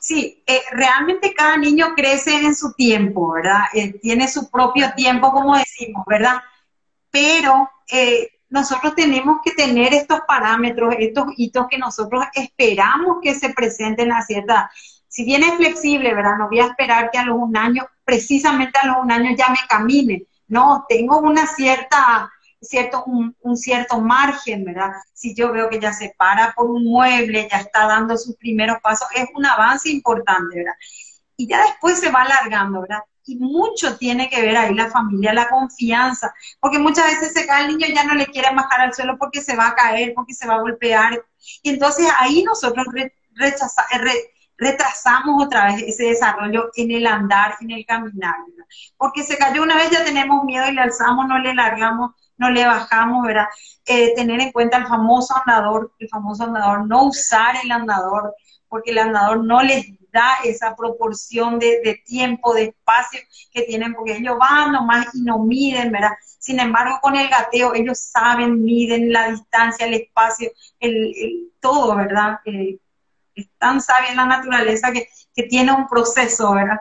Sí, 0.00 0.42
eh, 0.46 0.62
realmente 0.72 1.34
cada 1.34 1.56
niño 1.56 1.94
crece 1.94 2.34
en 2.36 2.54
su 2.54 2.72
tiempo, 2.72 3.32
¿verdad? 3.32 3.62
Eh, 3.74 3.98
tiene 4.00 4.28
su 4.28 4.50
propio 4.50 4.92
tiempo, 4.94 5.30
como 5.30 5.56
decimos, 5.56 6.04
¿verdad? 6.06 6.40
Pero 7.10 7.68
eh, 7.90 8.28
nosotros 8.50 8.94
tenemos 8.94 9.38
que 9.44 9.52
tener 9.52 9.92
estos 9.92 10.20
parámetros, 10.26 10.94
estos 10.98 11.26
hitos 11.36 11.66
que 11.68 11.78
nosotros 11.78 12.24
esperamos 12.34 13.18
que 13.22 13.34
se 13.34 13.50
presenten 13.50 14.12
a 14.12 14.22
cierta 14.22 14.70
Si 15.08 15.24
bien 15.24 15.42
es 15.42 15.54
flexible, 15.54 16.14
¿verdad? 16.14 16.36
No 16.38 16.48
voy 16.48 16.60
a 16.60 16.66
esperar 16.66 17.10
que 17.10 17.18
a 17.18 17.24
los 17.24 17.36
un 17.38 17.56
año, 17.56 17.86
precisamente 18.04 18.78
a 18.78 18.86
los 18.86 18.96
un 19.02 19.10
año 19.10 19.34
ya 19.36 19.48
me 19.48 19.58
camine. 19.68 20.24
No, 20.48 20.86
tengo 20.88 21.18
una 21.18 21.46
cierta, 21.46 22.30
cierto, 22.60 23.04
un, 23.04 23.36
un, 23.40 23.56
cierto 23.56 24.00
margen, 24.00 24.64
¿verdad? 24.64 24.92
Si 25.12 25.34
yo 25.34 25.52
veo 25.52 25.68
que 25.68 25.80
ya 25.80 25.92
se 25.92 26.14
para 26.16 26.52
por 26.54 26.70
un 26.70 26.84
mueble, 26.84 27.48
ya 27.50 27.58
está 27.58 27.86
dando 27.86 28.16
sus 28.16 28.36
primeros 28.36 28.78
pasos, 28.82 29.08
es 29.14 29.26
un 29.34 29.44
avance 29.46 29.90
importante, 29.90 30.56
¿verdad? 30.56 30.74
Y 31.36 31.46
ya 31.48 31.62
después 31.64 32.00
se 32.00 32.10
va 32.10 32.22
alargando, 32.22 32.80
¿verdad? 32.82 33.00
Y 33.28 33.36
mucho 33.36 33.96
tiene 33.96 34.28
que 34.28 34.40
ver 34.40 34.56
ahí 34.56 34.74
la 34.74 34.90
familia, 34.90 35.32
la 35.32 35.48
confianza, 35.48 36.32
porque 36.60 36.78
muchas 36.78 37.04
veces 37.06 37.32
se 37.32 37.46
cae 37.46 37.66
el 37.66 37.76
niño 37.76 37.86
y 37.88 37.94
ya 37.94 38.04
no 38.04 38.14
le 38.14 38.26
quiere 38.26 38.54
bajar 38.54 38.80
al 38.80 38.94
suelo 38.94 39.16
porque 39.18 39.42
se 39.42 39.54
va 39.54 39.68
a 39.68 39.74
caer, 39.74 40.12
porque 40.14 40.34
se 40.34 40.46
va 40.46 40.54
a 40.54 40.60
golpear, 40.60 41.22
y 41.62 41.70
entonces 41.70 42.06
ahí 42.18 42.42
nosotros 42.42 42.86
retrasamos 44.56 45.44
otra 45.44 45.66
vez 45.66 45.82
ese 45.82 46.04
desarrollo 46.04 46.70
en 46.74 46.90
el 46.90 47.06
andar, 47.06 47.54
en 47.60 47.70
el 47.70 47.84
caminar, 47.86 48.36
porque 48.96 49.22
se 49.22 49.36
cayó 49.36 49.62
una 49.62 49.76
vez 49.76 49.90
ya 49.90 50.04
tenemos 50.04 50.44
miedo 50.44 50.66
y 50.68 50.72
le 50.72 50.80
alzamos, 50.80 51.26
no 51.28 51.38
le 51.38 51.54
largamos, 51.54 52.12
no 52.38 52.50
le 52.50 52.64
bajamos, 52.66 53.26
¿verdad? 53.26 53.46
Eh, 53.84 54.14
tener 54.14 54.40
en 54.40 54.52
cuenta 54.52 54.78
el 54.78 54.86
famoso 54.86 55.34
andador, 55.44 55.92
el 55.98 56.08
famoso 56.08 56.44
andador, 56.44 56.86
no 56.86 57.04
usar 57.04 57.56
el 57.62 57.70
andador, 57.72 58.34
porque 58.68 58.92
el 58.92 58.98
andador 58.98 59.44
no 59.44 59.62
les 59.62 59.97
da 60.12 60.36
esa 60.44 60.74
proporción 60.74 61.58
de, 61.58 62.02
tiempo, 62.04 62.54
de 62.54 62.64
espacio 62.64 63.20
que 63.52 63.62
tienen, 63.62 63.94
porque 63.94 64.16
ellos 64.16 64.36
van 64.38 64.72
nomás 64.72 65.14
y 65.14 65.22
no 65.22 65.38
miden, 65.38 65.92
¿verdad? 65.92 66.12
Sin 66.38 66.60
embargo, 66.60 66.98
con 67.00 67.16
el 67.16 67.28
gateo, 67.28 67.74
ellos 67.74 67.98
saben, 67.98 68.64
miden 68.64 69.12
la 69.12 69.30
distancia, 69.30 69.86
el 69.86 69.94
espacio, 69.94 70.50
el, 70.80 71.50
todo, 71.60 71.96
¿verdad? 71.96 72.40
Eh, 72.44 72.78
es 73.34 73.48
tan 73.58 73.80
sabia 73.80 74.14
la 74.14 74.26
naturaleza 74.26 74.92
que, 74.92 75.08
que 75.34 75.44
tiene 75.44 75.72
un 75.72 75.88
proceso, 75.88 76.54
¿verdad? 76.54 76.80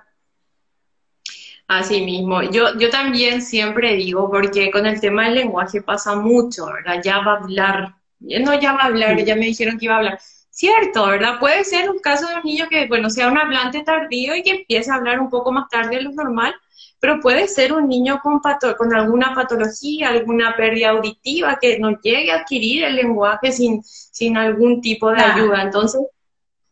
Así 1.67 2.01
mismo, 2.01 2.43
yo, 2.43 2.77
yo 2.79 2.89
también 2.89 3.41
siempre 3.41 3.95
digo, 3.95 4.31
porque 4.31 4.71
con 4.71 4.85
el 4.85 5.01
tema 5.01 5.25
del 5.25 5.35
lenguaje 5.35 5.81
pasa 5.81 6.15
mucho, 6.15 6.67
¿verdad? 6.67 7.01
Ya 7.03 7.19
va 7.19 7.33
a 7.33 7.37
hablar, 7.37 7.95
no 8.19 8.57
ya 8.57 8.71
va 8.71 8.83
a 8.83 8.85
hablar, 8.85 9.21
ya 9.21 9.35
me 9.35 9.47
dijeron 9.47 9.77
que 9.77 9.85
iba 9.85 9.95
a 9.95 9.97
hablar 9.97 10.19
cierto, 10.57 11.05
¿verdad? 11.05 11.39
Puede 11.39 11.63
ser 11.63 11.89
un 11.89 11.99
caso 11.99 12.27
de 12.27 12.35
un 12.35 12.41
niño 12.43 12.65
que, 12.67 12.87
bueno, 12.87 13.11
sea 13.11 13.27
un 13.27 13.37
hablante 13.37 13.83
tardío 13.83 14.35
y 14.35 14.41
que 14.41 14.49
empiece 14.51 14.89
a 14.91 14.95
hablar 14.95 15.19
un 15.19 15.29
poco 15.29 15.51
más 15.51 15.69
tarde 15.69 15.97
de 15.97 16.01
lo 16.01 16.11
normal, 16.11 16.55
pero 16.99 17.19
puede 17.19 17.47
ser 17.47 17.73
un 17.73 17.87
niño 17.87 18.19
con, 18.23 18.39
con 18.39 18.95
alguna 18.95 19.35
patología, 19.35 20.09
alguna 20.09 20.55
pérdida 20.55 20.89
auditiva 20.89 21.59
que 21.61 21.77
no 21.77 22.01
llegue 22.01 22.31
a 22.31 22.37
adquirir 22.37 22.85
el 22.85 22.95
lenguaje 22.95 23.51
sin, 23.51 23.83
sin 23.83 24.35
algún 24.35 24.81
tipo 24.81 25.11
de 25.11 25.21
ayuda. 25.21 25.61
Entonces, 25.61 26.01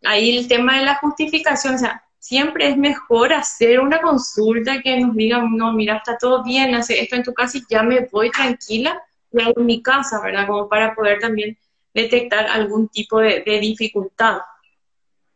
ahí 0.04 0.36
el 0.36 0.48
tema 0.48 0.80
de 0.80 0.86
la 0.86 0.96
justificación, 0.96 1.76
o 1.76 1.78
sea, 1.78 2.04
siempre 2.18 2.70
es 2.70 2.78
mejor 2.78 3.34
hacer 3.34 3.80
una 3.80 4.02
consulta 4.02 4.82
que 4.82 5.00
nos 5.00 5.16
digan, 5.16 5.56
no, 5.56 5.74
mira, 5.74 5.98
está 5.98 6.18
todo 6.18 6.44
bien, 6.44 6.74
hace 6.74 7.00
esto 7.00 7.16
en 7.18 7.24
tu 7.24 7.36
casa 7.36 7.60
y 7.60 7.64
ya 7.70 7.84
me 7.84 8.08
voy 8.12 8.32
tranquila 8.32 9.00
y 9.32 9.42
hago 9.42 9.54
en 9.58 9.66
mi 9.68 9.84
casa, 9.84 10.20
¿verdad? 10.24 10.48
Como 10.48 10.68
para 10.68 10.96
poder 10.96 11.20
también 11.20 11.56
detectar 11.96 12.46
algún 12.48 12.89
tipo 12.89 13.20
de, 13.20 13.41
dificultad. 13.62 14.39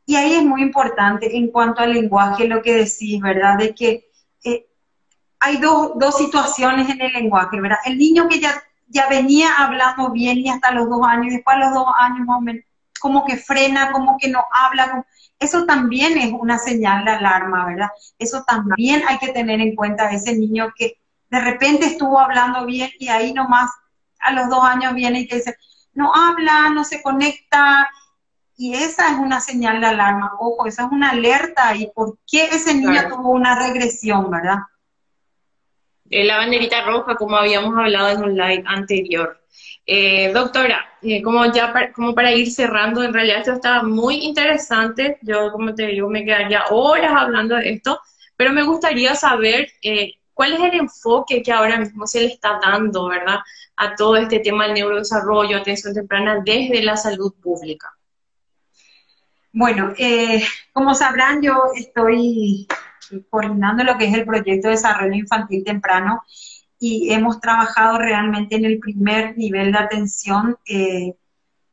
Y 0.06 0.16
ahí 0.16 0.34
es 0.34 0.44
muy 0.44 0.62
importante 0.62 1.36
en 1.38 1.50
cuanto 1.52 1.82
al 1.82 1.94
lenguaje 1.94 2.48
lo 2.48 2.62
que 2.62 2.74
decís, 2.74 3.20
¿verdad? 3.22 3.58
De 3.58 3.74
que 3.74 4.12
eh, 4.44 4.68
hay 5.40 5.58
dos, 5.58 5.94
dos 5.96 6.18
situaciones 6.18 6.90
en 6.90 7.02
el 7.02 7.14
lenguaje, 7.14 7.62
¿verdad? 7.62 7.78
El 7.86 7.98
niño 7.98 8.28
que 8.28 8.40
ya, 8.40 8.62
ya 8.88 9.08
venía 9.08 9.56
hablando 9.58 10.12
bien 10.12 10.40
y 10.40 10.50
hasta 10.50 10.72
los 10.72 10.90
dos 10.90 11.02
años, 11.08 11.34
después 11.34 11.56
a 11.56 11.60
los 11.60 11.74
dos 11.74 11.88
años 11.98 12.28
como 13.00 13.26
que 13.26 13.38
frena, 13.38 13.92
como 13.94 14.18
que 14.20 14.28
no 14.28 14.44
habla, 14.52 15.06
eso 15.40 15.66
también 15.66 16.18
es 16.18 16.34
una 16.38 16.58
señal 16.58 17.06
de 17.06 17.12
alarma, 17.12 17.66
¿verdad? 17.66 17.88
Eso 18.18 18.44
también 18.44 19.04
hay 19.08 19.18
que 19.20 19.30
tener 19.32 19.62
en 19.62 19.74
cuenta 19.76 20.12
ese 20.12 20.36
niño 20.36 20.74
que 20.76 20.98
de 21.30 21.40
repente 21.40 21.86
estuvo 21.86 22.20
hablando 22.20 22.66
bien 22.66 22.90
y 23.00 23.08
ahí 23.08 23.32
nomás 23.32 23.72
a 24.20 24.34
los 24.34 24.50
dos 24.50 24.62
años 24.66 24.94
viene 24.94 25.22
y 25.22 25.28
te 25.28 25.38
dice, 25.38 25.56
no 25.94 26.14
habla, 26.14 26.70
no 26.70 26.84
se 26.84 27.02
conecta, 27.02 27.90
y 28.60 28.74
esa 28.74 29.14
es 29.14 29.18
una 29.18 29.40
señal 29.40 29.80
de 29.80 29.88
alarma, 29.88 30.34
ojo, 30.38 30.68
esa 30.68 30.84
es 30.84 30.92
una 30.92 31.12
alerta 31.12 31.74
y 31.78 31.88
por 31.96 32.18
qué 32.30 32.44
ese 32.44 32.76
niño 32.76 33.08
tuvo 33.08 33.30
una 33.30 33.58
regresión, 33.58 34.30
¿verdad? 34.30 34.58
La 36.10 36.36
banderita 36.38 36.84
roja, 36.84 37.16
como 37.16 37.38
habíamos 37.38 37.78
hablado 37.78 38.10
en 38.10 38.24
un 38.24 38.36
live 38.36 38.64
anterior. 38.66 39.40
Eh, 39.86 40.34
doctora, 40.34 40.86
eh, 41.02 41.22
como 41.22 41.46
ya 41.54 41.72
para, 41.72 41.94
como 41.94 42.14
para 42.14 42.34
ir 42.34 42.52
cerrando, 42.52 43.02
en 43.02 43.14
realidad 43.14 43.40
esto 43.40 43.54
está 43.54 43.82
muy 43.82 44.26
interesante. 44.26 45.18
Yo, 45.22 45.54
como 45.54 45.74
te 45.74 45.88
digo, 45.88 46.10
me 46.10 46.26
quedaría 46.26 46.66
horas 46.70 47.14
hablando 47.16 47.56
de 47.56 47.70
esto, 47.70 48.02
pero 48.36 48.52
me 48.52 48.64
gustaría 48.64 49.16
saber 49.16 49.70
eh, 49.82 50.19
cuál 50.40 50.54
es 50.54 50.62
el 50.62 50.80
enfoque 50.80 51.44
que 51.44 51.52
ahora 51.52 51.78
mismo 51.78 52.08
se 52.08 52.22
le 52.22 52.28
está 52.28 52.62
dando, 52.64 53.10
¿verdad? 53.10 53.40
A 53.76 53.94
todo 53.94 54.16
este 54.16 54.40
tema 54.40 54.64
del 54.64 54.76
neurodesarrollo, 54.76 55.58
atención 55.58 55.94
temprana 55.94 56.42
desde 56.46 56.82
la 56.82 56.96
salud 56.96 57.34
pública. 57.42 57.90
Bueno, 59.52 59.94
como 60.72 60.96
sabrán, 60.96 61.42
yo 61.42 61.62
estoy 61.76 62.70
coordinando 63.30 63.84
lo 63.84 63.98
que 63.98 64.06
es 64.06 64.14
el 64.14 64.24
proyecto 64.24 64.70
de 64.70 64.76
desarrollo 64.76 65.14
infantil 65.14 65.62
temprano 65.66 66.24
y 66.80 67.12
hemos 67.12 67.42
trabajado 67.42 67.98
realmente 67.98 68.56
en 68.56 68.64
el 68.64 68.80
primer 68.80 69.38
nivel 69.38 69.74
de 69.74 69.78
atención, 69.78 70.58
eh, 70.70 71.16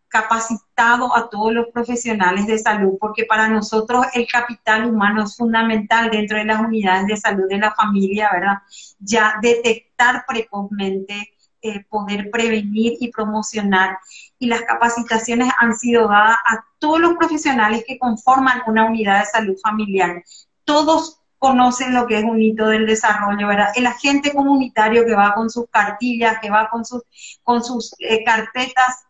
capacitado 0.08 1.14
a 1.16 1.28
todos 1.28 1.52
los 1.52 1.66
profesionales 1.72 2.46
de 2.46 2.58
salud, 2.58 2.96
porque 3.00 3.24
para 3.24 3.48
nosotros 3.48 4.06
el 4.14 4.26
capital 4.26 4.86
humano 4.86 5.24
es 5.24 5.36
fundamental 5.36 6.10
dentro 6.10 6.38
de 6.38 6.44
las 6.44 6.60
unidades 6.60 7.06
de 7.06 7.16
salud 7.16 7.48
de 7.48 7.58
la 7.58 7.74
familia, 7.74 8.30
¿verdad? 8.32 8.58
Ya 8.98 9.34
detectar 9.42 10.24
precozmente, 10.26 11.32
eh, 11.62 11.84
poder 11.88 12.30
prevenir 12.30 12.94
y 13.00 13.10
promocionar. 13.10 13.98
Y 14.38 14.46
las 14.46 14.62
capacitaciones 14.62 15.52
han 15.58 15.74
sido 15.74 16.08
dadas 16.08 16.36
a 16.46 16.64
todos 16.78 17.00
los 17.00 17.14
profesionales 17.14 17.84
que 17.86 17.98
conforman 17.98 18.62
una 18.66 18.84
unidad 18.84 19.20
de 19.20 19.26
salud 19.26 19.56
familiar. 19.62 20.22
Todos 20.64 21.20
conocen 21.38 21.94
lo 21.94 22.06
que 22.06 22.18
es 22.18 22.24
un 22.24 22.40
hito 22.40 22.66
del 22.66 22.86
desarrollo, 22.86 23.48
¿verdad? 23.48 23.68
El 23.74 23.86
agente 23.86 24.32
comunitario 24.32 25.04
que 25.04 25.14
va 25.14 25.34
con 25.34 25.50
sus 25.50 25.66
cartillas, 25.70 26.38
que 26.40 26.50
va 26.50 26.68
con 26.70 26.84
sus, 26.84 27.02
con 27.42 27.62
sus 27.62 27.94
eh, 27.98 28.24
carpetas 28.24 29.05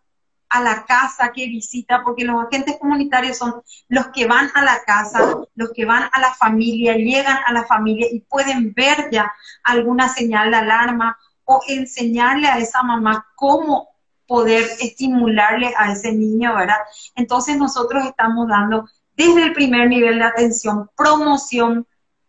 a 0.49 0.62
la 0.62 0.84
casa 0.84 1.32
que 1.32 1.47
visita, 1.47 2.03
porque 2.05 2.24
los 2.24 2.44
agentes 2.44 2.76
comunitarios 2.78 3.36
son 3.38 3.62
los 3.88 4.09
que 4.09 4.26
van 4.26 4.51
a 4.55 4.62
la 4.62 4.82
casa, 4.84 5.42
los 5.55 5.72
que 5.72 5.84
van 5.84 6.09
a 6.12 6.20
la 6.20 6.34
familia, 6.34 6.97
llegan 6.97 7.38
a 7.47 7.53
la 7.53 7.64
familia 7.64 8.07
y 8.11 8.20
pueden 8.20 8.72
ver 8.74 9.09
ya 9.11 9.32
alguna 9.64 10.09
señal 10.09 10.51
de 10.51 10.59
alarma 10.59 11.18
o 11.44 11.61
enseñarle 11.68 12.49
a 12.49 12.59
esa 12.59 12.82
mamá 12.82 13.26
cómo 13.34 13.88
poder 14.26 14.64
estimularle 14.80 15.72
a 15.76 15.92
ese 15.92 16.12
niño, 16.12 16.55
¿verdad? 16.55 16.78
Entonces 17.14 17.57
nosotros 17.57 18.05
estamos 18.05 18.49
dando 18.49 18.88
desde 19.16 19.44
el 19.44 19.53
primer 19.53 19.88
nivel 19.88 20.18
de 20.18 20.24
atención, 20.24 20.90
promoción, 20.97 21.86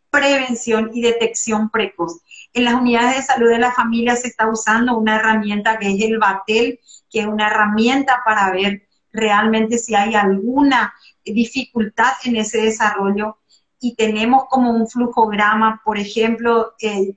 prevención 0.09 0.91
y 0.93 1.01
detección 1.01 1.69
precoz. 1.69 2.21
En 2.57 2.63
las 2.63 2.73
unidades 2.73 3.17
de 3.17 3.21
salud 3.21 3.49
de 3.49 3.59
la 3.59 3.71
familia 3.71 4.15
se 4.15 4.29
está 4.29 4.49
usando 4.49 4.97
una 4.97 5.17
herramienta 5.17 5.77
que 5.77 5.93
es 5.93 6.01
el 6.01 6.17
BATEL, 6.17 6.79
que 7.07 7.19
es 7.19 7.27
una 7.27 7.49
herramienta 7.49 8.23
para 8.25 8.49
ver 8.49 8.87
realmente 9.13 9.77
si 9.77 9.93
hay 9.93 10.15
alguna 10.15 10.91
dificultad 11.23 12.13
en 12.23 12.37
ese 12.37 12.59
desarrollo 12.59 13.37
y 13.79 13.93
tenemos 13.93 14.45
como 14.49 14.71
un 14.71 14.87
flujograma, 14.87 15.83
por 15.85 15.99
ejemplo, 15.99 16.73
eh, 16.81 17.15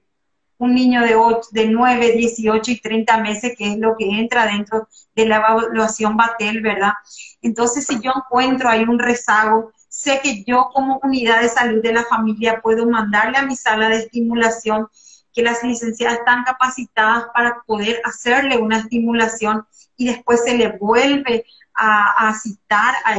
un 0.59 0.75
niño 0.75 1.01
de, 1.01 1.15
8, 1.15 1.49
de 1.53 1.69
9, 1.69 2.13
18 2.19 2.71
y 2.73 2.79
30 2.79 3.17
meses, 3.23 3.55
que 3.57 3.73
es 3.73 3.79
lo 3.79 3.97
que 3.97 4.11
entra 4.11 4.45
dentro 4.45 4.89
de 5.15 5.25
la 5.25 5.37
evaluación 5.37 6.19
Batel, 6.19 6.61
¿verdad? 6.61 6.93
Entonces, 7.41 7.87
si 7.87 7.99
yo 8.03 8.13
encuentro 8.15 8.69
ahí 8.69 8.83
un 8.83 8.99
rezago, 8.99 9.73
sé 9.89 10.21
que 10.23 10.45
yo 10.45 10.69
como 10.75 11.01
unidad 11.03 11.41
de 11.41 11.49
salud 11.49 11.83
de 11.83 11.95
la 11.95 12.05
familia 12.05 12.61
puedo 12.61 12.87
mandarle 12.87 13.39
a 13.39 13.47
mi 13.47 13.57
sala 13.57 13.89
de 13.89 14.01
estimulación 14.01 14.87
que 15.33 15.43
las 15.43 15.63
licenciadas 15.63 16.19
están 16.19 16.45
capacitadas 16.45 17.25
para 17.35 17.63
poder 17.67 18.01
hacerle 18.05 18.57
una 18.59 18.79
estimulación 18.79 19.67
y 19.97 20.07
después 20.07 20.43
se 20.45 20.57
le 20.57 20.77
vuelve 20.79 21.45
a, 21.75 22.35
citar 22.35 22.95
a, 23.05 23.15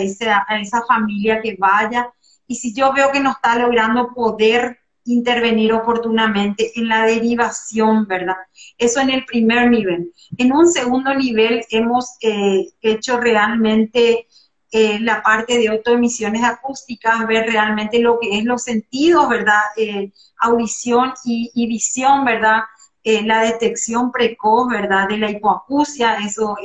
a 0.47 0.59
esa 0.59 0.83
familia 0.83 1.41
que 1.41 1.55
vaya. 1.57 2.11
Y 2.47 2.55
si 2.55 2.73
yo 2.73 2.93
veo 2.93 3.11
que 3.11 3.19
no 3.19 3.31
está 3.31 3.57
logrando 3.57 4.13
poder 4.13 4.81
intervenir 5.05 5.73
oportunamente 5.73 6.71
en 6.75 6.87
la 6.87 7.05
derivación, 7.05 8.07
¿verdad? 8.07 8.35
Eso 8.77 8.99
en 8.99 9.09
el 9.09 9.25
primer 9.25 9.69
nivel. 9.69 10.11
En 10.37 10.51
un 10.53 10.71
segundo 10.71 11.13
nivel 11.13 11.65
hemos 11.69 12.17
eh, 12.21 12.67
hecho 12.81 13.19
realmente 13.19 14.27
eh, 14.71 14.99
la 15.01 15.21
parte 15.21 15.57
de 15.57 15.67
autoemisiones 15.67 16.43
acústicas, 16.43 17.27
ver 17.27 17.45
realmente 17.45 17.99
lo 17.99 18.17
que 18.19 18.37
es 18.37 18.45
los 18.45 18.63
sentidos, 18.63 19.27
¿verdad? 19.27 19.61
Eh, 19.75 20.11
audición 20.39 21.13
y, 21.25 21.67
visión, 21.67 22.23
¿verdad? 22.23 22.61
Eh, 23.03 23.23
la 23.23 23.41
detección 23.41 24.11
precoz, 24.11 24.69
¿verdad? 24.69 25.09
De 25.09 25.17
la 25.17 25.29
hipoacusia, 25.29 26.17
eso 26.25 26.55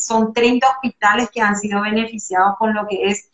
son 0.00 0.32
30 0.34 0.66
hospitales 0.68 1.30
que 1.32 1.40
han 1.40 1.56
sido 1.56 1.80
beneficiados 1.82 2.56
con 2.58 2.74
lo 2.74 2.86
que 2.86 3.04
es 3.04 3.30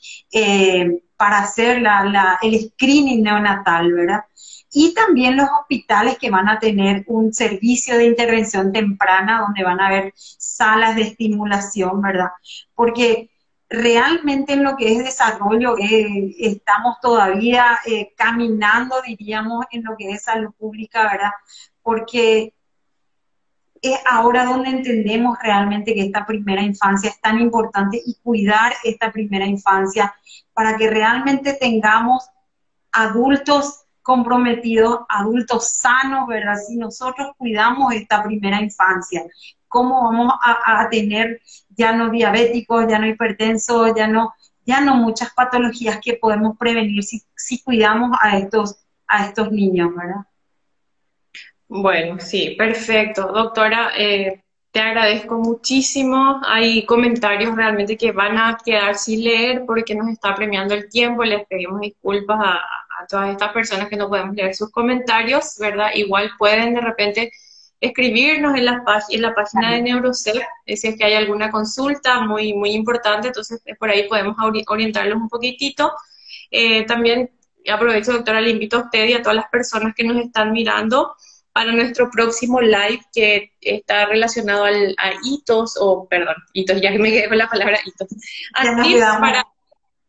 para 1.16 1.39
hacer 1.41 1.83
la, 1.83 2.39
el 2.41 2.61
screening 2.61 3.22
neonatal, 3.22 3.93
¿verdad? 3.93 4.24
Y 4.72 4.95
también 4.95 5.37
los 5.37 5.49
hospitales 5.61 6.18
que 6.18 6.31
van 6.31 6.49
a 6.49 6.61
tener 6.61 7.05
un 7.09 7.35
servicio 7.35 7.99
de 7.99 8.07
intervención 8.07 8.72
temprana 8.72 9.41
donde 9.41 9.64
van 9.64 9.81
a 9.81 9.89
haber 9.89 10.14
salas 10.16 10.95
de 10.95 11.03
estimulación, 11.03 12.01
¿verdad? 12.01 12.28
Porque 12.74 13.31
realmente 13.71 14.55
en 14.55 14.64
lo 14.64 14.77
que 14.77 14.93
es 14.93 14.99
desarrollo 15.05 15.79
eh, 15.79 16.35
estamos 16.41 16.99
todavía 17.01 17.79
eh, 17.87 18.12
caminando, 18.16 19.01
diríamos, 19.01 19.64
en 19.71 19.85
lo 19.85 19.97
que 19.97 20.11
es 20.11 20.25
salud 20.25 20.53
pública, 20.59 21.05
¿verdad? 21.05 21.31
Porque 21.81 22.53
es 23.81 23.99
ahora 24.11 24.45
donde 24.45 24.71
entendemos 24.71 25.39
realmente 25.41 25.95
que 25.95 26.03
esta 26.03 26.27
primera 26.27 26.62
infancia 26.62 27.11
es 27.11 27.21
tan 27.21 27.41
importante 27.41 28.03
y 28.05 28.16
cuidar 28.23 28.75
esta 28.83 29.11
primera 29.12 29.47
infancia 29.47 30.14
para 30.53 30.77
que 30.77 30.91
realmente 30.91 31.55
tengamos 31.55 32.29
adultos 32.93 33.85
comprometidos, 34.03 35.01
adultos 35.09 35.77
sanos, 35.77 36.27
¿verdad? 36.27 36.57
Si 36.57 36.77
nosotros 36.77 37.31
cuidamos 37.39 37.95
esta 37.95 38.23
primera 38.23 38.61
infancia, 38.61 39.25
¿cómo 39.71 40.03
vamos 40.03 40.35
a, 40.43 40.89
tener 40.91 41.41
ya 41.71 41.93
no 41.93 42.11
diabéticos, 42.11 42.87
ya 42.89 42.99
no 42.99 43.07
hipertensos, 43.07 43.93
ya 43.97 44.07
no, 44.09 44.35
ya 44.66 44.81
no 44.81 44.97
muchas 44.97 45.33
patologías 45.33 45.99
que 46.03 46.14
podemos 46.14 46.59
prevenir 46.59 47.03
si, 47.05 47.23
si 47.37 47.62
cuidamos 47.62 48.18
a 48.21 48.37
estos, 48.37 48.85
a 49.07 49.27
estos 49.27 49.51
niños, 49.53 49.95
¿verdad? 49.95 50.27
Bueno, 51.68 52.18
sí, 52.18 52.57
perfecto. 52.59 53.29
Doctora, 53.29 53.93
eh, 53.97 54.43
te 54.73 54.81
agradezco 54.81 55.39
muchísimo. 55.39 56.41
Hay 56.45 56.85
comentarios 56.85 57.55
realmente 57.55 57.97
que 57.97 58.11
van 58.11 58.39
a 58.39 58.59
quedar 58.62 58.97
sin 58.97 59.23
leer 59.23 59.62
porque 59.66 59.95
nos 59.95 60.09
está 60.09 60.35
premiando 60.35 60.75
el 60.75 60.89
tiempo. 60.89 61.23
Les 61.23 61.47
pedimos 61.47 61.81
disculpas 61.81 62.41
a, 62.41 62.55
a 62.55 63.07
todas 63.09 63.31
estas 63.31 63.53
personas 63.53 63.89
que 63.89 63.97
no 63.97 64.09
podemos 64.09 64.35
leer 64.35 64.53
sus 64.53 64.71
comentarios, 64.73 65.57
¿verdad? 65.61 65.91
Igual 65.95 66.33
pueden 66.37 66.75
de 66.75 66.81
repente 66.81 67.31
escribirnos 67.81 68.57
en 68.57 68.66
la, 68.66 68.85
en 69.09 69.22
la 69.22 69.35
página 69.35 69.72
de 69.72 69.83
Neurocep 69.83 70.43
si 70.66 70.89
es 70.89 70.97
que 70.97 71.05
hay 71.05 71.14
alguna 71.14 71.51
consulta 71.51 72.20
muy, 72.20 72.53
muy 72.53 72.72
importante, 72.72 73.28
entonces 73.28 73.61
por 73.78 73.91
ahí 73.91 74.09
podemos 74.09 74.37
orientarlos 74.68 75.16
un 75.16 75.28
poquitito. 75.28 75.93
Eh, 76.51 76.85
también 76.85 77.31
aprovecho, 77.68 78.12
doctora, 78.12 78.41
le 78.41 78.51
invito 78.51 78.76
a 78.76 78.85
usted 78.85 79.09
y 79.09 79.14
a 79.14 79.22
todas 79.22 79.37
las 79.37 79.49
personas 79.49 79.95
que 79.95 80.05
nos 80.05 80.16
están 80.18 80.53
mirando 80.53 81.14
para 81.53 81.72
nuestro 81.72 82.11
próximo 82.11 82.61
live 82.61 83.01
que 83.12 83.53
está 83.61 84.07
relacionado 84.07 84.64
al, 84.64 84.95
a 84.99 85.12
hitos, 85.24 85.76
o 85.81 86.07
perdón, 86.09 86.37
hitos, 86.53 86.81
ya 86.81 86.93
que 86.93 86.99
me 86.99 87.11
quedé 87.11 87.28
con 87.28 87.39
la 87.39 87.49
palabra 87.49 87.78
hitos, 87.85 88.09
a 88.55 88.83
tips 88.83 89.03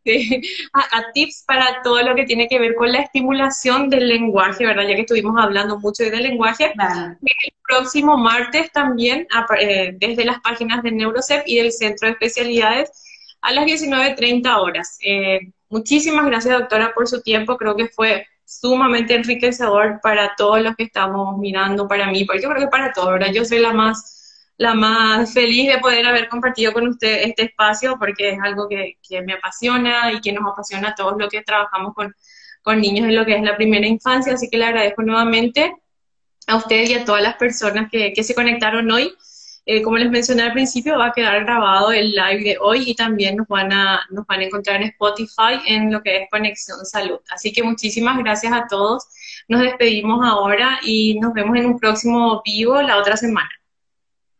para 0.03 0.85
a, 0.91 1.11
tips 1.13 1.43
para 1.45 1.81
todo 1.83 2.01
lo 2.01 2.15
que 2.15 2.25
tiene 2.25 2.47
que 2.47 2.59
ver 2.59 2.75
con 2.75 2.91
la 2.91 2.99
estimulación 2.99 3.89
del 3.89 4.07
lenguaje, 4.07 4.65
¿verdad? 4.65 4.83
Ya 4.87 4.95
que 4.95 5.01
estuvimos 5.01 5.35
hablando 5.39 5.79
mucho 5.79 6.03
del 6.03 6.23
lenguaje. 6.23 6.73
El 6.75 7.53
próximo 7.67 8.17
martes 8.17 8.71
también, 8.71 9.27
eh, 9.59 9.93
desde 9.97 10.25
las 10.25 10.39
páginas 10.41 10.83
de 10.83 10.91
Neurocep 10.91 11.43
y 11.45 11.57
del 11.57 11.71
Centro 11.71 12.07
de 12.07 12.13
Especialidades, 12.13 12.91
a 13.41 13.51
las 13.53 13.65
19.30 13.65 14.57
horas. 14.57 14.97
Eh, 15.03 15.39
muchísimas 15.69 16.25
gracias, 16.25 16.57
doctora, 16.57 16.93
por 16.93 17.07
su 17.07 17.21
tiempo. 17.21 17.57
Creo 17.57 17.75
que 17.75 17.87
fue 17.87 18.25
sumamente 18.45 19.15
enriquecedor 19.15 19.99
para 20.01 20.35
todos 20.35 20.61
los 20.61 20.75
que 20.75 20.83
estamos 20.83 21.37
mirando, 21.37 21.87
para 21.87 22.07
mí, 22.11 22.25
porque 22.25 22.41
yo 22.41 22.49
creo 22.49 22.61
que 22.61 22.67
para 22.67 22.91
todos, 22.91 23.13
¿verdad? 23.13 23.31
Yo 23.33 23.45
soy 23.45 23.59
la 23.59 23.73
más 23.73 24.20
la 24.61 24.75
más 24.75 25.33
feliz 25.33 25.73
de 25.73 25.79
poder 25.79 26.05
haber 26.05 26.29
compartido 26.29 26.71
con 26.71 26.87
usted 26.87 27.23
este 27.23 27.45
espacio 27.45 27.97
porque 27.97 28.29
es 28.29 28.39
algo 28.43 28.69
que, 28.69 28.95
me 29.25 29.33
apasiona 29.33 30.11
y 30.11 30.21
que 30.21 30.31
nos 30.31 30.51
apasiona 30.51 30.89
a 30.89 30.95
todos 30.95 31.15
los 31.17 31.29
que 31.29 31.41
trabajamos 31.41 31.95
con, 31.95 32.13
con 32.61 32.79
niños 32.79 33.07
en 33.07 33.15
lo 33.15 33.25
que 33.25 33.35
es 33.35 33.41
la 33.41 33.57
primera 33.57 33.87
infancia, 33.87 34.33
así 34.33 34.51
que 34.51 34.59
le 34.59 34.65
agradezco 34.65 35.01
nuevamente 35.01 35.73
a 36.45 36.57
ustedes 36.57 36.91
y 36.91 36.93
a 36.93 37.05
todas 37.05 37.23
las 37.23 37.37
personas 37.37 37.89
que, 37.91 38.13
que 38.13 38.23
se 38.23 38.35
conectaron 38.35 38.91
hoy. 38.91 39.11
Eh, 39.65 39.81
como 39.81 39.97
les 39.97 40.11
mencioné 40.11 40.43
al 40.43 40.53
principio, 40.53 40.95
va 40.95 41.07
a 41.07 41.11
quedar 41.11 41.43
grabado 41.43 41.91
el 41.91 42.11
live 42.11 42.43
de 42.43 42.57
hoy 42.61 42.83
y 42.85 42.93
también 42.93 43.37
nos 43.37 43.47
van, 43.47 43.73
a, 43.73 44.01
nos 44.11 44.27
van 44.27 44.41
a 44.41 44.43
encontrar 44.43 44.75
en 44.79 44.89
Spotify 44.89 45.59
en 45.65 45.91
lo 45.91 46.03
que 46.03 46.17
es 46.17 46.29
Conexión 46.29 46.85
Salud. 46.85 47.19
Así 47.31 47.51
que 47.51 47.63
muchísimas 47.63 48.15
gracias 48.19 48.53
a 48.53 48.67
todos. 48.67 49.07
Nos 49.47 49.61
despedimos 49.61 50.23
ahora 50.23 50.79
y 50.83 51.19
nos 51.19 51.33
vemos 51.33 51.57
en 51.57 51.65
un 51.65 51.79
próximo 51.79 52.43
vivo 52.45 52.79
la 52.83 52.97
otra 52.97 53.17
semana. 53.17 53.49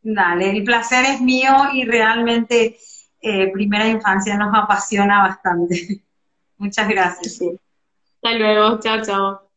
Dale, 0.04 0.50
el 0.50 0.64
placer 0.64 1.06
es 1.06 1.22
mío 1.22 1.52
y 1.74 1.86
realmente 1.86 2.78
eh, 3.22 3.52
primera 3.52 3.88
infancia 3.88 4.36
nos 4.36 4.54
apasiona 4.54 5.22
bastante. 5.24 6.04
Muchas 6.58 6.90
gracias. 6.90 7.40
Hasta 8.16 8.38
luego, 8.38 8.80
chao, 8.80 9.02
chao. 9.04 9.51